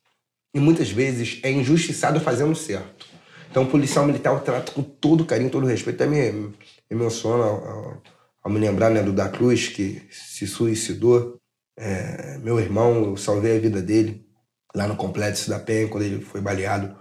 E 0.54 0.60
muitas 0.60 0.92
vezes 0.92 1.40
é 1.42 1.50
injustiçado 1.52 2.20
fazendo 2.20 2.54
certo. 2.54 3.08
Então, 3.50 3.64
o 3.64 3.68
policial 3.72 4.06
militar 4.06 4.36
eu 4.36 4.42
trato 4.42 4.72
com 4.74 4.84
todo 4.84 5.26
carinho, 5.26 5.50
todo 5.50 5.66
respeito. 5.66 5.96
Até 5.96 6.06
me, 6.06 6.54
emociona 6.88 7.44
ao, 7.44 8.04
ao, 8.44 8.52
me 8.52 8.60
lembrar 8.60 8.92
né, 8.92 9.02
do 9.02 9.12
da 9.12 9.28
Cruz, 9.28 9.70
que 9.70 10.08
se 10.12 10.46
suicidou. 10.46 11.42
É, 11.76 12.38
meu 12.38 12.60
irmão, 12.60 13.04
eu 13.06 13.18
salvei 13.18 13.58
a 13.58 13.60
vida 13.60 13.82
dele 13.82 14.28
lá 14.76 14.88
no 14.88 14.96
Complexo 14.96 15.50
da 15.50 15.58
Penha, 15.58 15.88
quando 15.88 16.04
ele 16.04 16.24
foi 16.24 16.40
baleado. 16.40 16.96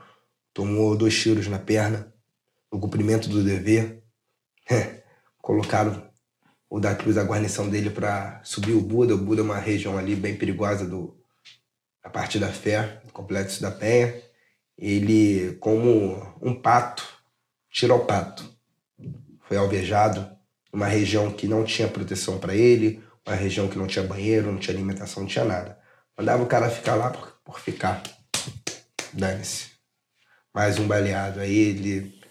Tomou 0.55 0.97
dois 0.97 1.15
tiros 1.15 1.47
na 1.47 1.59
perna 1.59 2.11
no 2.73 2.81
cumprimento 2.81 3.29
do 3.29 3.45
dever, 3.45 4.03
é, 4.71 5.03
colocaram 5.39 6.11
o 6.71 6.81
da 6.81 6.95
Cruz, 6.95 7.19
a 7.19 7.25
guarnição 7.25 7.69
dele, 7.69 7.91
para 7.91 8.41
subir 8.43 8.73
o 8.73 8.81
Buda. 8.81 9.15
O 9.15 9.19
Buda 9.19 9.43
é 9.43 9.45
uma 9.45 9.59
região 9.59 9.99
ali 9.99 10.17
bem 10.17 10.35
perigosa 10.35 10.87
do, 10.87 11.15
a 12.03 12.09
parte 12.09 12.39
da 12.39 12.49
fé, 12.49 13.03
do 13.05 13.13
complexo 13.13 13.61
da 13.61 13.71
Penha. 13.71 14.15
Ele, 14.79 15.55
como 15.61 16.35
um 16.41 16.55
pato, 16.55 17.07
tirou 17.71 17.99
o 17.99 18.07
pato. 18.07 18.43
Foi 19.47 19.59
alvejado 19.59 20.27
numa 20.73 20.87
região 20.87 21.31
que 21.31 21.47
não 21.47 21.63
tinha 21.63 21.87
proteção 21.87 22.39
para 22.39 22.55
ele, 22.55 23.05
uma 23.27 23.37
região 23.37 23.69
que 23.69 23.77
não 23.77 23.87
tinha 23.87 24.05
banheiro, 24.05 24.51
não 24.51 24.59
tinha 24.59 24.75
alimentação, 24.75 25.23
não 25.23 25.29
tinha 25.29 25.45
nada. 25.45 25.79
Mandava 26.17 26.43
o 26.43 26.47
cara 26.47 26.71
ficar 26.71 26.95
lá 26.95 27.11
por, 27.11 27.37
por 27.45 27.61
ficar. 27.61 28.03
Dane-se. 29.13 29.73
Mais 30.55 30.79
um 30.79 30.87
baleado. 30.87 31.39
Aí 31.41 31.55
ele 31.55 32.22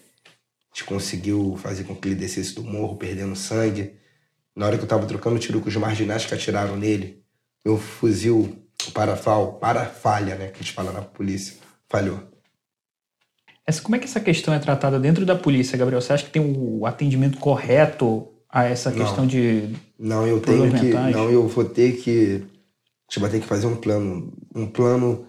a 0.72 0.78
gente 0.78 0.84
conseguiu 0.84 1.58
fazer 1.62 1.84
com 1.84 1.94
que 1.94 2.08
ele 2.08 2.14
descesse 2.14 2.54
do 2.54 2.64
morro, 2.64 2.96
perdendo 2.96 3.36
sangue. 3.36 3.94
Na 4.56 4.66
hora 4.66 4.78
que 4.78 4.84
eu 4.84 4.88
tava 4.88 5.06
trocando 5.06 5.38
tiro 5.38 5.60
com 5.60 5.68
os 5.68 5.76
marginais 5.76 6.24
que 6.24 6.34
atiraram 6.34 6.76
nele, 6.76 7.22
meu 7.64 7.76
fuzil, 7.76 8.56
o 8.88 8.90
parafal, 8.90 9.54
parafalha, 9.54 10.34
né, 10.34 10.48
que 10.48 10.56
a 10.56 10.62
gente 10.62 10.72
fala 10.72 10.90
na 10.90 11.02
polícia, 11.02 11.56
falhou. 11.88 12.20
Essa, 13.66 13.82
como 13.82 13.96
é 13.96 13.98
que 13.98 14.06
essa 14.06 14.18
questão 14.18 14.52
é 14.52 14.58
tratada 14.58 14.98
dentro 14.98 15.24
da 15.26 15.36
polícia, 15.36 15.78
Gabriel? 15.78 16.00
Você 16.00 16.12
acha 16.12 16.24
que 16.24 16.30
tem 16.30 16.42
o 16.42 16.84
atendimento 16.86 17.38
correto 17.38 18.28
a 18.48 18.64
essa 18.64 18.90
questão 18.90 19.18
não. 19.18 19.26
de 19.26 19.70
não 19.98 20.26
eu 20.26 20.40
tenho 20.40 20.70
que 20.74 20.84
mentais? 20.84 21.16
não 21.16 21.30
eu 21.30 21.48
vou 21.48 21.64
ter 21.64 21.96
que 21.96 22.44
a 22.44 23.12
gente 23.12 23.20
vai 23.20 23.30
ter 23.30 23.40
que 23.40 23.46
fazer 23.46 23.66
um 23.66 23.76
plano 23.76 24.30
um 24.54 24.66
plano 24.66 25.26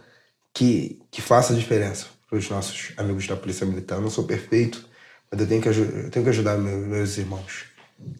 que 0.53 0.99
que 1.09 1.21
faça 1.21 1.53
a 1.53 1.55
diferença 1.55 2.07
para 2.27 2.37
os 2.37 2.49
nossos 2.49 2.91
amigos 2.97 3.25
da 3.25 3.37
polícia 3.37 3.65
militar 3.65 3.95
eu 3.95 4.01
não 4.01 4.09
sou 4.09 4.25
perfeito 4.25 4.85
mas 5.33 5.41
eu 5.41 5.47
tenho 5.47 5.61
que, 5.61 5.67
eu 5.67 6.11
tenho 6.11 6.23
que 6.23 6.29
ajudar 6.29 6.59
meus, 6.59 6.85
meus 6.85 7.17
irmãos. 7.17 7.65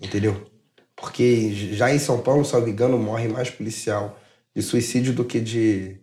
Entendeu? 0.01 0.49
Porque 0.95 1.53
já 1.75 1.93
em 1.93 1.99
São 1.99 2.19
Paulo, 2.19 2.43
salvo 2.43 2.67
engano, 2.67 2.97
morre 2.97 3.27
mais 3.27 3.51
policial 3.51 4.19
de 4.55 4.63
suicídio 4.63 5.13
do 5.13 5.23
que 5.23 5.39
de 5.39 5.97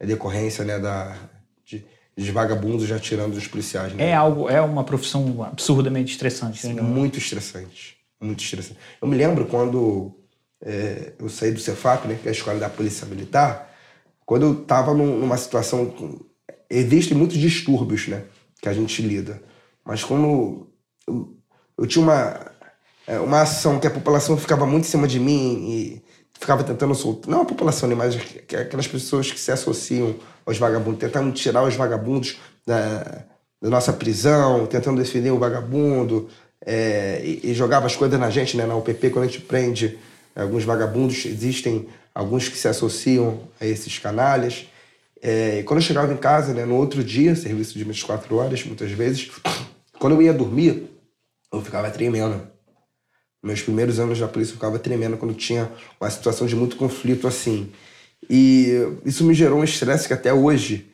decorrência 0.00 0.64
né, 0.64 0.80
da, 0.80 1.16
de, 1.64 1.86
de 2.16 2.32
vagabundos 2.32 2.88
já 2.88 2.98
tirando 2.98 3.36
os 3.36 3.46
policiais. 3.46 3.94
Né? 3.94 4.08
É 4.08 4.14
algo, 4.14 4.48
é 4.48 4.60
uma 4.60 4.82
profissão 4.82 5.44
absurdamente 5.44 6.10
estressante. 6.12 6.62
Sim, 6.62 6.72
né? 6.72 6.82
muito 6.82 7.18
estressante. 7.18 7.96
Muito 8.20 8.42
estressante. 8.42 8.80
Eu 9.00 9.06
me 9.06 9.16
lembro 9.16 9.46
quando 9.46 10.12
é, 10.60 11.12
eu 11.20 11.28
saí 11.28 11.52
do 11.52 11.60
Cefap, 11.60 12.08
né, 12.08 12.18
que 12.20 12.26
é 12.26 12.30
a 12.30 12.34
escola 12.34 12.58
da 12.58 12.68
Polícia 12.68 13.06
Militar, 13.06 13.72
quando 14.26 14.42
eu 14.42 14.62
estava 14.62 14.92
num, 14.92 15.20
numa 15.20 15.36
situação. 15.36 15.94
Existem 16.68 17.16
muitos 17.16 17.38
distúrbios 17.38 18.08
né, 18.08 18.24
que 18.60 18.68
a 18.68 18.72
gente 18.72 19.00
lida. 19.02 19.40
Mas 19.88 20.04
quando 20.04 20.68
eu, 21.06 21.34
eu 21.78 21.86
tinha 21.86 22.04
uma, 22.04 22.52
é, 23.06 23.18
uma 23.20 23.40
ação 23.40 23.80
que 23.80 23.86
a 23.86 23.90
população 23.90 24.36
ficava 24.36 24.66
muito 24.66 24.84
em 24.84 24.88
cima 24.88 25.08
de 25.08 25.18
mim 25.18 25.66
e 25.66 26.02
ficava 26.38 26.62
tentando 26.62 26.94
soltar, 26.94 27.30
não 27.30 27.40
a 27.40 27.44
população, 27.46 27.88
né, 27.88 27.94
mas 27.94 28.14
aquelas 28.14 28.86
pessoas 28.86 29.32
que 29.32 29.40
se 29.40 29.50
associam 29.50 30.14
aos 30.44 30.58
vagabundos, 30.58 31.00
tentando 31.00 31.32
tirar 31.32 31.62
os 31.62 31.74
vagabundos 31.74 32.38
da, 32.66 33.24
da 33.62 33.70
nossa 33.70 33.90
prisão, 33.90 34.66
tentando 34.66 35.00
defender 35.00 35.30
o 35.30 35.38
vagabundo, 35.38 36.28
é, 36.66 37.22
e, 37.24 37.50
e, 37.50 37.54
jogava 37.54 37.86
as 37.86 37.96
coisas 37.96 38.20
na 38.20 38.28
gente, 38.28 38.58
né, 38.58 38.66
na 38.66 38.76
UPP, 38.76 39.08
quando 39.08 39.24
a 39.24 39.28
gente 39.28 39.40
prende 39.40 39.98
alguns 40.36 40.64
vagabundos, 40.64 41.24
existem 41.24 41.88
alguns 42.14 42.46
que 42.46 42.58
se 42.58 42.68
associam 42.68 43.40
a 43.58 43.64
esses 43.64 43.98
canalhas. 43.98 44.66
É, 45.22 45.60
e 45.60 45.62
quando 45.62 45.80
eu 45.80 45.86
chegava 45.86 46.12
em 46.12 46.16
casa, 46.16 46.52
né, 46.52 46.66
no 46.66 46.76
outro 46.76 47.02
dia, 47.02 47.34
serviço 47.34 47.78
de 47.78 47.84
24 47.84 48.36
horas, 48.36 48.64
muitas 48.64 48.90
vezes, 48.90 49.30
quando 49.98 50.14
eu 50.14 50.22
ia 50.22 50.32
dormir, 50.32 50.90
eu 51.52 51.62
ficava 51.62 51.90
tremendo. 51.90 52.46
Meus 53.42 53.62
primeiros 53.62 53.98
anos 53.98 54.18
na 54.18 54.28
polícia 54.28 54.52
eu 54.52 54.56
ficava 54.56 54.78
tremendo 54.78 55.16
quando 55.16 55.34
tinha 55.34 55.70
uma 56.00 56.10
situação 56.10 56.46
de 56.46 56.56
muito 56.56 56.76
conflito 56.76 57.26
assim. 57.26 57.72
E 58.28 58.72
isso 59.04 59.24
me 59.24 59.32
gerou 59.32 59.60
um 59.60 59.64
estresse 59.64 60.08
que 60.08 60.14
até 60.14 60.32
hoje 60.32 60.92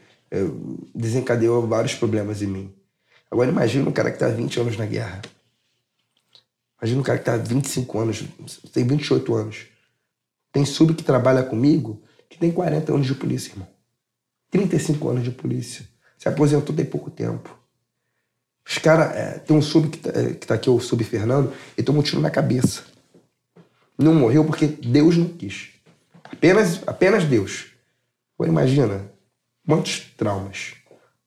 desencadeou 0.94 1.66
vários 1.66 1.94
problemas 1.94 2.42
em 2.42 2.46
mim. 2.46 2.74
Agora 3.30 3.50
imagina 3.50 3.88
um 3.88 3.92
cara 3.92 4.10
que 4.10 4.16
está 4.16 4.28
20 4.28 4.60
anos 4.60 4.76
na 4.76 4.86
guerra. 4.86 5.22
Imagina 6.80 7.00
um 7.00 7.04
cara 7.04 7.18
que 7.18 7.22
está 7.22 7.36
25 7.36 7.98
anos, 7.98 8.24
tem 8.72 8.86
28 8.86 9.34
anos. 9.34 9.66
Tem 10.52 10.64
sub 10.64 10.94
que 10.94 11.02
trabalha 11.02 11.42
comigo 11.42 12.02
que 12.28 12.38
tem 12.38 12.52
40 12.52 12.92
anos 12.92 13.06
de 13.06 13.14
polícia, 13.14 13.50
irmão. 13.50 13.66
35 14.50 15.08
anos 15.08 15.24
de 15.24 15.30
polícia. 15.30 15.88
Se 16.18 16.28
aposentou 16.28 16.74
tem 16.74 16.84
pouco 16.84 17.10
tempo. 17.10 17.63
Os 18.66 18.78
caras. 18.78 19.14
É, 19.14 19.38
tem 19.38 19.56
um 19.56 19.62
sub 19.62 19.88
que 19.88 19.98
tá, 19.98 20.10
é, 20.10 20.34
que 20.34 20.46
tá 20.46 20.54
aqui, 20.54 20.70
o 20.70 20.80
sub 20.80 21.02
Fernando, 21.04 21.52
ele 21.76 21.84
tomou 21.84 22.00
um 22.00 22.04
tiro 22.04 22.20
na 22.20 22.30
cabeça. 22.30 22.82
Não 23.98 24.14
morreu 24.14 24.44
porque 24.44 24.66
Deus 24.66 25.16
não 25.16 25.28
quis. 25.28 25.70
Apenas, 26.24 26.80
apenas 26.86 27.24
Deus. 27.24 27.66
Agora 28.36 28.50
imagina 28.50 29.04
quantos 29.66 30.00
traumas, 30.16 30.74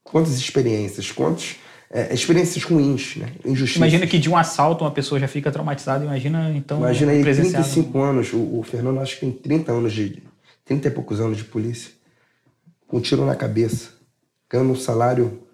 quantas 0.03 0.37
experiências, 0.37 1.11
quantas 1.11 1.55
é, 1.89 2.13
experiências 2.13 2.63
ruins, 2.63 3.15
né? 3.15 3.31
Injustiças. 3.45 3.77
Imagina 3.77 4.05
que 4.05 4.19
de 4.19 4.29
um 4.29 4.35
assalto 4.35 4.83
uma 4.83 4.91
pessoa 4.91 5.19
já 5.19 5.27
fica 5.27 5.51
traumatizada. 5.51 6.03
Imagina 6.03 6.51
então. 6.51 6.79
Imagina 6.79 7.11
aí, 7.13 7.21
35 7.21 7.97
anos. 7.99 8.33
O, 8.33 8.59
o 8.59 8.63
Fernando 8.63 8.99
acho 8.99 9.15
que 9.15 9.21
tem 9.21 9.31
30 9.31 9.71
anos 9.71 9.93
de. 9.93 10.21
30 10.65 10.87
e 10.89 10.91
poucos 10.91 11.21
anos 11.21 11.37
de 11.37 11.45
polícia. 11.45 11.91
Com 12.87 12.97
um 12.97 13.01
tiro 13.01 13.25
na 13.25 13.35
cabeça. 13.35 13.91
Ganhando 14.49 14.71
um 14.71 14.75
salário 14.75 15.46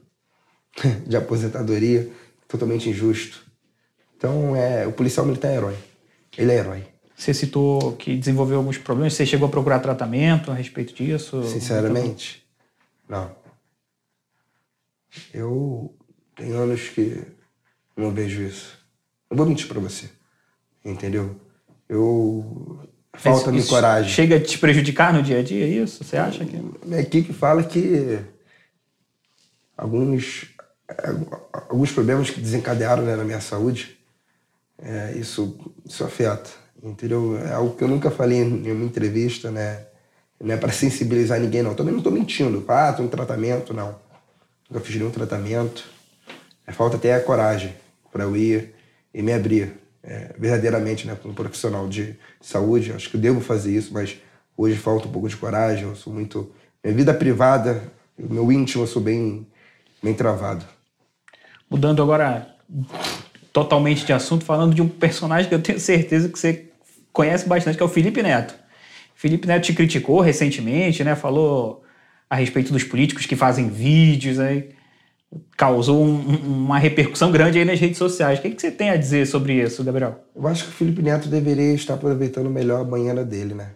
de 1.06 1.16
aposentadoria, 1.16 2.10
totalmente 2.48 2.90
injusto. 2.90 3.44
Então, 4.18 4.56
é, 4.56 4.88
o 4.88 4.92
policial 4.92 5.26
militar 5.26 5.52
é 5.52 5.56
herói. 5.56 5.76
Ele 6.38 6.52
é 6.52 6.56
herói. 6.56 6.84
Você 7.16 7.34
citou 7.34 7.94
que 7.94 8.18
desenvolveu 8.18 8.58
alguns 8.58 8.78
problemas. 8.78 9.14
Você 9.14 9.26
chegou 9.26 9.48
a 9.48 9.52
procurar 9.52 9.80
tratamento 9.80 10.52
a 10.52 10.54
respeito 10.54 10.94
disso? 10.94 11.44
Sinceramente, 11.44 12.44
não. 13.08 13.32
Eu 15.34 15.94
tenho 16.36 16.58
anos 16.58 16.90
que 16.90 17.22
não 17.96 18.12
vejo 18.12 18.42
isso. 18.42 18.78
Não 19.30 19.38
vou 19.38 19.46
mentir 19.46 19.68
para 19.68 19.80
você. 19.80 20.10
Entendeu? 20.84 21.40
Eu. 21.88 22.80
Falta-me 23.14 23.64
coragem. 23.64 24.12
Chega 24.12 24.38
a 24.38 24.42
te 24.42 24.58
prejudicar 24.58 25.14
no 25.14 25.22
dia 25.22 25.40
a 25.40 25.44
dia, 25.44 25.66
é 25.66 25.70
isso? 25.70 26.04
Você 26.04 26.18
acha 26.18 26.44
que. 26.44 26.58
Minha 26.84 27.02
equipe 27.02 27.32
fala 27.32 27.64
que 27.64 28.20
alguns, 29.78 30.53
alguns 31.70 31.92
problemas 31.92 32.30
que 32.30 32.40
desencadearam 32.40 33.04
né, 33.04 33.16
na 33.16 33.24
minha 33.24 33.42
saúde. 33.42 33.98
É, 34.82 35.14
isso, 35.16 35.58
isso 35.86 36.04
afeta, 36.04 36.50
entendeu? 36.82 37.38
É 37.38 37.54
algo 37.54 37.76
que 37.76 37.84
eu 37.84 37.88
nunca 37.88 38.12
falei 38.12 38.40
em 38.40 38.50
nenhuma 38.50 38.86
entrevista, 38.86 39.50
né? 39.50 39.86
Não 40.42 40.54
é 40.54 40.58
para 40.58 40.72
sensibilizar 40.72 41.40
ninguém, 41.40 41.64
não. 41.64 41.74
Também 41.74 41.94
não 41.94 42.00
estou 42.00 42.12
mentindo. 42.12 42.66
Ah, 42.68 42.90
estou 42.90 43.06
em 43.06 43.10
tratamento, 43.10 43.74
não. 43.74 43.96
Nunca 44.70 44.84
fiz 44.84 44.96
nenhum 44.96 45.12
tratamento. 45.12 45.86
É, 46.68 46.72
falta 46.72 46.98
até 46.98 47.16
a 47.16 47.22
coragem 47.22 47.74
para 48.12 48.24
eu 48.24 48.36
ir 48.36 48.74
e 49.14 49.22
me 49.22 49.32
abrir 49.32 49.74
é, 50.04 50.34
verdadeiramente, 50.38 51.08
né, 51.08 51.18
como 51.22 51.34
profissional 51.34 51.88
de 51.88 52.18
saúde. 52.42 52.92
Acho 52.92 53.10
que 53.10 53.16
eu 53.16 53.22
devo 53.22 53.40
fazer 53.40 53.72
isso, 53.72 53.94
mas 53.94 54.18
hoje 54.58 54.76
falta 54.76 55.08
um 55.08 55.12
pouco 55.12 55.30
de 55.30 55.38
coragem. 55.38 55.88
Eu 55.88 55.96
sou 55.96 56.12
muito. 56.12 56.52
Minha 56.84 56.96
vida 56.96 57.14
privada, 57.14 57.82
meu 58.18 58.52
íntimo, 58.52 58.84
eu 58.84 58.88
sou 58.88 59.02
bem, 59.02 59.48
bem 60.04 60.14
travado. 60.14 60.66
Mudando 61.70 62.02
agora 62.02 62.56
totalmente 63.52 64.06
de 64.06 64.14
assunto, 64.14 64.44
falando 64.44 64.74
de 64.74 64.82
um 64.82 64.90
personagem 64.90 65.48
que 65.48 65.56
eu 65.56 65.62
tenho 65.62 65.80
certeza 65.80 66.30
que 66.30 66.38
você 66.38 66.70
conhece 67.12 67.48
bastante, 67.48 67.78
que 67.78 67.84
é 67.84 67.86
o 67.86 67.90
Felipe 67.90 68.22
Neto. 68.22 68.56
Felipe 69.16 69.48
Neto 69.48 69.66
te 69.66 69.74
criticou 69.74 70.20
recentemente, 70.20 71.04
né? 71.04 71.16
Falou 71.16 71.84
a 72.30 72.36
respeito 72.36 72.74
dos 72.74 72.84
políticos 72.84 73.26
que 73.26 73.36
fazem 73.36 73.70
vídeos 73.70 74.40
aí 74.40 74.74
causou 75.58 76.04
um, 76.04 76.20
uma 76.64 76.78
repercussão 76.78 77.32
grande 77.32 77.60
aí 77.60 77.66
nas 77.66 77.80
redes 77.80 77.98
sociais. 77.98 78.40
O 78.40 78.42
que, 78.42 78.52
que 78.52 78.62
você 78.62 78.72
tem 78.72 78.90
a 78.90 78.98
dizer 78.98 79.26
sobre 79.26 79.62
isso, 79.62 79.84
Gabriel? 79.84 80.24
Eu 80.36 80.48
acho 80.48 80.66
que 80.66 80.70
o 80.70 80.74
Felipe 80.74 81.02
Neto 81.02 81.28
deveria 81.28 81.74
estar 81.74 81.96
aproveitando 81.96 82.50
melhor 82.50 82.82
a 82.82 82.84
banheira 82.84 83.24
dele, 83.24 83.54
né? 83.54 83.72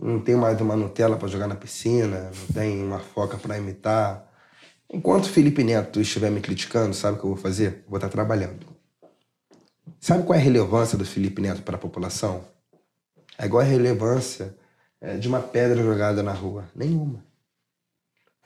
Não 0.00 0.20
tem 0.20 0.34
mais 0.34 0.60
uma 0.60 0.76
Nutella 0.76 1.16
para 1.16 1.28
jogar 1.28 1.46
na 1.46 1.54
piscina, 1.54 2.30
não 2.36 2.54
tem 2.54 2.82
uma 2.82 2.98
foca 2.98 3.36
para 3.36 3.56
imitar. 3.56 4.28
Enquanto 4.94 5.28
Felipe 5.28 5.64
Neto 5.64 6.00
estiver 6.00 6.30
me 6.30 6.40
criticando, 6.40 6.94
sabe 6.94 7.16
o 7.16 7.20
que 7.20 7.26
eu 7.26 7.30
vou 7.30 7.36
fazer? 7.36 7.82
Vou 7.88 7.96
estar 7.96 8.08
trabalhando. 8.08 8.64
Sabe 9.98 10.22
qual 10.22 10.38
é 10.38 10.40
a 10.40 10.44
relevância 10.44 10.96
do 10.96 11.04
Felipe 11.04 11.42
Neto 11.42 11.62
para 11.62 11.74
a 11.74 11.80
população? 11.80 12.44
É 13.36 13.44
igual 13.44 13.62
a 13.62 13.64
relevância 13.64 14.54
é, 15.00 15.16
de 15.16 15.26
uma 15.26 15.40
pedra 15.40 15.82
jogada 15.82 16.22
na 16.22 16.30
rua. 16.30 16.70
Nenhuma. 16.76 17.24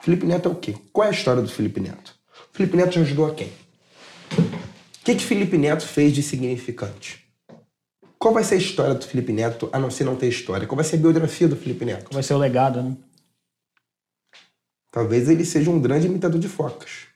Felipe 0.00 0.24
Neto 0.24 0.48
é 0.48 0.52
o 0.52 0.54
quê? 0.54 0.74
Qual 0.90 1.04
é 1.04 1.10
a 1.10 1.12
história 1.12 1.42
do 1.42 1.50
Felipe 1.50 1.80
Neto? 1.80 2.18
O 2.50 2.56
Felipe 2.56 2.78
Neto 2.78 2.92
já 2.92 3.02
ajudou 3.02 3.26
a 3.26 3.34
quem? 3.34 3.48
O 3.48 5.04
que, 5.04 5.16
que 5.16 5.24
Felipe 5.24 5.58
Neto 5.58 5.86
fez 5.86 6.14
de 6.14 6.22
significante? 6.22 7.30
Qual 8.18 8.32
vai 8.32 8.42
ser 8.42 8.54
a 8.54 8.58
história 8.58 8.94
do 8.94 9.04
Felipe 9.04 9.34
Neto, 9.34 9.68
a 9.70 9.78
não 9.78 9.90
ser 9.90 10.04
não 10.04 10.16
ter 10.16 10.28
história? 10.28 10.66
Qual 10.66 10.76
vai 10.76 10.84
ser 10.86 10.96
a 10.96 11.00
biografia 11.00 11.46
do 11.46 11.56
Felipe 11.56 11.84
Neto? 11.84 12.04
Qual 12.04 12.14
vai 12.14 12.22
ser 12.22 12.32
o 12.32 12.38
legado, 12.38 12.82
né? 12.82 12.96
Talvez 14.90 15.28
ele 15.28 15.44
seja 15.44 15.70
um 15.70 15.80
grande 15.80 16.06
imitador 16.06 16.40
de 16.40 16.48
focas. 16.48 17.08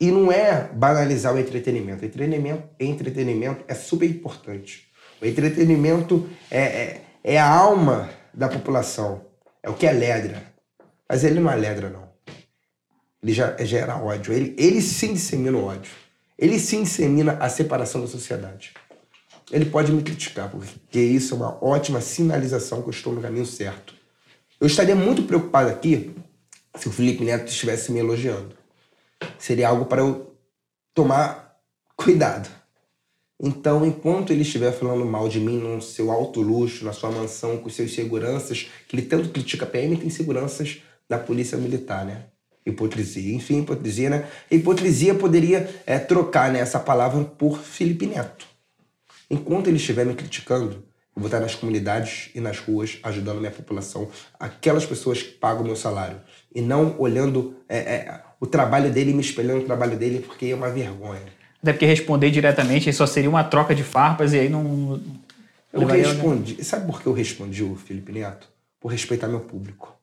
E 0.00 0.10
não 0.10 0.32
é 0.32 0.68
banalizar 0.72 1.34
o 1.34 1.38
entretenimento. 1.38 2.04
Entretenimento, 2.04 2.68
entretenimento 2.80 3.64
é 3.68 3.74
super 3.74 4.08
importante. 4.10 4.88
O 5.20 5.24
entretenimento 5.24 6.28
é, 6.50 6.60
é, 6.60 7.04
é 7.22 7.38
a 7.38 7.48
alma 7.48 8.10
da 8.34 8.48
população. 8.48 9.24
É 9.62 9.70
o 9.70 9.74
que 9.74 9.86
alegra. 9.86 10.42
Mas 11.08 11.22
ele 11.22 11.38
não 11.38 11.48
aledra, 11.48 11.88
não. 11.88 12.10
Ele 13.22 13.32
já 13.32 13.56
gera 13.64 13.96
ódio. 13.96 14.32
Ele, 14.32 14.56
ele 14.58 14.82
sim 14.82 15.14
dissemina 15.14 15.56
o 15.56 15.64
ódio. 15.66 15.92
Ele 16.36 16.58
sim 16.58 16.82
dissemina 16.82 17.34
a 17.34 17.48
separação 17.48 18.00
da 18.00 18.08
sociedade. 18.08 18.74
Ele 19.52 19.66
pode 19.66 19.92
me 19.92 20.02
criticar, 20.02 20.50
porque 20.50 20.98
isso 20.98 21.34
é 21.34 21.36
uma 21.36 21.64
ótima 21.64 22.00
sinalização 22.00 22.82
que 22.82 22.88
eu 22.88 22.92
estou 22.92 23.12
no 23.12 23.22
caminho 23.22 23.46
certo. 23.46 23.94
Eu 24.62 24.68
estaria 24.68 24.94
muito 24.94 25.24
preocupado 25.24 25.68
aqui 25.68 26.14
se 26.76 26.86
o 26.86 26.92
Felipe 26.92 27.24
Neto 27.24 27.48
estivesse 27.48 27.90
me 27.90 27.98
elogiando. 27.98 28.54
Seria 29.36 29.68
algo 29.68 29.86
para 29.86 30.02
eu 30.02 30.36
tomar 30.94 31.58
cuidado. 31.98 32.48
Então, 33.40 33.84
enquanto 33.84 34.32
ele 34.32 34.42
estiver 34.42 34.70
falando 34.70 35.04
mal 35.04 35.28
de 35.28 35.40
mim 35.40 35.58
no 35.58 35.82
seu 35.82 36.12
alto 36.12 36.40
luxo, 36.40 36.84
na 36.84 36.92
sua 36.92 37.10
mansão, 37.10 37.58
com 37.58 37.68
seus 37.68 37.92
seguranças, 37.92 38.70
que 38.86 38.94
ele 38.94 39.04
tanto 39.04 39.30
critica 39.30 39.64
a 39.64 39.68
PM, 39.68 39.96
tem 39.96 40.08
seguranças 40.08 40.80
da 41.08 41.18
polícia 41.18 41.58
militar, 41.58 42.04
né? 42.04 42.26
Hipocrisia. 42.64 43.34
Enfim, 43.34 43.62
hipocrisia, 43.62 44.10
né? 44.10 44.28
Hipocrisia 44.48 45.12
poderia 45.16 45.68
é, 45.84 45.98
trocar 45.98 46.52
né, 46.52 46.60
essa 46.60 46.78
palavra 46.78 47.24
por 47.24 47.58
Felipe 47.58 48.06
Neto. 48.06 48.46
Enquanto 49.28 49.66
ele 49.66 49.78
estiver 49.78 50.06
me 50.06 50.14
criticando, 50.14 50.84
vou 51.14 51.26
estar 51.26 51.40
nas 51.40 51.54
comunidades 51.54 52.30
e 52.34 52.40
nas 52.40 52.58
ruas 52.58 52.98
ajudando 53.02 53.38
a 53.38 53.40
minha 53.40 53.52
população, 53.52 54.08
aquelas 54.38 54.86
pessoas 54.86 55.22
que 55.22 55.30
pagam 55.32 55.62
o 55.62 55.66
meu 55.66 55.76
salário. 55.76 56.20
E 56.54 56.60
não 56.60 56.98
olhando 56.98 57.56
é, 57.68 57.78
é, 57.78 58.22
o 58.40 58.46
trabalho 58.46 58.90
dele 58.90 59.10
e 59.10 59.14
me 59.14 59.20
espelhando 59.20 59.60
no 59.60 59.66
trabalho 59.66 59.96
dele, 59.96 60.20
porque 60.20 60.46
é 60.46 60.54
uma 60.54 60.70
vergonha. 60.70 61.22
Até 61.62 61.72
porque 61.72 61.86
responder 61.86 62.30
diretamente 62.30 62.92
só 62.92 63.06
seria 63.06 63.30
uma 63.30 63.44
troca 63.44 63.74
de 63.74 63.84
farpas 63.84 64.32
e 64.32 64.40
aí 64.40 64.48
não. 64.48 65.00
Eu 65.72 65.86
respondi. 65.86 66.62
Sabe 66.64 66.86
por 66.86 67.00
que 67.00 67.06
eu 67.06 67.12
respondi 67.12 67.62
o 67.62 67.76
Felipe 67.76 68.12
Neto? 68.12 68.48
Por 68.80 68.90
respeitar 68.90 69.28
meu 69.28 69.40
público 69.40 70.02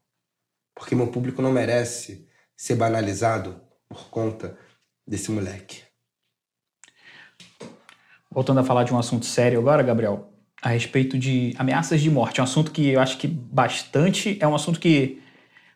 porque 0.80 0.96
meu 0.96 1.08
público 1.08 1.42
não 1.42 1.52
merece 1.52 2.26
ser 2.56 2.76
banalizado 2.76 3.62
por 3.88 4.10
conta 4.10 4.58
desse 5.06 5.30
moleque. 5.30 5.84
Voltando 8.32 8.62
a 8.62 8.64
falar 8.64 8.86
de 8.86 8.94
um 8.94 8.98
assunto 8.98 9.26
sério 9.26 9.60
agora, 9.60 9.84
Gabriel, 9.84 10.29
a 10.62 10.70
respeito 10.70 11.18
de 11.18 11.54
ameaças 11.58 12.02
de 12.02 12.10
morte, 12.10 12.42
um 12.42 12.44
assunto 12.44 12.72
que 12.72 12.90
eu 12.90 13.00
acho 13.00 13.18
que 13.18 13.28
bastante 13.28 14.38
é 14.40 14.48
um 14.48 14.56
assunto 14.56 14.80
que 14.80 15.20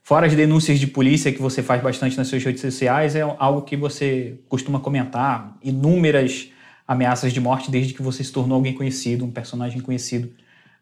fora 0.02 0.28
as 0.28 0.36
denúncias 0.36 0.80
de 0.80 0.88
polícia 0.88 1.32
que 1.32 1.42
você 1.42 1.64
faz 1.64 1.82
bastante 1.82 2.18
nas 2.18 2.28
suas 2.28 2.44
redes 2.44 2.62
sociais, 2.62 3.16
é 3.16 3.22
algo 3.22 3.62
que 3.62 3.78
você 3.78 4.36
costuma 4.50 4.80
comentar, 4.80 5.58
inúmeras 5.64 6.50
ameaças 6.86 7.32
de 7.32 7.40
morte 7.40 7.72
desde 7.72 7.94
que 7.94 8.02
você 8.02 8.24
se 8.24 8.32
tornou 8.32 8.56
alguém 8.56 8.74
conhecido, 8.74 9.24
um 9.24 9.32
personagem 9.32 9.80
conhecido 9.80 10.30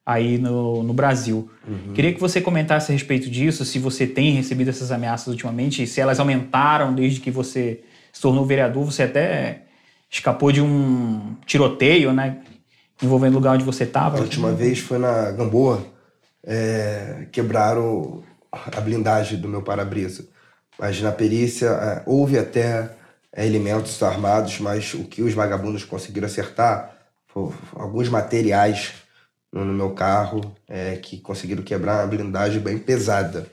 aí 0.04 0.40
no, 0.40 0.82
no 0.82 0.94
Brasil. 0.94 1.50
Uhum. 1.68 1.94
Queria 1.94 2.12
que 2.12 2.20
você 2.20 2.42
comentasse 2.42 2.92
a 2.92 2.94
respeito 2.94 3.30
disso, 3.30 3.64
se 3.64 3.78
você 3.78 4.08
tem 4.08 4.32
recebido 4.34 4.70
essas 4.70 4.92
ameaças 4.92 5.28
ultimamente, 5.28 5.86
se 5.86 6.02
elas 6.02 6.20
aumentaram 6.20 6.94
desde 6.94 7.20
que 7.20 7.30
você 7.30 7.82
se 8.12 8.20
tornou 8.20 8.46
vereador, 8.46 8.84
você 8.84 9.04
até 9.04 9.64
escapou 10.10 10.52
de 10.52 10.60
um 10.60 11.36
tiroteio, 11.46 12.12
né? 12.12 12.40
Envolvendo 13.02 13.34
o 13.34 13.38
lugar 13.38 13.56
onde 13.56 13.64
você 13.64 13.84
estava. 13.84 14.18
A 14.18 14.22
última 14.22 14.52
vez 14.52 14.80
foi 14.80 14.98
na 14.98 15.32
Gamboa, 15.32 15.84
é, 16.44 17.28
quebraram 17.32 18.24
a 18.52 18.82
blindagem 18.82 19.40
do 19.40 19.48
meu 19.48 19.62
para-brisa. 19.62 20.28
Mas 20.78 21.02
na 21.02 21.12
perícia 21.12 21.68
é, 21.68 22.04
houve 22.06 22.38
até 22.38 22.96
é, 23.34 23.46
elementos 23.46 24.02
armados, 24.04 24.60
mas 24.60 24.94
o 24.94 25.06
que 25.06 25.22
os 25.22 25.34
vagabundos 25.34 25.84
conseguiram 25.84 26.28
acertar 26.28 26.96
foram 27.28 27.54
alguns 27.76 28.10
materiais 28.10 28.94
no 29.52 29.66
meu 29.66 29.92
carro 29.92 30.56
é, 30.68 30.96
que 30.96 31.20
conseguiram 31.20 31.64
quebrar 31.64 32.02
uma 32.02 32.08
blindagem 32.08 32.60
bem 32.60 32.78
pesada. 32.78 33.48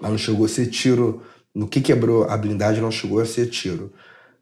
Mas 0.00 0.10
não 0.10 0.18
chegou 0.18 0.46
a 0.46 0.48
ser 0.48 0.66
tiro. 0.66 1.22
No 1.54 1.68
que 1.68 1.80
quebrou 1.80 2.24
a 2.24 2.36
blindagem 2.36 2.82
não 2.82 2.90
chegou 2.90 3.20
a 3.20 3.26
ser 3.26 3.46
tiro. 3.46 3.92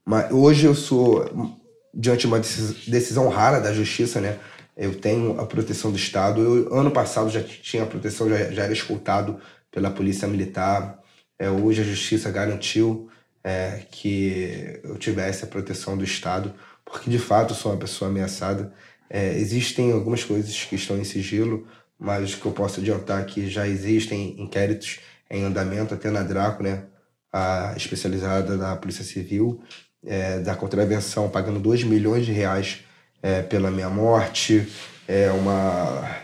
Mas 0.05 0.31
hoje 0.31 0.67
eu 0.67 0.75
sou, 0.75 1.59
diante 1.93 2.21
de 2.21 2.27
uma 2.27 2.39
decisão 2.39 3.29
rara 3.29 3.61
da 3.61 3.73
justiça, 3.73 4.21
né? 4.21 4.39
Eu 4.77 4.95
tenho 4.95 5.39
a 5.41 5.47
proteção 5.47 5.91
do 5.91 5.97
Estado. 5.97 6.41
Eu, 6.41 6.75
ano 6.75 6.91
passado 6.91 7.29
já 7.31 7.43
tinha 7.43 7.83
a 7.83 7.87
proteção, 7.87 8.29
já, 8.29 8.51
já 8.51 8.65
era 8.65 8.73
escoltado 8.73 9.39
pela 9.71 9.91
Polícia 9.91 10.27
Militar. 10.27 10.99
É, 11.39 11.51
hoje 11.51 11.83
a 11.83 11.85
justiça 11.85 12.31
garantiu 12.31 13.11
é, 13.43 13.83
que 13.91 14.81
eu 14.85 14.97
tivesse 14.97 15.45
a 15.45 15.47
proteção 15.47 15.97
do 15.97 16.05
Estado, 16.05 16.55
porque 16.85 17.11
de 17.11 17.19
fato 17.19 17.55
sou 17.55 17.73
uma 17.73 17.79
pessoa 17.79 18.11
ameaçada. 18.11 18.73
É, 19.09 19.35
existem 19.35 19.93
algumas 19.93 20.23
coisas 20.25 20.65
que 20.65 20.77
estão 20.77 20.99
em 20.99 21.05
sigilo, 21.05 21.67
mas 21.99 22.35
que 22.35 22.47
eu 22.47 22.53
posso 22.53 22.81
adiantar 22.81 23.25
que 23.27 23.49
já 23.49 23.67
existem 23.67 24.41
inquéritos 24.41 25.01
em 25.31 25.45
andamento, 25.45 25.95
até 25.95 26.11
na 26.11 26.23
Draco, 26.23 26.63
né, 26.63 26.85
a 27.33 27.75
especializada 27.77 28.57
da 28.57 28.77
Polícia 28.77 29.05
Civil, 29.05 29.63
é, 30.05 30.39
da 30.39 30.55
contravenção, 30.55 31.29
pagando 31.29 31.59
2 31.61 31.85
milhões 31.85 32.27
de 32.27 32.33
reais 32.33 32.81
é, 33.23 33.43
pela 33.43 33.71
minha 33.71 33.91
morte, 33.91 34.67
é 35.07 35.31
uma 35.31 36.17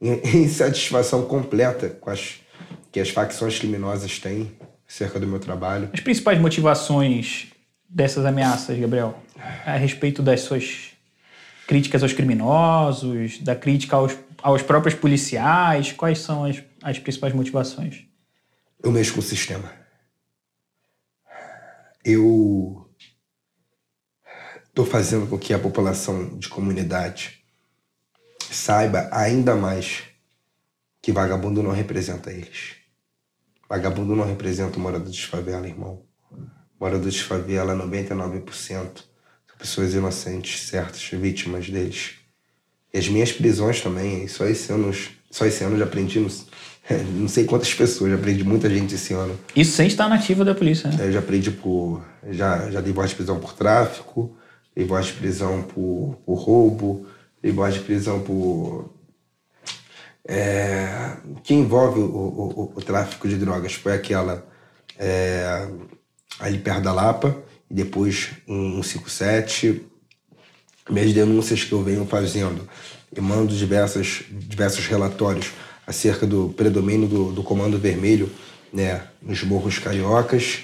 insatisfação 0.00 1.24
completa 1.24 1.88
com 1.88 2.10
as 2.10 2.40
que 2.92 3.00
as 3.00 3.10
facções 3.10 3.58
criminosas 3.58 4.20
têm 4.20 4.52
acerca 4.88 5.18
do 5.18 5.26
meu 5.26 5.40
trabalho. 5.40 5.90
As 5.92 5.98
principais 5.98 6.38
motivações 6.40 7.48
dessas 7.88 8.24
ameaças, 8.24 8.78
Gabriel, 8.78 9.18
a 9.66 9.76
respeito 9.76 10.22
das 10.22 10.42
suas 10.42 10.92
críticas 11.66 12.04
aos 12.04 12.12
criminosos, 12.12 13.40
da 13.40 13.56
crítica 13.56 13.96
aos, 13.96 14.16
aos 14.42 14.62
próprios 14.62 14.94
policiais? 14.94 15.90
Quais 15.92 16.18
são 16.18 16.44
as, 16.44 16.62
as 16.82 16.98
principais 16.98 17.32
motivações? 17.32 18.04
Eu 18.82 18.92
mexo 18.92 19.14
com 19.14 19.20
o 19.20 19.22
sistema. 19.22 19.72
Eu 22.04 22.88
estou 24.74 24.84
fazendo 24.84 25.28
com 25.28 25.38
que 25.38 25.54
a 25.54 25.58
população 25.58 26.36
de 26.36 26.48
comunidade 26.48 27.38
saiba 28.50 29.08
ainda 29.12 29.54
mais 29.54 30.02
que 31.00 31.12
vagabundo 31.12 31.62
não 31.62 31.70
representa 31.70 32.32
eles. 32.32 32.72
Vagabundo 33.68 34.16
não 34.16 34.24
representa 34.24 34.76
o 34.76 34.80
morador 34.80 35.12
de 35.12 35.26
favela, 35.26 35.68
irmão. 35.68 36.02
Morador 36.78 37.08
de 37.08 37.22
favela, 37.22 37.72
99% 37.72 38.42
são 38.66 39.56
pessoas 39.56 39.94
inocentes, 39.94 40.62
certas, 40.68 41.04
vítimas 41.04 41.70
deles. 41.70 42.16
E 42.92 42.98
as 42.98 43.08
minhas 43.08 43.30
prisões 43.30 43.80
também, 43.80 44.26
só 44.26 44.44
esse 44.44 44.72
ano, 44.72 44.92
só 45.30 45.46
esse 45.46 45.62
ano 45.62 45.78
já 45.78 45.84
aprendi, 45.84 46.18
não, 46.18 46.28
não 47.14 47.28
sei 47.28 47.44
quantas 47.44 47.72
pessoas, 47.72 48.10
já 48.10 48.16
aprendi 48.16 48.42
muita 48.42 48.68
gente 48.68 48.96
esse 48.96 49.14
ano. 49.14 49.38
Isso 49.54 49.76
sem 49.76 49.86
estar 49.86 50.08
nativa 50.08 50.44
da 50.44 50.54
polícia, 50.54 50.90
né? 50.90 51.06
Eu 51.06 51.12
já 51.12 51.20
aprendi 51.20 51.52
por. 51.52 52.04
Já, 52.28 52.68
já 52.72 52.80
dei 52.80 52.92
voz 52.92 53.10
de 53.10 53.16
prisão 53.16 53.38
por 53.38 53.52
tráfico, 53.52 54.36
dei 54.74 54.84
voz 54.84 55.06
de 55.06 55.12
prisão 55.14 55.62
por, 55.62 56.18
por 56.24 56.34
roubo, 56.34 57.06
dei 57.42 57.52
voz 57.52 57.74
de 57.74 57.80
prisão 57.80 58.20
por 58.20 58.92
é, 60.26 61.16
que 61.42 61.52
envolve 61.54 62.00
o, 62.00 62.04
o, 62.04 62.72
o, 62.76 62.82
tráfico 62.82 63.28
de 63.28 63.36
drogas 63.36 63.74
foi 63.74 63.92
aquela 63.92 64.46
é, 64.98 65.68
ali 66.40 66.58
perto 66.58 66.82
da 66.82 66.92
Lapa, 66.92 67.36
e 67.70 67.74
depois 67.74 68.30
um 68.48 68.82
157. 68.82 69.84
Minhas 70.90 71.12
denúncias 71.12 71.64
que 71.64 71.72
eu 71.72 71.82
venho 71.82 72.04
fazendo 72.04 72.68
e 73.14 73.20
mando 73.20 73.54
diversas, 73.54 74.24
diversos 74.30 74.86
relatórios 74.86 75.52
acerca 75.86 76.26
do 76.26 76.50
predomínio 76.50 77.08
do, 77.08 77.32
do 77.32 77.42
Comando 77.42 77.78
Vermelho 77.78 78.30
né, 78.72 79.06
nos 79.22 79.42
morros 79.42 79.78
cariocas. 79.78 80.60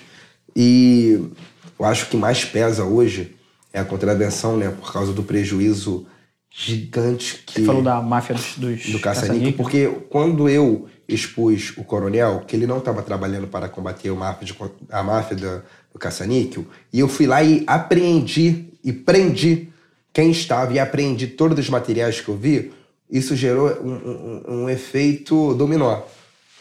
E 0.54 1.30
eu 1.78 1.86
acho 1.86 2.06
que 2.06 2.16
mais 2.16 2.44
pesa 2.44 2.84
hoje 2.84 3.36
é 3.72 3.80
a 3.80 3.84
contravenção, 3.84 4.56
né, 4.56 4.68
por 4.70 4.92
causa 4.92 5.12
do 5.12 5.22
prejuízo 5.22 6.06
gigante 6.50 7.42
que. 7.46 7.60
Você 7.60 7.66
falou 7.66 7.82
da 7.82 8.00
máfia 8.02 8.34
dos. 8.34 8.58
dos 8.58 8.86
do 8.90 8.98
caça-níquel, 8.98 9.52
porque 9.52 9.86
quando 10.08 10.48
eu 10.48 10.88
expus 11.08 11.72
o 11.76 11.84
coronel, 11.84 12.44
que 12.46 12.54
ele 12.54 12.66
não 12.66 12.78
estava 12.78 13.02
trabalhando 13.02 13.46
para 13.46 13.68
combater 13.68 14.12
máfia 14.12 14.46
de, 14.46 14.56
a 14.90 15.02
máfia 15.02 15.36
do, 15.36 15.62
do 15.92 15.98
caça-níquel, 15.98 16.64
e 16.92 17.00
eu 17.00 17.08
fui 17.08 17.26
lá 17.26 17.42
e 17.42 17.64
apreendi 17.66 18.72
e 18.82 18.92
prendi 18.92 19.68
quem 20.12 20.30
estava 20.30 20.72
e 20.72 20.78
apreendi 20.78 21.26
todos 21.26 21.58
os 21.58 21.68
materiais 21.68 22.20
que 22.20 22.28
eu 22.28 22.36
vi, 22.36 22.72
isso 23.10 23.36
gerou 23.36 23.68
um, 23.82 23.92
um, 23.92 24.62
um 24.62 24.70
efeito 24.70 25.54
dominó. 25.54 26.02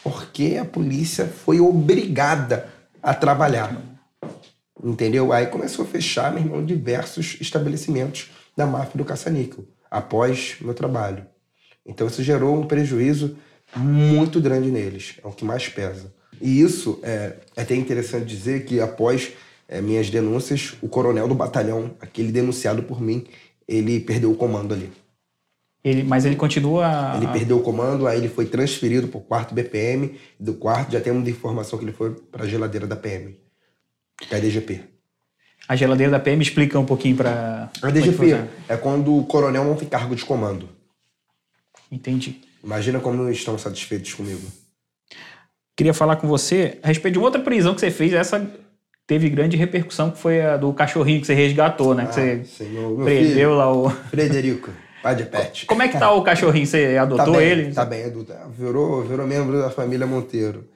Porque 0.02 0.56
a 0.60 0.64
polícia 0.64 1.26
foi 1.26 1.60
obrigada 1.60 2.68
a 3.02 3.12
trabalhar. 3.12 3.89
Entendeu? 4.82 5.32
Aí 5.32 5.46
começou 5.46 5.84
a 5.84 5.88
fechar, 5.88 6.32
meu 6.32 6.42
irmão, 6.42 6.64
diversos 6.64 7.36
estabelecimentos 7.40 8.30
da 8.56 8.66
máfia 8.66 8.96
do 8.96 9.04
caça-níquel 9.04 9.64
após 9.90 10.56
meu 10.60 10.72
trabalho. 10.72 11.26
Então 11.84 12.06
isso 12.06 12.22
gerou 12.22 12.58
um 12.58 12.66
prejuízo 12.66 13.36
muito 13.76 14.40
grande 14.40 14.70
neles, 14.70 15.16
é 15.22 15.26
o 15.26 15.32
que 15.32 15.44
mais 15.44 15.68
pesa. 15.68 16.12
E 16.40 16.60
isso 16.60 16.98
é, 17.02 17.36
é 17.56 17.62
até 17.62 17.74
interessante 17.74 18.24
dizer 18.24 18.64
que 18.64 18.80
após 18.80 19.32
é, 19.68 19.80
minhas 19.80 20.08
denúncias, 20.08 20.74
o 20.80 20.88
coronel 20.88 21.28
do 21.28 21.34
batalhão, 21.34 21.92
aquele 22.00 22.32
denunciado 22.32 22.82
por 22.82 23.00
mim, 23.00 23.26
ele 23.68 24.00
perdeu 24.00 24.30
o 24.32 24.36
comando 24.36 24.74
ali. 24.74 24.90
Ele, 25.82 26.02
mas 26.02 26.24
ele 26.24 26.36
continua. 26.36 27.14
Ele 27.16 27.26
perdeu 27.28 27.58
o 27.58 27.62
comando, 27.62 28.06
aí 28.06 28.18
ele 28.18 28.28
foi 28.28 28.46
transferido 28.46 29.08
para 29.08 29.18
o 29.18 29.22
quarto 29.22 29.54
BPM. 29.54 30.14
Do 30.38 30.54
quarto 30.54 30.92
já 30.92 31.00
temos 31.00 31.26
informação 31.26 31.78
que 31.78 31.84
ele 31.84 31.92
foi 31.92 32.10
para 32.10 32.44
a 32.44 32.46
geladeira 32.46 32.86
da 32.86 32.96
PM, 32.96 33.36
da 34.28 34.38
DGP. 34.38 34.80
A 35.68 35.76
geladeira 35.76 36.10
da 36.10 36.18
PM 36.18 36.42
explica 36.42 36.78
um 36.78 36.84
pouquinho 36.84 37.16
para. 37.16 37.70
A 37.80 37.90
DGP 37.90 38.44
é 38.68 38.76
quando 38.76 39.16
o 39.16 39.24
coronel 39.24 39.64
não 39.64 39.76
tem 39.76 39.88
cargo 39.88 40.16
de 40.16 40.24
comando. 40.24 40.68
Entendi. 41.92 42.40
Imagina 42.62 42.98
como 42.98 43.30
estão 43.30 43.56
satisfeitos 43.56 44.12
comigo. 44.14 44.42
Queria 45.76 45.94
falar 45.94 46.16
com 46.16 46.26
você 46.26 46.78
a 46.82 46.88
respeito 46.88 47.14
de 47.14 47.18
uma 47.18 47.26
outra 47.26 47.40
prisão 47.40 47.72
que 47.72 47.80
você 47.80 47.90
fez. 47.90 48.12
Essa 48.12 48.44
teve 49.06 49.30
grande 49.30 49.56
repercussão, 49.56 50.10
que 50.10 50.18
foi 50.18 50.42
a 50.42 50.56
do 50.56 50.72
cachorrinho 50.72 51.20
que 51.20 51.26
você 51.28 51.34
resgatou, 51.34 51.94
né? 51.94 52.02
Ah, 52.02 52.06
que 52.08 52.44
você 52.44 52.64
meu 52.64 52.96
prendeu 53.04 53.28
filho, 53.28 53.54
lá 53.54 53.72
o. 53.72 53.90
Frederico. 53.90 54.72
Pai 55.02 55.14
de 55.14 55.24
pet. 55.24 55.66
Como 55.66 55.82
é 55.82 55.88
que 55.88 55.98
tá 55.98 56.12
o 56.12 56.22
cachorrinho? 56.22 56.66
Você 56.66 56.96
adotou 56.96 57.32
tá 57.32 57.38
bem, 57.38 57.48
ele? 57.48 57.72
Tá 57.72 57.84
bem, 57.84 58.04
adulto. 58.04 58.34
Virou, 58.50 59.02
virou 59.02 59.26
membro 59.26 59.58
da 59.58 59.70
família 59.70 60.06
Monteiro. 60.06 60.68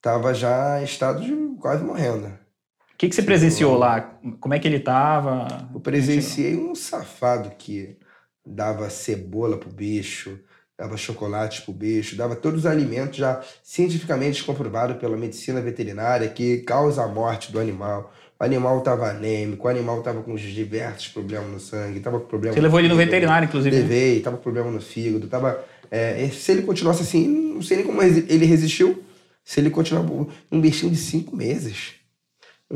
Tava 0.00 0.32
já 0.34 0.80
em 0.80 0.84
estado 0.84 1.22
de 1.22 1.34
quase 1.58 1.82
morrendo 1.82 2.41
que, 3.02 3.08
que 3.08 3.16
você 3.16 3.22
presenciou 3.22 3.76
lá? 3.76 4.00
Como 4.38 4.54
é 4.54 4.60
que 4.60 4.68
ele 4.68 4.76
estava? 4.76 5.68
Eu 5.74 5.80
presenciei 5.80 6.56
um 6.56 6.72
safado 6.72 7.50
que 7.58 7.96
dava 8.46 8.88
cebola 8.90 9.56
pro 9.56 9.68
bicho, 9.68 10.38
dava 10.78 10.96
chocolate 10.96 11.62
pro 11.62 11.72
bicho, 11.72 12.14
dava 12.14 12.36
todos 12.36 12.60
os 12.60 12.66
alimentos 12.66 13.16
já 13.16 13.42
cientificamente 13.60 14.44
comprovados 14.44 14.98
pela 14.98 15.16
medicina 15.16 15.60
veterinária 15.60 16.28
que 16.28 16.58
causa 16.58 17.02
a 17.02 17.08
morte 17.08 17.50
do 17.50 17.58
animal. 17.58 18.12
O 18.38 18.44
animal 18.44 18.78
estava 18.78 19.10
anêmico, 19.10 19.66
o 19.66 19.70
animal 19.70 19.98
estava 19.98 20.22
com 20.22 20.36
diversos 20.36 21.08
problemas 21.08 21.50
no 21.50 21.58
sangue, 21.58 21.98
estava 21.98 22.20
com 22.20 22.26
problemas. 22.26 22.54
Você 22.54 22.60
levou 22.60 22.78
ele 22.78 22.88
no 22.88 22.96
veterinário, 22.96 23.46
inclusive? 23.46 23.74
Né? 23.74 23.82
Levei, 23.82 24.18
estava 24.18 24.36
com 24.36 24.44
problema 24.44 24.70
no 24.70 24.80
fígado, 24.80 25.26
tava. 25.26 25.64
É, 25.90 26.28
se 26.28 26.52
ele 26.52 26.62
continuasse 26.62 27.02
assim, 27.02 27.26
não 27.26 27.62
sei 27.62 27.78
nem 27.78 27.86
como 27.86 28.00
ele 28.00 28.44
resistiu. 28.44 29.02
Se 29.44 29.58
ele 29.58 29.70
continuar 29.70 30.04
um 30.52 30.60
bichinho 30.60 30.92
de 30.92 30.98
cinco 30.98 31.34
meses 31.34 32.01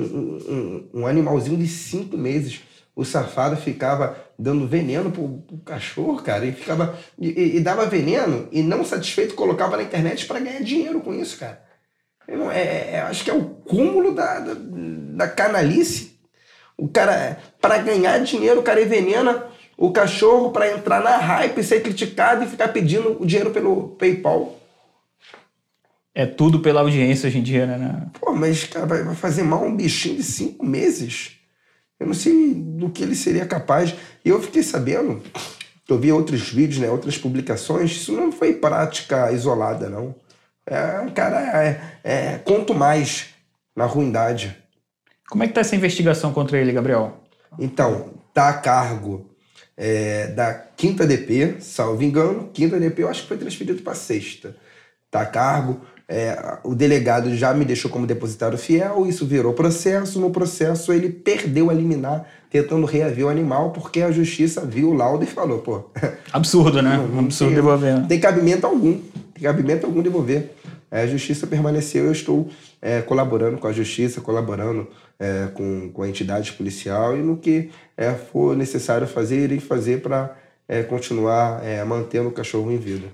um, 0.03 0.89
um, 0.95 1.07
animalzinho 1.07 1.57
de 1.57 1.67
cinco 1.67 2.17
meses. 2.17 2.61
O 2.95 3.05
safado 3.05 3.57
ficava 3.57 4.17
dando 4.39 4.67
veneno 4.67 5.11
pro, 5.11 5.29
pro 5.47 5.59
cachorro, 5.59 6.23
cara, 6.23 6.47
e 6.47 6.53
ficava. 6.53 6.99
E, 7.19 7.57
e, 7.57 7.61
dava 7.61 7.87
veneno 7.87 8.49
e 8.51 8.63
não 8.63 8.85
satisfeito 8.85 9.35
colocava 9.35 9.77
na 9.77 9.83
internet 9.83 10.27
para 10.27 10.41
ganhar 10.41 10.63
dinheiro 10.63 11.01
com 11.01 11.13
isso, 11.13 11.39
cara. 11.39 11.63
Eu, 12.27 12.51
é, 12.51 12.93
é, 12.93 13.01
acho 13.03 13.25
que 13.25 13.31
é 13.31 13.35
o 13.35 13.45
cúmulo 13.45 14.15
da, 14.15 14.41
da, 14.41 14.55
da 14.55 15.29
canalice. 15.29 16.19
O 16.77 16.89
cara, 16.89 17.39
para 17.61 17.79
ganhar 17.79 18.19
dinheiro, 18.19 18.61
o 18.61 18.63
cara 18.63 18.83
envenena 18.83 19.47
o 19.77 19.93
cachorro 19.93 20.51
para 20.51 20.73
entrar 20.73 21.03
na 21.03 21.17
hype, 21.17 21.63
ser 21.63 21.83
criticado 21.83 22.45
e 22.45 22.49
ficar 22.49 22.69
pedindo 22.69 23.21
o 23.21 23.27
dinheiro 23.27 23.51
pelo 23.51 23.91
PayPal. 23.91 24.56
É 26.19 26.25
tudo 26.25 26.61
pela 26.61 26.81
audiência 26.81 27.27
hoje 27.27 27.37
em 27.37 27.43
dia, 27.43 27.67
né? 27.67 28.07
Pô, 28.19 28.33
mas 28.33 28.65
cara, 28.65 28.87
vai 28.87 29.15
fazer 29.15 29.43
mal 29.43 29.63
um 29.63 29.77
bichinho 29.77 30.17
de 30.17 30.23
cinco 30.23 30.65
meses. 30.65 31.33
Eu 32.01 32.07
não 32.07 32.15
sei 32.15 32.55
do 32.55 32.89
que 32.89 33.03
ele 33.03 33.15
seria 33.15 33.45
capaz. 33.45 33.95
E 34.25 34.31
eu 34.31 34.41
fiquei 34.41 34.63
sabendo, 34.63 35.23
eu 35.87 35.99
vi 35.99 36.11
outros 36.11 36.49
vídeos, 36.49 36.81
né, 36.81 36.89
outras 36.89 37.19
publicações, 37.19 37.91
isso 37.91 38.13
não 38.13 38.33
foi 38.33 38.55
prática 38.55 39.31
isolada, 39.31 39.91
não. 39.91 40.15
É, 40.65 41.01
um 41.01 41.11
cara, 41.11 41.63
é, 41.63 41.81
é, 42.03 42.39
conto 42.39 42.73
mais 42.73 43.35
na 43.77 43.85
ruindade. 43.85 44.57
Como 45.29 45.45
é 45.45 45.47
que 45.47 45.53
tá 45.53 45.61
essa 45.61 45.77
investigação 45.77 46.33
contra 46.33 46.57
ele, 46.57 46.73
Gabriel? 46.73 47.25
Então, 47.59 48.15
tá 48.33 48.49
a 48.49 48.55
cargo 48.55 49.31
é, 49.77 50.29
da 50.29 50.55
quinta 50.55 51.07
DP, 51.07 51.57
salvo 51.61 52.03
engano. 52.03 52.49
Quinta 52.55 52.81
DP 52.81 53.03
eu 53.03 53.11
acho 53.11 53.21
que 53.21 53.29
foi 53.29 53.37
transferido 53.37 53.83
para 53.83 53.95
sexta. 53.95 54.57
Tá 55.11 55.21
a 55.21 55.27
cargo 55.27 55.83
é, 56.09 56.59
o 56.63 56.75
delegado 56.75 57.35
já 57.35 57.53
me 57.53 57.65
deixou 57.65 57.91
como 57.91 58.07
depositário 58.07 58.57
fiel, 58.57 59.07
isso 59.07 59.27
virou 59.27 59.53
processo. 59.53 60.21
No 60.21 60.31
processo, 60.31 60.93
ele 60.93 61.09
perdeu 61.09 61.69
a 61.69 61.75
liminar, 61.75 62.27
tentando 62.49 62.87
reaver 62.87 63.27
o 63.27 63.29
animal, 63.29 63.71
porque 63.71 64.03
a 64.03 64.13
justiça 64.13 64.61
viu 64.61 64.91
o 64.91 64.95
laudo 64.95 65.25
e 65.25 65.27
falou: 65.27 65.59
pô. 65.59 65.91
Absurdo, 66.33 66.81
né? 66.81 66.97
Não, 66.97 67.09
não 67.09 67.25
Absurdo 67.25 67.51
tem, 67.51 67.57
devolver. 67.57 67.95
Não 67.95 68.03
né? 68.03 68.07
tem 68.09 68.21
cabimento 68.21 68.67
algum. 68.67 69.01
Tem 69.35 69.43
cabimento 69.43 69.85
algum 69.85 70.01
devolver. 70.01 70.53
É, 70.91 71.03
a 71.03 71.07
justiça 71.09 71.47
permaneceu, 71.49 72.05
eu 72.05 72.13
estou 72.13 72.49
é, 72.81 73.03
colaborando 73.03 73.59
com 73.59 73.67
a 73.67 73.73
justiça, 73.73 74.21
colaborando 74.21 74.87
é, 75.19 75.49
com, 75.53 75.91
com 75.93 76.03
a 76.03 76.09
entidade 76.09 76.53
policial 76.53 77.17
e 77.17 77.21
no 77.21 77.37
que 77.37 77.71
é, 77.97 78.13
for 78.13 78.57
necessário 78.57 79.07
fazer, 79.09 79.41
irei 79.41 79.59
fazer 79.59 80.01
para 80.01 80.37
é, 80.69 80.85
continuar 80.85 81.65
é, 81.65 81.83
mantendo 81.85 82.29
o 82.29 82.33
cachorro 82.33 82.71
em 82.71 82.79
vida. 82.79 83.09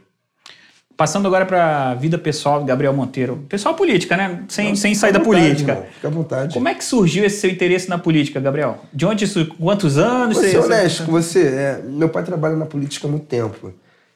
Passando 1.03 1.27
agora 1.27 1.45
para 1.45 1.91
a 1.91 1.95
vida 1.97 2.17
pessoal 2.17 2.65
Gabriel 2.65 2.93
Monteiro. 2.93 3.45
Pessoal 3.49 3.75
política, 3.75 4.17
né? 4.17 4.45
Sem, 4.47 4.69
Não, 4.69 4.77
sem 4.77 4.95
sair 4.95 5.11
da 5.11 5.19
vontade, 5.19 5.47
política. 5.47 5.73
Irmão, 5.73 5.87
fica 5.93 6.07
à 6.07 6.11
vontade. 6.13 6.55
Como 6.55 6.69
é 6.69 6.75
que 6.77 6.85
surgiu 6.85 7.25
esse 7.25 7.41
seu 7.41 7.51
interesse 7.51 7.89
na 7.89 7.99
política, 7.99 8.39
Gabriel? 8.39 8.79
De 8.93 9.05
onde 9.05 9.25
isso. 9.25 9.45
Quantos 9.59 9.99
anos? 9.99 10.37
Vou 10.37 10.45
ser 10.45 10.59
honesto 10.59 11.05
com 11.05 11.11
você. 11.11 11.41
É, 11.41 11.83
meu 11.85 12.09
pai 12.09 12.23
trabalha 12.23 12.55
na 12.55 12.67
política 12.67 13.09
há 13.09 13.11
muito 13.11 13.27
tempo. 13.27 13.73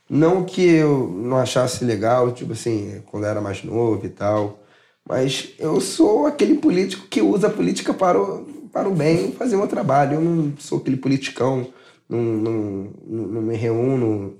Não 0.09 0.45
que 0.45 0.64
eu 0.64 1.09
não 1.09 1.39
achasse 1.39 1.84
legal, 1.84 2.30
tipo 2.30 2.53
assim, 2.53 3.03
quando 3.07 3.24
eu 3.24 3.30
era 3.30 3.41
mais 3.41 3.64
novo 3.64 4.07
e 4.07 4.09
tal. 4.09 4.61
Mas 5.09 5.55
eu 5.59 5.80
sou 5.80 6.24
aquele 6.24 6.55
político 6.55 7.09
que 7.11 7.20
usa 7.20 7.49
a 7.49 7.51
política 7.51 7.93
para 7.93 8.16
o, 8.16 8.47
para 8.72 8.89
o 8.89 8.95
bem, 8.95 9.32
fazer 9.32 9.57
o 9.57 9.59
meu 9.59 9.66
trabalho. 9.66 10.18
Eu 10.18 10.20
não 10.20 10.53
sou 10.57 10.78
aquele 10.78 10.99
politicão, 10.99 11.66
não, 12.09 12.20
não, 12.22 12.91
não 13.09 13.43
me 13.43 13.57
reúno 13.57 14.37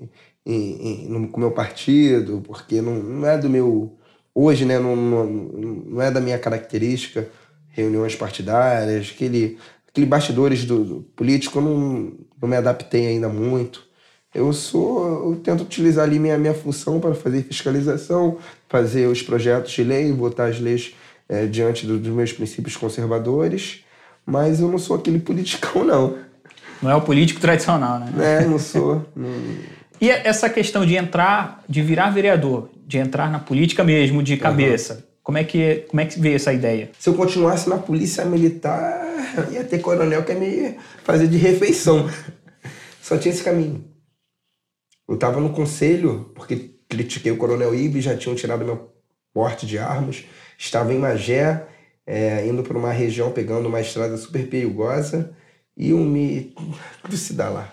em, 0.47 1.13
em, 1.13 1.27
com 1.27 1.37
o 1.37 1.41
meu 1.41 1.51
partido, 1.51 2.41
porque 2.47 2.81
não, 2.81 2.95
não 2.95 3.29
é 3.29 3.37
do 3.37 3.51
meu. 3.51 3.93
Hoje, 4.35 4.65
né, 4.65 4.79
não, 4.79 4.95
não, 4.95 5.27
não 5.27 6.03
é 6.03 6.11
da 6.11 6.21
minha 6.21 6.39
característica 6.39 7.27
reuniões 7.77 8.17
partidárias, 8.17 9.13
aquele, 9.15 9.59
aquele 9.87 10.07
bastidores 10.07 10.65
do, 10.65 10.83
do 10.83 11.01
político, 11.15 11.59
eu 11.59 11.63
não, 11.63 12.13
não 12.41 12.49
me 12.49 12.57
adaptei 12.57 13.07
ainda 13.07 13.29
muito. 13.29 13.87
eu 14.35 14.51
sou, 14.53 15.31
eu 15.31 15.37
tento 15.37 15.61
utilizar 15.61 16.05
ali 16.05 16.19
minha, 16.19 16.39
minha 16.39 16.55
função 16.55 16.99
para 16.99 17.15
fazer 17.15 17.43
fiscalização, 17.43 18.39
fazer 18.67 19.07
os 19.09 19.21
projetos 19.21 19.73
de 19.73 19.85
lei, 19.85 20.11
votar 20.11 20.49
as 20.49 20.59
leis 20.59 20.95
é, 21.29 21.45
diante 21.45 21.87
do, 21.87 21.99
dos 21.99 22.13
meus 22.13 22.33
princípios 22.33 22.77
conservadores, 22.77 23.85
mas 24.25 24.61
eu 24.61 24.69
não 24.69 24.79
sou 24.79 24.97
aquele 24.97 25.19
politicão, 25.21 25.85
não. 25.85 26.17
Não 26.81 26.91
é 26.91 26.95
o 26.95 27.03
político 27.03 27.41
tradicional, 27.41 27.99
né? 27.99 28.41
É, 28.41 28.47
não 28.47 28.59
sou. 28.59 29.05
Não... 29.15 29.31
E 30.01 30.11
essa 30.11 30.49
questão 30.51 30.85
de 30.85 30.97
entrar, 30.97 31.65
de 31.69 31.83
virar 31.83 32.11
vereador, 32.11 32.71
de 32.87 32.99
entrar 32.99 33.31
na 33.31 33.39
política 33.39 33.83
mesmo, 33.83 34.23
de 34.23 34.37
cabeça, 34.37 34.95
uhum. 34.95 35.03
como, 35.23 35.39
é 35.39 35.45
que, 35.45 35.85
como 35.89 36.01
é 36.01 36.07
que 36.07 36.21
veio 36.21 36.37
essa 36.37 36.53
ideia? 36.53 36.91
Se 36.99 37.09
eu 37.09 37.15
continuasse 37.15 37.69
na 37.69 37.79
polícia 37.79 38.25
militar, 38.25 39.03
ia 39.53 39.65
ter 39.65 39.79
coronel 39.79 40.23
que 40.23 40.33
ia 40.33 40.39
me 40.39 40.77
fazer 41.03 41.27
de 41.29 41.37
refeição. 41.37 42.09
Só 43.01 43.17
tinha 43.17 43.33
esse 43.33 43.43
caminho. 43.43 43.85
Eu 45.09 45.15
estava 45.15 45.41
no 45.41 45.51
conselho, 45.51 46.33
porque 46.35 46.75
critiquei 46.89 47.33
o 47.33 47.37
coronel 47.37 47.75
Ibe, 47.75 48.01
já 48.01 48.17
tinham 48.17 48.35
tirado 48.35 48.65
meu 48.65 48.93
porte 49.33 49.67
de 49.67 49.79
armas. 49.79 50.25
Estava 50.59 50.93
em 50.93 50.99
Magé, 50.99 51.67
é, 52.07 52.47
indo 52.47 52.63
para 52.63 52.79
uma 52.79 52.93
região, 52.93 53.31
pegando 53.31 53.69
uma 53.69 53.81
estrada 53.81 54.17
super 54.17 54.49
perigosa, 54.49 55.35
e 55.77 55.91
eu 55.91 55.99
me 55.99 56.55
trucidar 57.03 57.53
lá. 57.53 57.73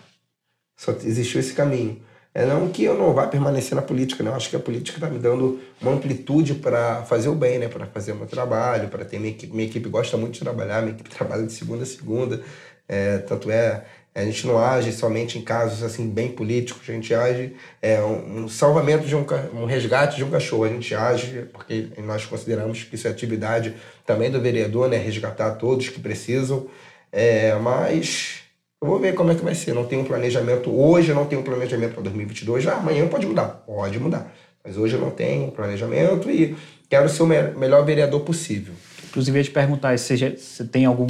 Só 0.76 0.92
existiu 0.92 1.40
esse 1.40 1.54
caminho. 1.54 2.02
É 2.36 2.46
não 2.46 2.68
que 2.70 2.84
eu 2.84 2.98
não 2.98 3.14
vá 3.14 3.28
permanecer 3.28 3.76
na 3.76 3.82
política, 3.82 4.24
não. 4.24 4.34
Acho 4.34 4.50
que 4.50 4.56
a 4.56 4.60
política 4.60 4.98
está 4.98 5.08
me 5.08 5.20
dando 5.20 5.60
uma 5.80 5.92
amplitude 5.92 6.56
para 6.56 7.04
fazer 7.04 7.30
o 7.30 7.36
bem, 7.36 7.60
né? 7.60 7.68
Para 7.68 7.86
fazer 7.86 8.14
o 8.14 8.16
meu 8.16 8.26
trabalho, 8.26 8.90
para 8.90 9.06
ter 9.06 9.20
minha 9.20 9.32
equipe. 9.32 9.54
Minha 9.54 9.68
equipe 9.68 9.88
gosta 9.88 10.18
muito 10.18 10.34
de 10.34 10.40
trabalhar, 10.40 10.82
minha 10.82 10.94
equipe 10.94 11.10
trabalha 11.16 11.46
de 11.46 11.54
segunda 11.54 11.84
a 11.84 11.86
segunda. 11.86 12.42
É, 12.90 13.20
tanto 13.20 13.52
é, 13.52 13.86
a 14.16 14.26
gente 14.26 14.48
não 14.48 14.58
age 14.58 14.92
somente 14.92 15.38
em 15.38 15.44
casos 15.44 15.84
assim 15.84 16.10
bem 16.10 16.32
políticos, 16.32 16.88
a 16.88 16.92
gente 16.92 17.14
age 17.14 17.56
é, 17.82 18.02
um, 18.02 18.44
um 18.44 18.50
salvamento 18.50 19.06
de 19.06 19.16
um, 19.16 19.26
um 19.54 19.66
resgate 19.66 20.18
de 20.18 20.24
um 20.24 20.30
cachorro, 20.30 20.66
a 20.66 20.70
gente 20.70 20.94
age 20.94 21.48
porque 21.54 21.90
nós 22.00 22.26
consideramos 22.26 22.84
que 22.84 22.96
isso 22.96 23.08
é 23.08 23.12
atividade 23.12 23.76
também 24.06 24.30
do 24.32 24.42
vereador, 24.42 24.90
né? 24.90 24.98
Resgatar 24.98 25.52
todos 25.52 25.90
que 25.90 26.00
precisam. 26.00 26.68
É, 27.12 27.54
mas 27.56 28.43
eu 28.84 28.90
vou 28.90 29.00
ver 29.00 29.14
como 29.14 29.32
é 29.32 29.36
que 29.36 29.44
vai 29.44 29.56
ser. 29.56 29.74
Não 29.74 29.86
tenho 29.86 30.02
um 30.02 30.06
planejamento 30.06 30.70
hoje, 30.70 31.10
eu 31.10 31.16
não 31.16 31.26
tenho 31.26 31.40
um 31.40 31.44
planejamento 31.44 31.94
para 31.94 32.04
2022. 32.04 32.68
Ah, 32.68 32.74
amanhã 32.74 33.08
pode 33.08 33.26
mudar, 33.26 33.46
pode 33.66 33.98
mudar. 33.98 34.30
Mas 34.62 34.78
hoje 34.78 34.96
eu 34.96 35.00
não 35.00 35.10
tenho 35.10 35.46
um 35.46 35.52
planejamento 35.52 36.30
e 36.30 36.54
quero 36.90 37.08
ser 37.08 37.24
o 37.24 37.26
melhor 37.26 37.86
vereador 37.86 38.20
possível. 38.22 38.74
Inclusive, 39.08 39.38
eu 39.38 39.40
ia 39.40 39.44
te 39.46 39.52
perguntar 39.52 39.98
se 39.98 40.18
você 40.18 40.66
tem 40.66 40.86
algum 40.86 41.08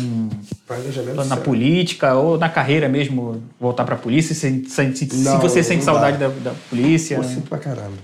planejamento 0.68 1.26
na 1.26 1.38
política 1.38 2.14
ou 2.14 2.38
na 2.38 2.50
carreira 2.50 2.88
mesmo, 2.88 3.42
voltar 3.60 3.86
para 3.86 3.96
a 3.96 3.98
polícia, 3.98 4.36
se, 4.36 4.66
se, 4.66 4.96
se, 4.96 5.16
não, 5.24 5.38
se 5.38 5.42
você 5.42 5.64
sente 5.64 5.84
saudade 5.84 6.18
da, 6.18 6.28
da, 6.28 6.54
polícia. 6.70 7.16
Eu 7.16 7.24
sinto 7.24 7.50
pra 7.50 7.58
caramba. 7.58 7.98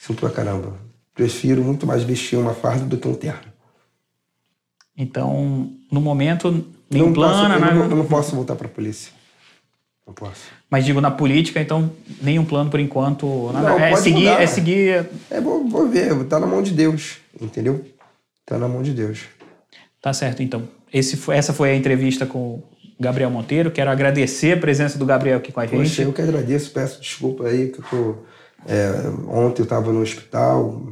Sinto 0.00 0.18
pra 0.18 0.30
caramba. 0.30 0.72
Prefiro 1.14 1.62
muito 1.62 1.86
mais 1.86 2.02
vestir 2.02 2.36
uma 2.36 2.54
farda 2.54 2.84
do 2.84 2.96
que 2.96 3.06
um 3.06 3.14
terno. 3.14 3.52
Então, 4.96 5.70
no 5.90 6.00
momento, 6.00 6.64
nem 6.92 7.02
não 7.02 7.12
plano, 7.12 7.34
posso, 7.34 7.48
né? 7.48 7.70
Eu 7.70 7.74
não, 7.74 7.90
eu 7.90 7.96
não 7.96 8.06
posso 8.06 8.36
voltar 8.36 8.54
para 8.54 8.66
a 8.66 8.70
polícia. 8.70 9.12
Não 10.06 10.14
posso. 10.14 10.42
Mas 10.70 10.84
digo, 10.84 11.00
na 11.00 11.10
política, 11.10 11.60
então, 11.60 11.90
nenhum 12.20 12.44
plano 12.44 12.70
por 12.70 12.80
enquanto. 12.80 13.50
Nada. 13.52 13.70
Não, 13.70 13.78
é, 13.78 13.96
seguir, 13.96 14.24
mudar. 14.24 14.42
é 14.42 14.46
seguir. 14.46 15.06
É, 15.30 15.40
vou, 15.40 15.68
vou 15.68 15.88
ver, 15.88 16.24
tá 16.24 16.38
na 16.38 16.46
mão 16.46 16.62
de 16.62 16.72
Deus, 16.72 17.18
entendeu? 17.40 17.84
Tá 18.44 18.58
na 18.58 18.68
mão 18.68 18.82
de 18.82 18.92
Deus. 18.92 19.20
Tá 20.00 20.12
certo, 20.12 20.42
então. 20.42 20.68
Esse 20.92 21.18
essa 21.30 21.52
foi 21.52 21.70
a 21.70 21.76
entrevista 21.76 22.26
com 22.26 22.38
o 22.38 22.64
Gabriel 23.00 23.30
Monteiro. 23.30 23.70
Quero 23.70 23.90
agradecer 23.90 24.52
a 24.52 24.60
presença 24.60 24.98
do 24.98 25.06
Gabriel 25.06 25.38
aqui 25.38 25.52
com 25.52 25.60
a 25.60 25.66
gente. 25.66 25.78
Poxa, 25.78 26.02
eu 26.02 26.12
que 26.12 26.20
agradeço, 26.20 26.70
peço 26.72 27.00
desculpa 27.00 27.46
aí, 27.46 27.68
que 27.68 27.78
eu 27.78 27.84
tô. 27.88 28.16
É, 28.66 28.90
ontem 29.28 29.62
eu 29.62 29.64
estava 29.64 29.92
no 29.92 30.00
hospital, 30.00 30.82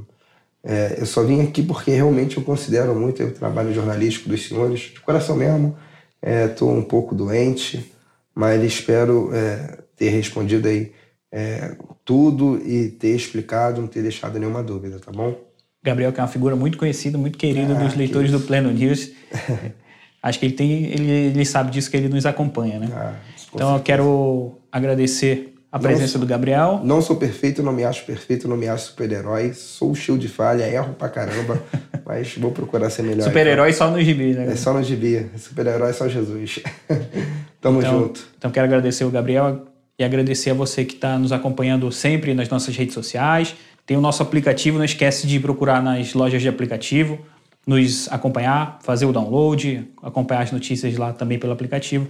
é, 0.62 0.96
eu 0.98 1.06
só 1.06 1.22
vim 1.22 1.40
aqui 1.40 1.62
porque 1.62 1.90
realmente 1.90 2.36
eu 2.36 2.42
considero 2.42 2.94
muito 2.94 3.22
o 3.22 3.30
trabalho 3.30 3.72
jornalístico 3.72 4.28
dos 4.28 4.46
senhores, 4.46 4.80
de 4.80 5.00
coração 5.00 5.36
mesmo. 5.36 5.76
Estou 6.22 6.70
é, 6.70 6.78
um 6.78 6.82
pouco 6.82 7.14
doente, 7.14 7.92
mas 8.34 8.62
espero 8.62 9.30
é, 9.32 9.78
ter 9.96 10.10
respondido 10.10 10.68
aí 10.68 10.92
é, 11.32 11.76
tudo 12.04 12.60
e 12.66 12.88
ter 12.88 13.14
explicado, 13.14 13.80
não 13.80 13.88
ter 13.88 14.02
deixado 14.02 14.38
nenhuma 14.38 14.62
dúvida, 14.62 14.98
tá 14.98 15.12
bom? 15.12 15.36
Gabriel, 15.82 16.12
que 16.12 16.20
é 16.20 16.22
uma 16.22 16.28
figura 16.28 16.54
muito 16.54 16.76
conhecida, 16.76 17.16
muito 17.16 17.38
querida 17.38 17.72
ah, 17.74 17.82
dos 17.82 17.94
leitores 17.94 18.30
do 18.30 18.40
Pleno 18.40 18.70
News. 18.70 19.12
Acho 20.22 20.38
que 20.38 20.46
ele 20.46 20.54
tem, 20.54 20.84
ele, 20.84 21.10
ele 21.10 21.44
sabe 21.46 21.70
disso 21.70 21.90
que 21.90 21.96
ele 21.96 22.08
nos 22.08 22.26
acompanha, 22.26 22.78
né? 22.78 22.88
Ah, 22.92 23.14
então 23.54 23.74
eu 23.76 23.82
quero 23.82 24.58
agradecer 24.70 25.54
a 25.72 25.78
presença 25.78 26.18
não, 26.18 26.26
do 26.26 26.28
Gabriel. 26.28 26.80
Não 26.82 27.00
sou 27.00 27.16
perfeito, 27.16 27.62
não 27.62 27.72
me 27.72 27.84
acho 27.84 28.04
perfeito, 28.04 28.48
não 28.48 28.56
me 28.56 28.66
acho 28.66 28.86
super-herói. 28.86 29.52
Sou 29.54 29.94
cheio 29.94 30.18
de 30.18 30.28
falha, 30.28 30.64
erro 30.68 30.94
pra 30.94 31.08
caramba, 31.08 31.62
mas 32.04 32.36
vou 32.36 32.50
procurar 32.50 32.90
ser 32.90 33.02
melhor. 33.02 33.24
Super-herói 33.24 33.70
então. 33.70 33.86
só 33.86 33.92
no 33.92 34.02
gibi, 34.02 34.34
né? 34.34 34.52
É 34.52 34.56
só 34.56 34.74
no 34.74 34.82
gibi. 34.82 35.30
Super-herói 35.36 35.92
só 35.92 36.08
Jesus. 36.08 36.60
Tamo 37.60 37.78
então, 37.78 38.00
junto. 38.00 38.26
Então 38.36 38.50
quero 38.50 38.66
agradecer 38.66 39.04
o 39.04 39.10
Gabriel 39.10 39.66
e 39.96 40.02
agradecer 40.02 40.50
a 40.50 40.54
você 40.54 40.84
que 40.84 40.94
está 40.94 41.18
nos 41.18 41.30
acompanhando 41.30 41.90
sempre 41.92 42.34
nas 42.34 42.48
nossas 42.48 42.76
redes 42.76 42.94
sociais. 42.94 43.54
Tem 43.86 43.96
o 43.96 44.00
nosso 44.00 44.22
aplicativo, 44.22 44.76
não 44.76 44.84
esquece 44.84 45.26
de 45.26 45.38
procurar 45.38 45.82
nas 45.82 46.14
lojas 46.14 46.42
de 46.42 46.48
aplicativo, 46.48 47.18
nos 47.66 48.10
acompanhar, 48.10 48.78
fazer 48.82 49.06
o 49.06 49.12
download, 49.12 49.88
acompanhar 50.02 50.42
as 50.42 50.52
notícias 50.52 50.96
lá 50.96 51.12
também 51.12 51.38
pelo 51.38 51.52
aplicativo. 51.52 52.08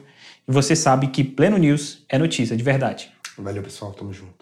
E 0.48 0.52
você 0.52 0.74
sabe 0.74 1.08
que 1.08 1.22
Pleno 1.22 1.58
News 1.58 2.04
é 2.08 2.16
notícia 2.16 2.56
de 2.56 2.62
verdade. 2.62 3.10
Valeu, 3.42 3.62
pessoal. 3.62 3.92
Tamo 3.94 4.12
junto. 4.12 4.39